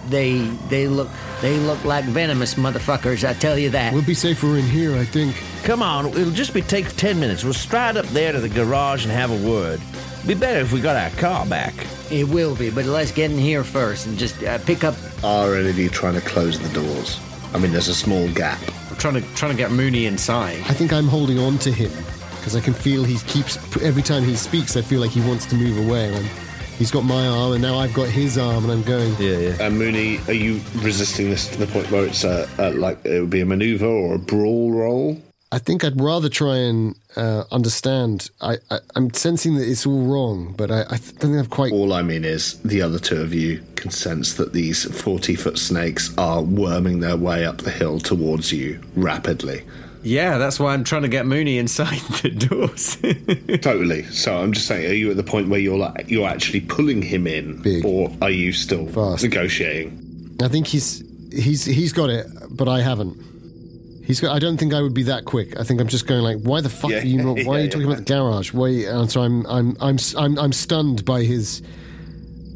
they 0.09 0.39
they 0.69 0.89
look 0.89 1.09
they 1.41 1.57
look 1.59 1.85
like 1.85 2.05
venomous 2.05 2.55
motherfuckers. 2.55 3.29
I 3.29 3.33
tell 3.35 3.59
you 3.59 3.71
that. 3.71 3.93
We'll 3.93 4.03
be 4.05 4.15
safer 4.15 4.57
in 4.57 4.65
here, 4.65 4.95
I 4.97 5.05
think. 5.05 5.37
come 5.65 5.83
on. 5.83 6.07
It'll 6.07 6.31
just 6.31 6.55
be 6.55 6.63
take 6.63 6.89
ten 6.97 7.19
minutes. 7.19 7.45
We'll 7.45 7.53
stride 7.55 7.97
up 7.97 8.07
there 8.07 8.33
to 8.33 8.41
the 8.41 8.49
garage 8.49 9.05
and 9.05 9.13
have 9.13 9.31
a 9.31 9.49
word. 9.49 9.81
Be 10.27 10.35
better 10.35 10.61
if 10.61 10.73
we 10.73 10.81
got 10.81 10.97
our 10.97 11.11
car 11.19 11.47
back. 11.47 11.75
It 12.11 12.29
will 12.29 12.55
be, 12.55 12.71
but 12.71 12.85
let's 12.85 13.11
get 13.11 13.31
in 13.31 13.39
here 13.39 13.65
first 13.65 14.07
and 14.07 14.19
just 14.19 14.43
uh, 14.45 14.59
pick 14.59 14.85
up. 14.85 14.95
Are 15.25 15.55
any 15.55 15.71
of 15.71 15.79
you 15.79 15.89
trying 15.89 16.15
to 16.15 16.21
close 16.21 16.59
the 16.59 16.69
doors? 16.75 17.19
I 17.55 17.59
mean, 17.59 17.73
there's 17.73 17.89
a 17.89 17.95
small 17.95 18.29
gap. 18.33 18.61
I'm 19.01 19.13
trying 19.13 19.23
to 19.23 19.35
trying 19.35 19.53
to 19.53 19.57
get 19.57 19.71
Mooney 19.71 20.05
inside. 20.05 20.59
I 20.69 20.75
think 20.75 20.93
I'm 20.93 21.09
holding 21.09 21.39
on 21.39 21.57
to 21.61 21.73
him 21.73 21.91
because 22.37 22.55
I 22.55 22.61
can 22.61 22.75
feel 22.75 23.03
he 23.03 23.17
keeps 23.21 23.57
every 23.81 24.03
time 24.03 24.25
he 24.25 24.37
speaks. 24.37 24.77
I 24.77 24.83
feel 24.83 25.01
like 25.01 25.11
he 25.11 25.23
wants 25.23 25.47
to 25.47 25.57
move 25.57 25.89
away. 25.89 26.15
And 26.15 26.27
he's 26.77 26.91
got 26.91 27.05
my 27.05 27.27
arm, 27.27 27.53
and 27.53 27.63
now 27.63 27.79
I've 27.79 27.95
got 27.95 28.09
his 28.09 28.37
arm, 28.37 28.65
and 28.65 28.71
I'm 28.71 28.83
going. 28.83 29.15
Yeah, 29.19 29.39
yeah. 29.39 29.57
And 29.59 29.79
Mooney, 29.79 30.19
are 30.29 30.35
you 30.35 30.61
resisting 30.83 31.31
this 31.31 31.49
to 31.49 31.57
the 31.57 31.67
point 31.69 31.91
where 31.91 32.05
it's 32.05 32.25
a, 32.25 32.47
a 32.59 32.73
like 32.73 33.03
it 33.07 33.21
would 33.21 33.31
be 33.31 33.41
a 33.41 33.47
maneuver 33.47 33.87
or 33.87 34.17
a 34.17 34.19
brawl 34.19 34.71
roll? 34.71 35.17
I 35.53 35.59
think 35.59 35.83
I'd 35.85 36.01
rather 36.01 36.29
try 36.29 36.57
and 36.59 36.95
uh, 37.17 37.43
understand. 37.51 38.31
I, 38.41 38.59
I, 38.71 38.79
I'm 38.95 39.13
sensing 39.13 39.57
that 39.57 39.69
it's 39.69 39.85
all 39.85 40.03
wrong, 40.07 40.55
but 40.57 40.71
I, 40.71 40.83
I 40.83 40.85
don't 40.91 41.01
think 41.01 41.37
I've 41.39 41.51
quite. 41.51 41.73
All 41.73 41.93
I 41.93 42.03
mean 42.03 42.25
is 42.25 42.61
the 42.63 42.81
other 42.83 43.01
two 43.01 43.21
of 43.21 43.35
you 43.35 43.61
can 43.75 43.91
sense 43.91 44.35
that 44.35 44.53
these 44.53 44.85
40 45.03 45.35
foot 45.35 45.59
snakes 45.59 46.17
are 46.17 46.41
worming 46.43 47.01
their 47.01 47.17
way 47.17 47.45
up 47.45 47.59
the 47.59 47.71
hill 47.73 47.99
towards 47.99 48.53
you 48.53 48.81
rapidly. 48.95 49.65
Yeah, 50.03 50.39
that's 50.39 50.59
why 50.61 50.73
I'm 50.73 50.85
trying 50.85 51.03
to 51.03 51.09
get 51.09 51.27
Mooney 51.27 51.59
inside 51.59 51.99
the 52.23 52.31
doors. 52.31 52.97
Totally. 53.61 54.05
So 54.05 54.37
I'm 54.39 54.53
just 54.53 54.67
saying, 54.69 54.89
are 54.89 54.95
you 54.95 55.11
at 55.11 55.17
the 55.17 55.25
point 55.25 55.49
where 55.49 55.61
you're 55.61 55.77
like 55.79 56.09
you're 56.09 56.29
actually 56.29 56.61
pulling 56.61 57.03
him 57.03 57.27
in, 57.27 57.61
Big. 57.61 57.85
or 57.85 58.11
are 58.23 58.31
you 58.31 58.53
still 58.53 58.87
Fast. 58.87 59.25
negotiating? 59.25 60.37
I 60.41 60.49
think 60.49 60.69
he's 60.69 61.03
he's 61.33 61.65
he's 61.65 61.93
got 61.93 62.09
it, 62.09 62.27
but 62.51 62.69
I 62.69 62.81
haven't. 62.83 63.19
He's 64.11 64.21
got. 64.21 64.35
I 64.35 64.39
don't 64.41 64.57
think 64.59 64.75
I 64.75 64.83
would 64.83 64.93
be 64.95 65.05
that 65.05 65.25
quick. 65.25 65.59
I 65.59 65.63
think 65.63 65.81
I'm 65.81 65.89
just 65.89 66.07
going 66.07 66.23
like, 66.23 66.39
why 66.43 66.61
the 66.61 66.69
fuck 66.69 66.91
Yeah, 66.91 66.99
are 66.99 67.05
you 67.05 67.23
not? 67.23 67.39
Why 67.47 67.59
are 67.59 67.61
you 67.63 67.69
talking 67.69 67.87
yeah. 67.87 67.95
about 67.95 68.07
the 68.07 68.13
garage? 68.15 68.53
Why? 68.53 68.69
And 68.69 69.11
so 69.11 69.23
I'm 69.23 69.47
I'm 69.47 69.77
I'm 69.81 69.99
I'm 70.19 70.39
I'm 70.39 70.53
stunned 70.53 71.05
by 71.05 71.23
his. 71.23 71.63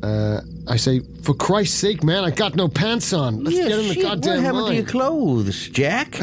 Uh, 0.03 0.41
I 0.69 0.77
say, 0.77 1.01
for 1.23 1.33
Christ's 1.35 1.79
sake, 1.79 2.05
man, 2.05 2.25
I 2.25 2.31
got 2.31 2.57
no 2.57 2.69
pants 2.69 3.13
on. 3.15 3.43
Let's 3.45 3.57
Yeah, 3.57 3.69
get 3.69 3.79
in 3.79 3.89
the 3.89 3.95
shit, 3.95 4.03
goddamn 4.03 4.35
What 4.37 4.43
happened 4.45 4.63
line. 4.65 4.71
to 4.73 4.77
your 4.83 4.87
clothes, 4.87 5.69
Jack? 5.71 6.17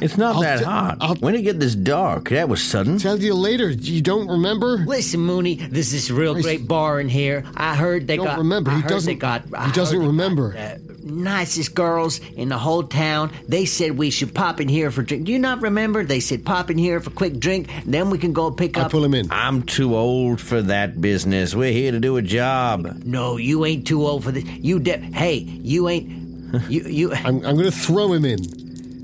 It's 0.00 0.16
not 0.16 0.40
that 0.42 0.58
t- 0.60 0.64
hot. 0.64 0.98
I'll- 1.00 1.16
when 1.16 1.32
did 1.32 1.40
it 1.40 1.42
get 1.42 1.58
this 1.58 1.74
dark? 1.74 2.28
That 2.28 2.48
was 2.48 2.62
sudden. 2.62 2.98
Tell 2.98 3.18
you 3.18 3.34
later. 3.34 3.70
You 3.70 4.00
don't 4.00 4.28
remember? 4.28 4.78
Listen, 4.86 5.20
Mooney, 5.20 5.56
there's 5.56 5.90
this 5.90 6.08
real 6.10 6.34
Christ. 6.34 6.46
great 6.46 6.68
bar 6.68 7.00
in 7.00 7.08
here. 7.08 7.42
I 7.56 7.74
heard 7.74 8.06
they 8.06 8.16
Don't 8.16 8.26
got. 8.26 8.38
remember. 8.38 8.70
I 8.70 8.74
He 8.76 8.80
heard 8.82 8.88
doesn't- 8.90 9.12
They 9.12 9.18
got, 9.18 9.42
I 9.54 9.66
he 9.66 9.72
doesn't 9.72 9.96
heard 9.96 10.04
they 10.04 10.06
remember. 10.06 10.78
Got, 11.06 11.14
nicest 11.14 11.74
girls 11.74 12.18
in 12.36 12.48
the 12.48 12.58
whole 12.58 12.82
town. 12.82 13.32
They 13.48 13.64
said 13.64 13.96
we 13.98 14.10
should 14.10 14.34
pop 14.34 14.60
in 14.60 14.68
here 14.68 14.90
for 14.90 15.02
drink. 15.02 15.24
Do 15.24 15.32
you 15.32 15.38
not 15.38 15.62
remember? 15.62 16.04
They 16.04 16.20
said 16.20 16.44
pop 16.44 16.70
in 16.70 16.78
here 16.78 17.00
for 17.00 17.10
quick 17.10 17.38
drink. 17.38 17.68
Then 17.84 18.10
we 18.10 18.18
can 18.18 18.32
go 18.32 18.50
pick 18.50 18.76
I 18.76 18.82
up. 18.82 18.90
pull 18.90 19.04
him 19.04 19.14
in. 19.14 19.28
I'm 19.30 19.62
too 19.62 19.96
old 19.96 20.40
for 20.40 20.62
that 20.62 21.00
business. 21.00 21.54
We're 21.54 21.72
here 21.72 21.92
to 21.92 22.00
do 22.00 22.16
a 22.16 22.22
job. 22.22 23.02
No, 23.04 23.36
you 23.36 23.64
ain't 23.64 23.86
too 23.86 24.06
old 24.06 24.24
for 24.24 24.32
this. 24.32 24.44
You 24.44 24.78
de- 24.78 24.98
Hey, 24.98 25.36
you 25.38 25.88
ain't. 25.88 26.24
You 26.68 26.82
you. 26.84 27.12
I'm 27.12 27.36
I'm 27.44 27.56
going 27.56 27.64
to 27.64 27.70
throw 27.72 28.12
him 28.12 28.24
in. 28.24 28.38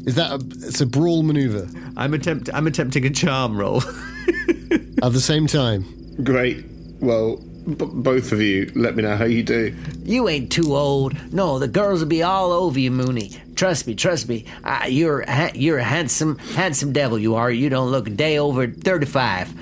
Is 0.07 0.15
that 0.15 0.31
a? 0.31 0.35
It's 0.67 0.81
a 0.81 0.87
brawl 0.87 1.23
maneuver. 1.23 1.69
I'm 1.97 2.15
attempt 2.15 2.49
I'm 2.55 2.67
attempting 2.67 3.05
a 3.05 3.11
charm 3.11 3.57
roll. 3.59 3.83
At 5.03 5.13
the 5.13 5.21
same 5.21 5.47
time, 5.49 5.85
Great. 6.23 6.65
Well, 7.01 7.43
b- 7.67 7.87
both 7.93 8.33
of 8.33 8.41
you, 8.41 8.71
let 8.75 8.97
me 8.97 9.03
know 9.03 9.17
how 9.17 9.25
you 9.25 9.43
do. 9.43 9.75
You 10.05 10.29
ain't 10.29 10.51
too 10.53 10.75
old. 10.77 11.15
No, 11.33 11.59
the 11.59 11.69
girls 11.69 12.01
will 12.01 12.09
be 12.09 12.23
all 12.23 12.53
over 12.53 12.79
you, 12.79 12.91
Mooney. 12.91 13.31
Trust 13.55 13.87
me, 13.87 13.95
trust 13.95 14.29
me. 14.29 14.45
Uh, 14.65 14.87
you're 14.89 15.21
a 15.21 15.31
ha- 15.33 15.53
you're 15.55 15.79
a 15.79 15.85
handsome 15.85 16.39
handsome 16.39 16.93
devil. 16.93 17.19
You 17.19 17.35
are. 17.37 17.51
You 17.51 17.69
don't 17.69 17.91
look 17.91 18.07
a 18.09 18.11
day 18.11 18.39
over 18.39 18.67
thirty-five. 18.67 19.53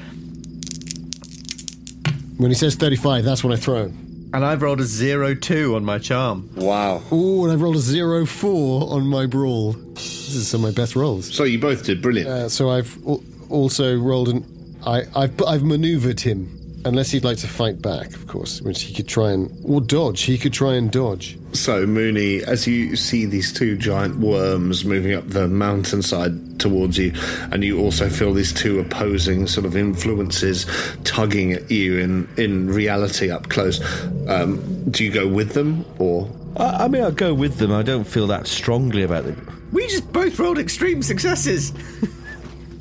when 2.39 2.51
he 2.51 2.55
says 2.55 2.75
35, 2.77 3.25
that's 3.25 3.45
when 3.45 3.53
I 3.53 3.57
throw 3.57 3.85
him. 3.87 4.31
and 4.33 4.45
I've 4.47 4.63
rolled 4.63 4.81
a 4.81 4.85
zero 4.85 5.35
two 5.35 5.75
on 5.77 5.85
my 5.85 5.99
charm. 5.99 6.49
Wow. 6.55 7.03
Ooh, 7.13 7.45
and 7.45 7.53
I've 7.53 7.61
rolled 7.61 7.77
a 7.77 7.81
zero 7.81 8.25
four 8.27 8.91
on 8.93 9.07
my 9.07 9.27
brawl. 9.27 9.73
This 9.73 10.35
is 10.35 10.49
some 10.49 10.65
of 10.65 10.71
my 10.71 10.75
best 10.83 10.95
rolls. 10.97 11.35
So 11.35 11.45
you 11.45 11.59
both 11.59 11.85
did 11.85 12.01
brilliant. 12.01 12.29
Uh, 12.31 12.49
so 12.49 12.71
I've 12.71 12.97
al- 13.07 13.23
also 13.51 13.99
rolled 13.99 14.29
an. 14.29 14.45
I, 14.87 15.03
I've 15.15 15.43
I've 15.43 15.63
manoeuvred 15.63 16.21
him, 16.21 16.59
unless 16.85 17.11
he'd 17.11 17.25
like 17.25 17.39
to 17.39 17.49
fight 17.49 17.81
back, 17.83 18.15
of 18.15 18.27
course, 18.27 18.61
which 18.63 18.83
he 18.83 18.95
could 18.95 19.09
try 19.09 19.33
and 19.33 19.51
or 19.65 19.81
dodge. 19.81 20.23
He 20.23 20.39
could 20.39 20.53
try 20.53 20.75
and 20.75 20.91
dodge. 20.91 21.39
So, 21.53 21.87
Mooney, 21.87 22.43
as 22.45 22.67
you 22.67 22.97
see 22.97 23.27
these 23.27 23.53
two 23.53 23.77
giant 23.77 24.19
worms 24.19 24.85
moving 24.85 25.15
up 25.15 25.29
the 25.29 25.49
mountainside 25.49 26.61
towards 26.61 26.97
you, 26.97 27.13
and 27.51 27.65
you 27.65 27.81
also 27.81 28.09
feel 28.09 28.33
these 28.33 28.53
two 28.53 28.79
opposing 28.79 29.47
sort 29.47 29.67
of 29.67 29.77
influences 29.77 30.67
tugging 31.05 31.53
at 31.53 31.71
you 31.71 31.99
in, 31.99 32.29
in 32.37 32.69
reality 32.69 33.31
up 33.31 33.49
close, 33.49 33.81
um, 34.29 34.91
do 34.91 35.05
you 35.05 35.11
go 35.11 35.27
with 35.27 35.53
them 35.53 35.85
or? 35.99 36.31
I, 36.57 36.85
I 36.85 36.89
mean, 36.89 37.03
I'll 37.03 37.11
go 37.11 37.35
with 37.35 37.59
them. 37.59 37.73
I 37.73 37.83
don't 37.83 38.05
feel 38.05 38.27
that 38.29 38.47
strongly 38.47 39.03
about 39.03 39.25
them. 39.25 39.69
We 39.73 39.87
just 39.89 40.13
both 40.13 40.39
rolled 40.39 40.59
extreme 40.59 41.03
successes. 41.03 41.73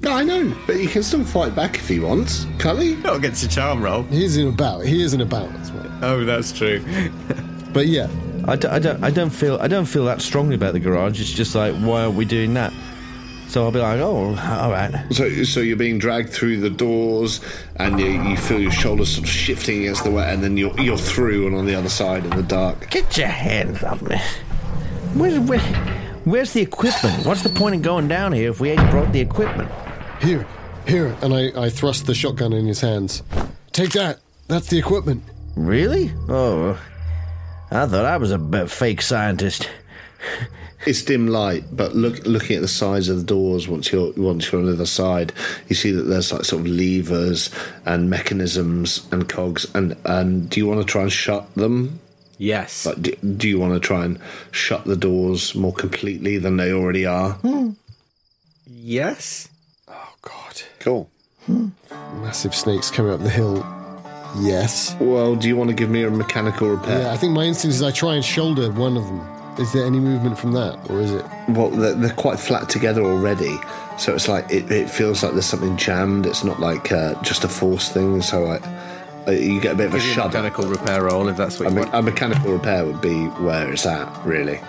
No, 0.02 0.12
I 0.14 0.24
know, 0.24 0.56
but 0.66 0.78
he 0.78 0.88
can 0.88 1.04
still 1.04 1.24
fight 1.26 1.56
back 1.56 1.76
if 1.76 1.88
he 1.88 2.00
wants. 2.00 2.46
Cully? 2.58 2.96
Not 2.98 3.18
against 3.18 3.44
a 3.44 3.50
charm 3.50 3.82
roll. 3.82 4.04
He 4.04 4.24
is 4.24 4.38
in 4.38 4.48
a 4.48 4.52
bout. 4.52 4.86
He 4.86 5.02
is 5.04 5.14
in 5.14 5.22
a 5.22 5.26
bout 5.26 5.52
as 5.56 5.72
well. 5.72 6.00
Oh, 6.02 6.24
that's 6.26 6.52
true. 6.52 6.84
But 7.72 7.86
yeah, 7.86 8.10
I, 8.48 8.56
d- 8.56 8.68
I 8.68 8.80
don't. 8.80 9.04
I 9.04 9.12
don't 9.12 9.30
feel. 9.30 9.60
I 9.62 9.68
don't 9.68 9.86
feel 9.86 10.06
that 10.06 10.22
strongly 10.24 10.56
about 10.56 10.74
the 10.74 10.80
garage. 10.80 11.22
It's 11.22 11.30
just 11.32 11.54
like, 11.54 11.76
why 11.76 12.02
are 12.04 12.10
we 12.10 12.26
doing 12.26 12.56
that? 12.56 12.74
So 13.48 13.64
I'll 13.64 13.72
be 13.72 13.78
like, 13.78 14.00
oh, 14.00 14.36
all 14.36 14.72
right. 14.72 15.06
So, 15.12 15.44
so 15.44 15.60
you're 15.60 15.78
being 15.78 16.00
dragged 16.00 16.30
through 16.32 16.62
the 16.62 16.70
doors, 16.72 17.42
and 17.76 18.00
you, 18.00 18.08
you 18.08 18.38
feel 18.38 18.60
your 18.60 18.72
shoulders 18.72 19.10
sort 19.14 19.26
of 19.26 19.30
shifting 19.30 19.82
against 19.82 20.04
the 20.04 20.10
wet, 20.10 20.34
and 20.34 20.44
then 20.44 20.58
you're 20.58 20.76
you're 20.82 20.98
through 20.98 21.46
and 21.46 21.56
on 21.56 21.68
the 21.68 21.76
other 21.76 21.90
side 21.90 22.24
in 22.26 22.32
the 22.32 22.42
dark. 22.42 22.90
Get 22.90 23.16
your 23.16 23.28
hands 23.28 23.84
off 23.84 24.02
me. 24.02 24.18
Where's, 25.14 25.38
where, 25.40 25.60
where's 26.26 26.54
the 26.54 26.62
equipment? 26.62 27.24
What's 27.24 27.44
the 27.44 27.50
point 27.50 27.76
of 27.76 27.84
going 27.84 28.08
down 28.08 28.34
here 28.34 28.50
if 28.50 28.60
we 28.60 28.72
ain't 28.72 28.90
brought 28.90 29.12
the 29.14 29.20
equipment? 29.20 29.70
Here, 30.22 30.46
here, 30.88 31.16
and 31.22 31.34
I, 31.34 31.52
I 31.56 31.70
thrust 31.70 32.06
the 32.06 32.14
shotgun 32.14 32.52
in 32.54 32.66
his 32.66 32.82
hands. 32.82 33.24
Take 33.72 33.92
that. 33.92 34.20
That's 34.48 34.68
the 34.68 34.78
equipment. 34.78 35.24
Really? 35.56 36.12
Oh, 36.28 36.80
I 37.72 37.86
thought 37.86 38.06
I 38.06 38.18
was 38.18 38.32
a 38.32 38.38
b- 38.38 38.68
fake 38.68 39.02
scientist. 39.02 39.70
It's 40.86 41.02
dim 41.04 41.28
light, 41.28 41.66
but 41.72 41.96
look, 41.96 42.26
looking 42.26 42.56
at 42.56 42.62
the 42.62 42.68
sides 42.68 43.10
of 43.10 43.18
the 43.18 43.24
doors 43.24 43.68
once 43.68 43.92
you're 43.92 44.14
once 44.14 44.52
you're 44.52 44.62
on 44.62 44.68
the 44.68 44.74
other 44.74 44.86
side, 44.86 45.34
you 45.68 45.76
see 45.76 45.92
that 45.92 46.04
there's 46.04 46.32
like 46.32 46.46
sort 46.46 46.62
of 46.62 46.68
levers 46.68 47.50
and 47.86 48.10
mechanisms 48.10 49.08
and 49.12 49.28
cogs. 49.28 49.68
And 49.76 49.96
and 50.06 50.50
do 50.50 50.60
you 50.60 50.68
want 50.68 50.80
to 50.80 50.86
try 50.86 51.04
and 51.04 51.12
shut 51.12 51.54
them? 51.56 52.00
Yes. 52.38 52.86
Like, 52.86 53.02
do, 53.02 53.12
do 53.16 53.50
you 53.50 53.60
want 53.60 53.74
to 53.74 53.80
try 53.82 54.06
and 54.06 54.20
shut 54.52 54.86
the 54.86 54.96
doors 54.96 55.54
more 55.54 55.74
completely 55.74 56.38
than 56.38 56.56
they 56.56 56.72
already 56.72 57.06
are? 57.06 57.34
Hmm. 57.34 57.72
Yes. 58.66 59.50
God. 60.80 61.08
Cool. 61.48 61.72
Massive 62.22 62.54
snakes 62.56 62.92
coming 62.92 63.12
up 63.12 63.22
the 63.22 63.30
hill. 63.30 63.66
Yes. 64.40 64.96
Well, 65.00 65.36
do 65.36 65.48
you 65.48 65.58
want 65.58 65.70
to 65.70 65.76
give 65.76 65.90
me 65.90 66.04
a 66.04 66.12
mechanical 66.12 66.70
repair? 66.70 67.02
Yeah, 67.02 67.12
I 67.12 67.18
think 67.18 67.34
my 67.34 67.44
instinct 67.46 67.76
is 67.76 67.82
I 67.82 67.92
try 67.92 68.16
and 68.16 68.24
shoulder 68.24 68.72
one 68.72 68.96
of 68.98 69.06
them. 69.06 69.20
Is 69.58 69.74
there 69.74 69.86
any 69.86 70.00
movement 70.00 70.38
from 70.38 70.54
that, 70.54 70.80
or 70.90 71.02
is 71.02 71.12
it? 71.12 71.26
Well, 71.50 71.70
they're, 71.70 71.94
they're 71.96 72.14
quite 72.14 72.40
flat 72.40 72.70
together 72.70 73.02
already, 73.02 73.58
so 73.98 74.14
it's 74.14 74.28
like 74.30 74.50
it, 74.50 74.72
it 74.72 74.90
feels 74.90 75.22
like 75.24 75.34
there's 75.34 75.48
something 75.48 75.76
jammed. 75.76 76.26
It's 76.26 76.44
not 76.46 76.60
like 76.62 76.92
uh, 76.94 77.22
just 77.24 77.44
a 77.44 77.50
force 77.50 77.90
thing. 77.90 78.22
So 78.22 78.44
like 78.44 78.66
uh, 79.28 79.32
you 79.32 79.60
get 79.60 79.74
a 79.74 79.76
bit 79.76 79.88
of 79.88 79.96
a 79.96 79.98
Give 79.98 80.06
you 80.06 80.12
a 80.12 80.16
shudder. 80.16 80.28
mechanical 80.30 80.66
repair 80.70 81.04
roll 81.04 81.28
if 81.28 81.36
that's 81.36 81.60
what 81.60 81.66
A, 81.68 81.70
you 81.72 81.76
me- 81.76 81.82
want. 81.82 81.94
a 81.96 82.02
mechanical 82.02 82.54
repair 82.54 82.86
would 82.86 83.02
be 83.02 83.26
where 83.44 83.70
it's 83.74 83.86
at, 83.86 84.08
really. 84.26 84.62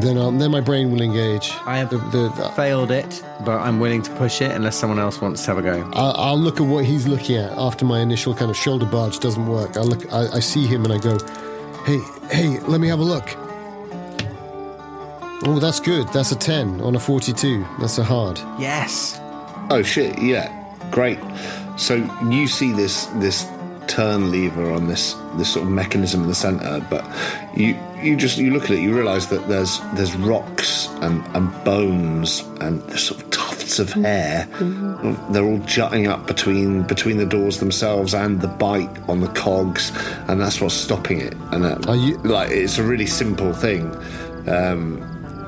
Then, 0.00 0.18
um, 0.18 0.38
then 0.38 0.50
my 0.50 0.60
brain 0.60 0.90
will 0.90 1.00
engage. 1.02 1.50
I 1.66 1.76
have 1.78 1.90
The, 1.90 1.98
the, 1.98 2.28
the- 2.30 2.48
failed 2.56 2.90
it, 2.90 3.22
but 3.44 3.58
I'm 3.60 3.78
willing 3.80 4.02
to 4.02 4.10
push 4.16 4.40
it 4.42 4.50
unless 4.50 4.76
someone 4.76 4.98
else 4.98 5.20
wants 5.20 5.42
to 5.44 5.48
have 5.54 5.58
a 5.58 5.62
go. 5.62 5.88
I'll, 5.92 6.14
I'll 6.16 6.38
look 6.38 6.60
at 6.60 6.66
what 6.66 6.84
he's 6.84 7.06
looking 7.06 7.36
at 7.36 7.52
after 7.52 7.84
my 7.84 8.00
initial 8.00 8.34
kind 8.34 8.50
of 8.50 8.56
shoulder 8.56 8.86
barge 8.86 9.18
doesn't 9.20 9.46
work. 9.46 9.76
I 9.76 9.80
look, 9.82 10.12
I, 10.12 10.26
I 10.36 10.40
see 10.40 10.66
him 10.66 10.84
and 10.84 10.92
I 10.92 10.98
go, 10.98 11.18
"Hey, 11.84 12.00
hey, 12.30 12.58
let 12.60 12.80
me 12.80 12.88
have 12.88 12.98
a 13.00 13.04
look." 13.04 13.36
Oh, 15.46 15.58
that's 15.60 15.80
good. 15.80 16.08
That's 16.08 16.32
a 16.32 16.36
ten 16.36 16.80
on 16.80 16.94
a 16.96 17.00
forty-two. 17.00 17.64
That's 17.80 17.98
a 17.98 18.04
hard. 18.04 18.38
Yes. 18.58 19.20
Oh 19.70 19.82
shit! 19.82 20.18
Yeah, 20.18 20.48
great. 20.90 21.18
So 21.76 21.94
you 22.30 22.46
see 22.48 22.72
this 22.72 23.06
this 23.16 23.44
turn 23.86 24.30
lever 24.30 24.70
on 24.72 24.86
this 24.88 25.14
this 25.36 25.52
sort 25.52 25.64
of 25.66 25.70
mechanism 25.72 26.22
in 26.22 26.28
the 26.28 26.34
center, 26.34 26.84
but 26.90 27.04
you 27.56 27.76
you 28.02 28.16
just 28.16 28.38
you 28.38 28.50
look 28.52 28.64
at 28.64 28.70
it, 28.72 28.80
you 28.80 28.94
realise 28.94 29.26
that 29.26 29.48
there's 29.48 29.80
there's 29.94 30.14
rocks 30.16 30.88
and, 31.00 31.24
and 31.34 31.64
bones 31.64 32.40
and 32.60 32.82
there's 32.82 33.02
sort 33.02 33.22
of 33.22 33.30
tufts 33.30 33.78
of 33.78 33.92
hair. 33.92 34.46
They're 35.30 35.44
all 35.44 35.58
jutting 35.66 36.06
up 36.06 36.26
between 36.26 36.82
between 36.82 37.16
the 37.18 37.26
doors 37.26 37.58
themselves 37.60 38.14
and 38.14 38.40
the 38.40 38.48
bite 38.48 38.90
on 39.08 39.20
the 39.20 39.28
cogs, 39.28 39.90
and 40.28 40.40
that's 40.40 40.60
what's 40.60 40.74
stopping 40.74 41.20
it. 41.20 41.34
And 41.52 41.64
uh, 41.64 41.78
Are 41.88 41.96
you- 41.96 42.18
like 42.18 42.50
it's 42.50 42.78
a 42.78 42.82
really 42.82 43.06
simple 43.06 43.52
thing. 43.52 43.94
Um, 44.48 45.00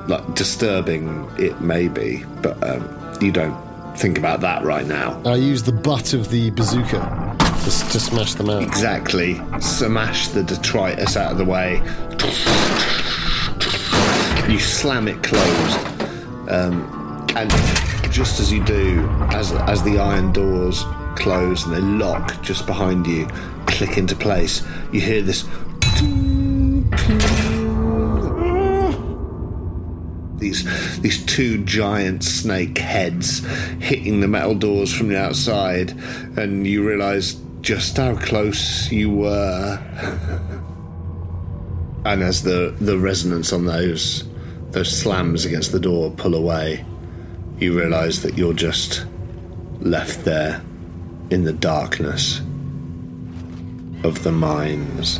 like 0.07 0.35
disturbing 0.35 1.29
it 1.37 1.59
may 1.61 1.87
be, 1.89 2.23
but 2.41 2.57
um, 2.67 3.13
you 3.21 3.31
don't 3.31 3.55
think 3.97 4.17
about 4.17 4.39
that 4.41 4.63
right 4.63 4.85
now. 4.87 5.21
I 5.25 5.35
use 5.35 5.63
the 5.63 5.73
butt 5.73 6.13
of 6.13 6.29
the 6.29 6.49
bazooka 6.51 7.26
to 7.67 7.99
smash 7.99 8.33
them 8.35 8.49
out. 8.49 8.63
Exactly. 8.63 9.41
Smash 9.59 10.29
the 10.29 10.41
detritus 10.41 11.17
out 11.17 11.33
of 11.33 11.37
the 11.37 11.43
way. 11.43 11.81
You 14.49 14.57
slam 14.57 15.09
it 15.09 15.21
closed. 15.21 15.79
Um, 16.49 17.27
and 17.35 17.51
just 18.09 18.39
as 18.39 18.53
you 18.53 18.63
do, 18.63 19.05
as, 19.31 19.51
as 19.51 19.83
the 19.83 19.99
iron 19.99 20.31
doors 20.31 20.85
close 21.17 21.65
and 21.65 21.73
they 21.73 21.81
lock 21.81 22.41
just 22.41 22.65
behind 22.65 23.05
you, 23.05 23.27
click 23.65 23.97
into 23.97 24.15
place, 24.15 24.63
you 24.93 25.01
hear 25.01 25.21
this. 25.21 25.43
These, 30.37 31.01
these 31.01 31.25
two 31.25 31.65
giant 31.65 32.23
snake 32.23 32.77
heads 32.77 33.39
hitting 33.81 34.21
the 34.21 34.27
metal 34.29 34.55
doors 34.55 34.93
from 34.93 35.09
the 35.09 35.19
outside, 35.19 35.91
and 36.37 36.65
you 36.65 36.87
realise 36.87 37.41
just 37.67 37.97
how 37.97 38.15
close 38.15 38.89
you 38.93 39.09
were. 39.09 39.77
and 42.05 42.23
as 42.23 42.43
the, 42.43 42.73
the 42.79 42.97
resonance 42.97 43.51
on 43.51 43.65
those 43.65 44.23
those 44.71 44.89
slams 44.89 45.43
against 45.43 45.73
the 45.73 45.79
door 45.79 46.09
pull 46.11 46.33
away, 46.33 46.85
you 47.59 47.77
realise 47.77 48.19
that 48.19 48.37
you're 48.37 48.53
just 48.53 49.05
left 49.81 50.23
there 50.23 50.61
in 51.29 51.43
the 51.43 51.51
darkness 51.51 52.39
of 54.05 54.23
the 54.23 54.31
mines. 54.31 55.19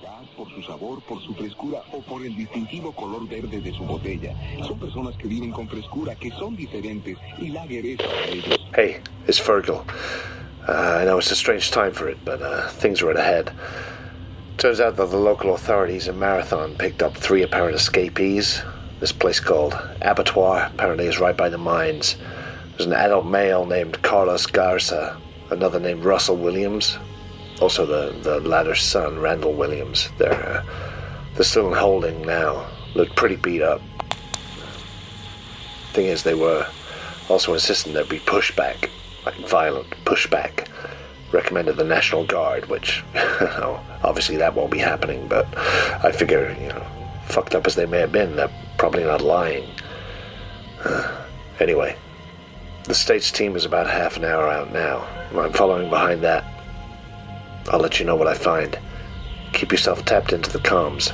Calidad, 0.00 0.24
por 0.36 0.48
su 0.50 0.62
sabor, 0.62 1.00
por 1.02 1.20
su 1.22 1.34
frescura 1.34 1.82
o 1.92 2.00
por 2.00 2.24
el 2.24 2.36
distintivo 2.36 2.92
color 2.92 3.28
verde 3.28 3.60
de 3.60 3.72
su 3.72 3.84
botella. 3.84 4.34
Son 4.66 4.78
personas 4.78 5.16
que 5.16 5.28
viven 5.28 5.52
con 5.52 5.68
frescura, 5.68 6.14
que 6.14 6.30
son 6.30 6.56
diferentes 6.56 7.16
y 7.38 7.50
para 7.50 8.24
ellos. 8.26 8.58
Hey, 8.74 9.00
it's 9.26 9.38
Fergal. 9.40 9.84
Uh, 10.68 11.00
I 11.00 11.04
know 11.04 11.18
it's 11.18 11.30
a 11.30 11.36
strange 11.36 11.70
time 11.70 11.92
for 11.92 12.08
it, 12.08 12.18
but 12.24 12.42
uh, 12.42 12.68
things 12.68 13.02
are 13.02 13.10
at 13.10 13.16
a 13.16 13.22
head. 13.22 13.52
Turns 14.58 14.80
out 14.80 14.96
that 14.96 15.10
the 15.10 15.16
local 15.16 15.54
authorities 15.54 16.08
in 16.08 16.18
Marathon 16.18 16.74
picked 16.74 17.02
up 17.02 17.16
three 17.16 17.42
apparent 17.42 17.76
escapees. 17.76 18.62
This 19.00 19.12
place 19.12 19.40
called 19.40 19.74
Abattoir 20.02 20.70
apparently 20.74 21.06
is 21.06 21.20
right 21.20 21.36
by 21.36 21.48
the 21.48 21.58
mines. 21.58 22.16
There's 22.76 22.86
an 22.86 22.92
adult 22.92 23.26
male 23.26 23.64
named 23.64 24.02
Carlos 24.02 24.46
Garza, 24.46 25.16
another 25.50 25.78
named 25.78 26.04
Russell 26.04 26.36
Williams, 26.36 26.98
also 27.60 27.86
the, 27.86 28.18
the 28.20 28.40
latter's 28.40 28.82
son, 28.82 29.18
Randall 29.18 29.52
Williams. 29.52 30.10
They're, 30.18 30.32
uh, 30.32 30.64
they're 31.34 31.44
still 31.44 31.68
in 31.68 31.74
holding 31.74 32.22
now. 32.22 32.66
Look 32.94 33.14
pretty 33.16 33.36
beat 33.36 33.62
up. 33.62 33.80
Thing 35.92 36.06
is, 36.06 36.22
they 36.22 36.34
were 36.34 36.66
also 37.28 37.54
insisting 37.54 37.92
there'd 37.92 38.08
be 38.08 38.20
pushback, 38.20 38.90
like 39.26 39.36
violent 39.46 39.90
pushback. 40.04 40.68
Recommended 41.32 41.76
the 41.76 41.84
National 41.84 42.24
Guard, 42.24 42.66
which, 42.66 43.04
you 43.14 43.46
know, 43.46 43.80
obviously 44.02 44.36
that 44.36 44.54
won't 44.54 44.70
be 44.70 44.78
happening, 44.78 45.28
but 45.28 45.46
I 45.56 46.12
figure, 46.12 46.56
you 46.60 46.68
know, 46.68 46.86
fucked 47.26 47.54
up 47.54 47.66
as 47.66 47.74
they 47.74 47.86
may 47.86 47.98
have 47.98 48.12
been, 48.12 48.36
they're 48.36 48.50
probably 48.78 49.04
not 49.04 49.20
lying. 49.20 49.68
Uh, 50.84 51.24
anyway, 51.60 51.96
the 52.84 52.94
state's 52.94 53.30
team 53.30 53.56
is 53.56 53.64
about 53.64 53.86
half 53.88 54.16
an 54.16 54.24
hour 54.24 54.48
out 54.48 54.72
now. 54.72 55.06
I'm 55.34 55.52
following 55.52 55.90
behind 55.90 56.22
that. 56.22 56.57
I'll 57.70 57.80
let 57.80 57.98
you 57.98 58.06
know 58.06 58.16
what 58.16 58.28
I 58.28 58.34
find. 58.34 58.78
Keep 59.52 59.72
yourself 59.72 60.04
tapped 60.04 60.32
into 60.32 60.50
the 60.50 60.58
comms. 60.58 61.12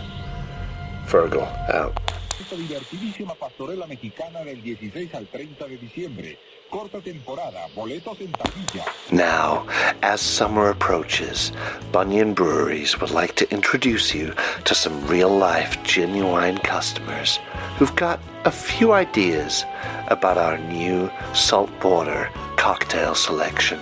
Fergal, 1.07 1.47
out. 1.71 2.05
esta 2.45 2.57
divertidísima 2.57 3.35
pastorela 3.35 3.87
mexicana 3.87 4.45
del 4.45 4.63
16 4.63 5.15
al 5.15 5.27
30 5.27 5.67
de 5.67 5.77
diciembre. 5.79 6.39
Corta 6.69 7.01
temporada, 7.01 7.67
boletos 7.75 8.21
en 8.21 8.33
taquilla. 8.33 8.85
Now, 9.11 9.67
as 10.03 10.21
summer 10.21 10.71
approaches, 10.71 11.53
Bunyan 11.93 12.35
Breweries 12.35 13.01
would 13.01 13.11
like 13.11 13.35
to 13.37 13.51
introduce 13.51 14.15
you 14.15 14.35
to 14.65 14.75
some 14.75 15.07
real 15.07 15.31
life, 15.31 15.79
genuine 15.85 16.59
customers 16.59 17.39
who've 17.79 17.95
got 17.97 18.21
a 18.45 18.51
few 18.51 18.93
ideas 18.93 19.65
about 20.09 20.37
our 20.37 20.59
new 20.59 21.11
saltwater 21.33 22.29
cocktail 22.57 23.15
selection. 23.15 23.81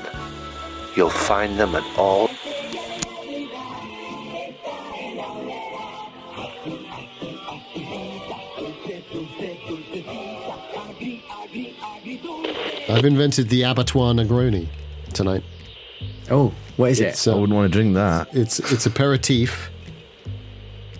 You'll 0.94 1.10
find 1.10 1.58
them 1.58 1.74
at 1.74 1.84
all 1.96 2.28
I've 12.92 13.04
invented 13.04 13.48
the 13.48 13.62
abattoir 13.62 14.12
Negroni 14.14 14.66
tonight. 15.12 15.42
Oh, 16.30 16.52
what 16.76 16.90
is 16.90 17.00
It's, 17.00 17.26
it? 17.26 17.30
uh, 17.30 17.36
I 17.36 17.40
wouldn't 17.40 17.56
want 17.56 17.72
to 17.72 17.76
drink 17.78 17.94
that 17.94 18.28
It's 18.34 18.58
it's 18.72 18.86
aperitif, 18.86 19.70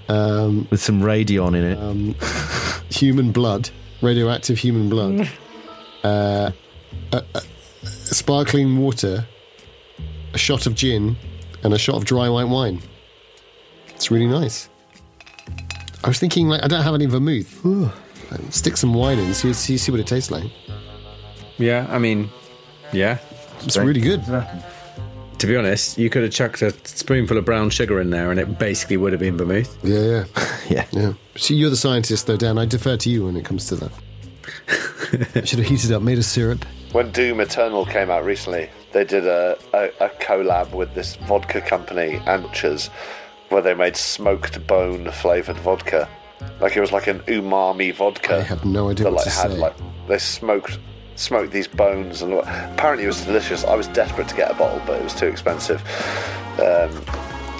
um, 0.08 0.66
with 0.70 0.80
some 0.82 1.02
radion 1.02 1.54
in 1.54 1.64
it. 1.64 1.78
um, 1.78 2.14
human 2.90 3.32
blood, 3.32 3.70
radioactive 4.00 4.58
human 4.58 4.88
blood, 4.88 5.28
uh, 6.04 6.50
a, 7.12 7.22
a, 7.34 7.40
sparkling 7.86 8.78
water, 8.78 9.26
a 10.34 10.38
shot 10.38 10.66
of 10.66 10.74
gin, 10.74 11.16
and 11.62 11.72
a 11.74 11.78
shot 11.78 11.96
of 11.96 12.04
dry 12.04 12.28
white 12.28 12.48
wine. 12.48 12.80
It's 13.94 14.10
really 14.10 14.26
nice. 14.26 14.68
I 16.04 16.08
was 16.08 16.18
thinking, 16.18 16.48
like, 16.48 16.64
I 16.64 16.68
don't 16.68 16.82
have 16.82 16.94
any 16.94 17.06
vermouth. 17.06 17.64
Ooh, 17.64 17.90
stick 18.50 18.76
some 18.76 18.92
wine 18.92 19.18
in, 19.20 19.32
see, 19.34 19.52
see, 19.52 19.78
see 19.78 19.92
what 19.92 20.00
it 20.00 20.06
tastes 20.06 20.30
like. 20.32 20.50
Yeah, 21.62 21.86
I 21.90 21.98
mean, 21.98 22.28
yeah. 22.92 23.18
It's 23.60 23.76
really 23.76 24.00
good. 24.00 24.24
To 24.24 25.46
be 25.46 25.56
honest, 25.56 25.96
you 25.98 26.10
could 26.10 26.22
have 26.22 26.32
chucked 26.32 26.62
a 26.62 26.72
spoonful 26.86 27.36
of 27.38 27.44
brown 27.44 27.70
sugar 27.70 28.00
in 28.00 28.10
there 28.10 28.30
and 28.30 28.38
it 28.38 28.58
basically 28.58 28.96
would 28.96 29.12
have 29.12 29.20
been 29.20 29.36
vermouth. 29.36 29.76
Yeah, 29.84 30.00
yeah, 30.00 30.24
yeah. 30.68 30.86
yeah. 30.92 31.12
See, 31.36 31.54
you're 31.54 31.70
the 31.70 31.76
scientist, 31.76 32.26
though, 32.26 32.36
Dan. 32.36 32.58
I 32.58 32.64
defer 32.64 32.96
to 32.96 33.10
you 33.10 33.26
when 33.26 33.36
it 33.36 33.44
comes 33.44 33.66
to 33.66 33.76
that. 33.76 33.92
I 35.34 35.42
should 35.44 35.60
have 35.60 35.68
heated 35.68 35.92
up, 35.92 36.02
made 36.02 36.18
a 36.18 36.22
syrup. 36.22 36.64
When 36.92 37.10
Doom 37.10 37.40
Eternal 37.40 37.86
came 37.86 38.10
out 38.10 38.24
recently, 38.24 38.68
they 38.92 39.04
did 39.04 39.26
a, 39.26 39.56
a, 39.72 39.90
a 40.04 40.08
collab 40.20 40.72
with 40.72 40.94
this 40.94 41.16
vodka 41.16 41.60
company, 41.60 42.20
Anchors, 42.26 42.88
where 43.48 43.62
they 43.62 43.74
made 43.74 43.96
smoked 43.96 44.64
bone 44.66 45.10
flavored 45.12 45.58
vodka. 45.58 46.08
Like 46.60 46.76
it 46.76 46.80
was 46.80 46.92
like 46.92 47.06
an 47.06 47.20
umami 47.20 47.94
vodka. 47.94 48.36
I 48.36 48.40
have 48.40 48.64
no 48.64 48.90
idea 48.90 49.04
that 49.04 49.12
what 49.12 49.26
like 49.26 49.34
to 49.34 49.40
had 49.40 49.52
say. 49.52 49.58
like 49.58 49.74
they 50.08 50.18
smoked 50.18 50.78
smoked 51.22 51.52
these 51.52 51.68
bones 51.68 52.22
and 52.22 52.32
apparently 52.34 53.04
it 53.04 53.08
was 53.08 53.24
delicious. 53.24 53.64
I 53.64 53.74
was 53.74 53.86
desperate 53.88 54.28
to 54.28 54.34
get 54.34 54.50
a 54.50 54.54
bottle, 54.54 54.82
but 54.86 55.00
it 55.00 55.04
was 55.04 55.14
too 55.14 55.26
expensive. 55.26 55.80
Um, 56.58 56.90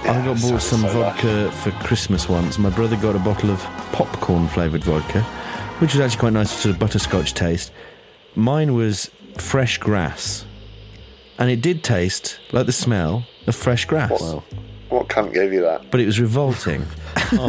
I 0.05 0.21
got 0.25 0.39
so- 0.39 0.51
bought 0.51 0.63
some 0.63 0.81
so, 0.83 0.89
vodka 0.89 1.51
for 1.53 1.71
Christmas 1.87 2.29
once. 2.29 2.59
My 2.59 2.71
brother 2.71 2.97
got 2.97 3.15
a 3.15 3.21
bottle 3.21 3.51
of 3.51 3.61
popcorn 3.93 4.49
flavoured 4.49 4.83
vodka, 4.85 5.23
which 5.79 5.95
was 5.95 6.01
actually 6.01 6.21
quite 6.21 6.33
nice, 6.33 6.51
sort 6.51 6.75
of 6.75 6.81
butterscotch 6.81 7.35
taste. 7.35 7.73
Mine 8.35 8.75
was 8.75 9.11
fresh 9.39 9.79
grass, 9.79 10.45
and 11.39 11.51
it 11.51 11.61
did 11.63 11.85
taste 11.85 12.41
like 12.53 12.67
the 12.67 12.73
smell 12.73 13.25
of 13.47 13.55
fresh 13.55 13.85
grass. 13.85 14.11
What 14.89 15.09
cunt 15.09 15.33
gave 15.33 15.53
you 15.53 15.61
that? 15.63 15.91
But 15.91 16.01
it 16.01 16.07
was 16.07 16.21
revolting. 16.21 16.85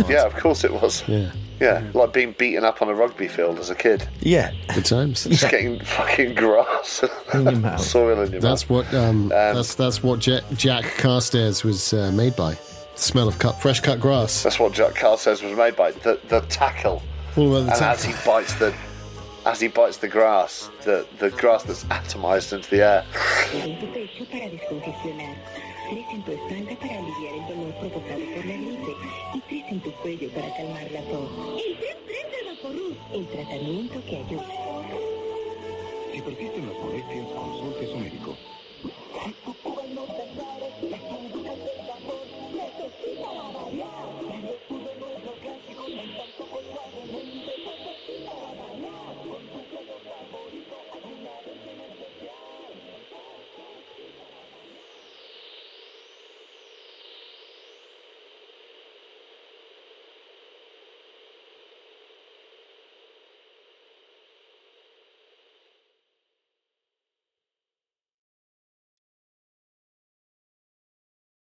Yeah, 0.08 0.26
of 0.26 0.34
course 0.36 0.64
it 0.64 0.72
was. 0.72 1.04
Yeah. 1.10 1.32
Yeah, 1.64 1.82
like 1.94 2.12
being 2.12 2.34
beaten 2.34 2.66
up 2.66 2.82
on 2.82 2.90
a 2.90 2.94
rugby 2.94 3.30
field 3.30 3.58
as 3.58 3.70
a 3.70 3.76
kid. 3.76 4.06
Yeah. 4.20 4.52
Good 4.76 4.84
times. 4.84 5.24
Just 5.30 5.50
getting 5.50 5.80
fucking 5.80 6.36
grass, 6.36 7.06
In 7.34 7.44
your 7.44 7.56
mouth. 7.56 7.80
soil 7.96 8.22
in 8.22 8.32
your 8.34 8.42
That's 8.42 8.70
mouth. 8.70 8.86
what 8.92 8.94
um, 8.94 9.30
that's 9.30 9.76
that's 9.76 10.04
what 10.04 10.20
Jack, 10.20 10.44
Jack 10.56 10.84
Carstairs 10.98 11.64
was 11.64 11.94
uh, 11.94 12.12
made 12.12 12.36
by. 12.36 12.56
The 12.96 13.00
smell 13.00 13.30
of 13.30 13.40
cut, 13.40 13.62
fresh 13.62 13.80
cut 13.80 14.02
grass. 14.02 14.44
That's 14.44 14.60
what 14.60 14.74
Jack 14.74 14.96
Carstairs 14.96 15.42
was 15.42 15.58
made 15.58 15.76
by 15.78 15.92
the 15.92 16.20
the 16.28 16.42
tackle. 16.42 17.02
All 17.38 17.56
about 17.56 17.66
the 17.66 17.72
and 17.72 17.80
tackle. 17.80 17.86
as 17.86 18.04
he 18.04 18.14
bites 18.30 18.54
the 18.56 18.76
as 19.46 19.60
he 19.62 19.68
bites 19.70 19.98
the 19.98 20.10
grass, 20.10 20.70
the 20.84 21.08
the 21.20 21.30
grass 21.30 21.64
that's 21.64 21.86
atomized 21.86 22.52
into 22.52 22.70
the 22.70 22.82
air. 22.84 23.06
en 29.74 29.82
tu 29.82 29.92
cuello 30.04 30.30
para 30.30 30.56
calmar 30.56 30.92
la 30.92 31.02
tos. 31.02 31.30
El 31.66 31.74
3-3 31.78 31.86
de 32.30 32.40
Vaporub, 32.48 32.98
el 33.12 33.28
tratamiento 33.28 34.06
que 34.06 34.18
ayuda. 34.18 34.46
Si 36.14 36.22
persisten 36.22 36.68
las 36.68 36.78
molestias, 36.78 37.28
consulte 37.34 37.86
a 37.86 37.88
su 37.90 37.98
médico. 37.98 38.23